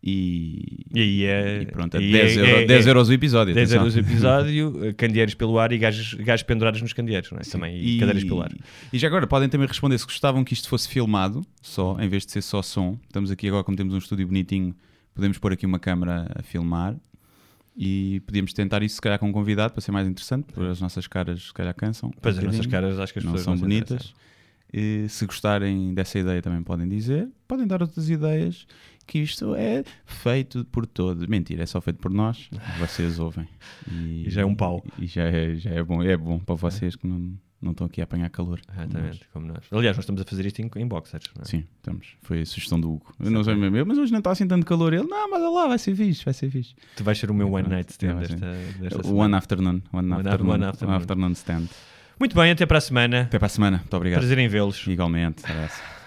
[0.00, 1.62] e, E é.
[1.62, 3.80] e pronto, a aí 10, é- euro- é- 10 é- euros o episódio 10 atenção.
[3.84, 7.42] euros o episódio, eh, candeeiros pelo ar e gajos, gajos pendurados nos candeeiros, não é?
[7.42, 8.52] Também, e, cadeiras pelo ar.
[8.92, 12.24] E já agora podem também responder se gostavam que isto fosse filmado só, em vez
[12.24, 12.96] de ser só som.
[13.08, 14.72] Estamos aqui agora, como temos um estúdio bonitinho,
[15.14, 16.94] podemos pôr aqui uma câmara a filmar
[17.80, 20.80] e podíamos tentar isso se calhar com um convidado para ser mais interessante, porque as
[20.80, 22.08] nossas caras se calhar cansam.
[22.08, 24.12] um Pois, as nossas caras acho que as não pessoas são não bonitas.
[24.72, 27.28] E, se gostarem dessa ideia também podem dizer.
[27.46, 28.66] Podem dar outras ideias
[29.06, 31.24] que isto é feito por todos.
[31.28, 32.50] Mentira, é só feito por nós.
[32.80, 33.48] Vocês ouvem.
[33.88, 34.84] E, E já é um pau.
[34.98, 36.02] E já é, já é bom.
[36.02, 38.60] É bom para vocês que não, não estão aqui a apanhar calor.
[38.72, 39.64] Exatamente, como nós.
[39.72, 41.24] Aliás, nós estamos a fazer isto em, em boxers.
[41.34, 41.44] Não é?
[41.44, 42.16] Sim, estamos.
[42.22, 43.12] Foi a sugestão do Hugo.
[43.20, 44.92] Eu não sei mesmo, mas hoje não está assim tanto calor.
[44.92, 46.74] Ele, não, mas olha lá, vai ser fixe, vai ser fixe.
[46.96, 48.36] Tu vais ser o meu one night stand ser.
[48.36, 48.46] desta,
[48.80, 49.24] desta semana.
[49.24, 49.82] One Afternoon.
[49.92, 50.94] One, One afternoon, one afternoon.
[50.94, 51.68] One afternoon Stand.
[52.18, 53.22] Muito bem, até para a semana.
[53.22, 53.78] Até para a semana.
[53.78, 54.20] Muito obrigado.
[54.20, 54.86] Prazer em vê-los.
[54.86, 55.44] Igualmente.
[55.44, 55.97] Abraço.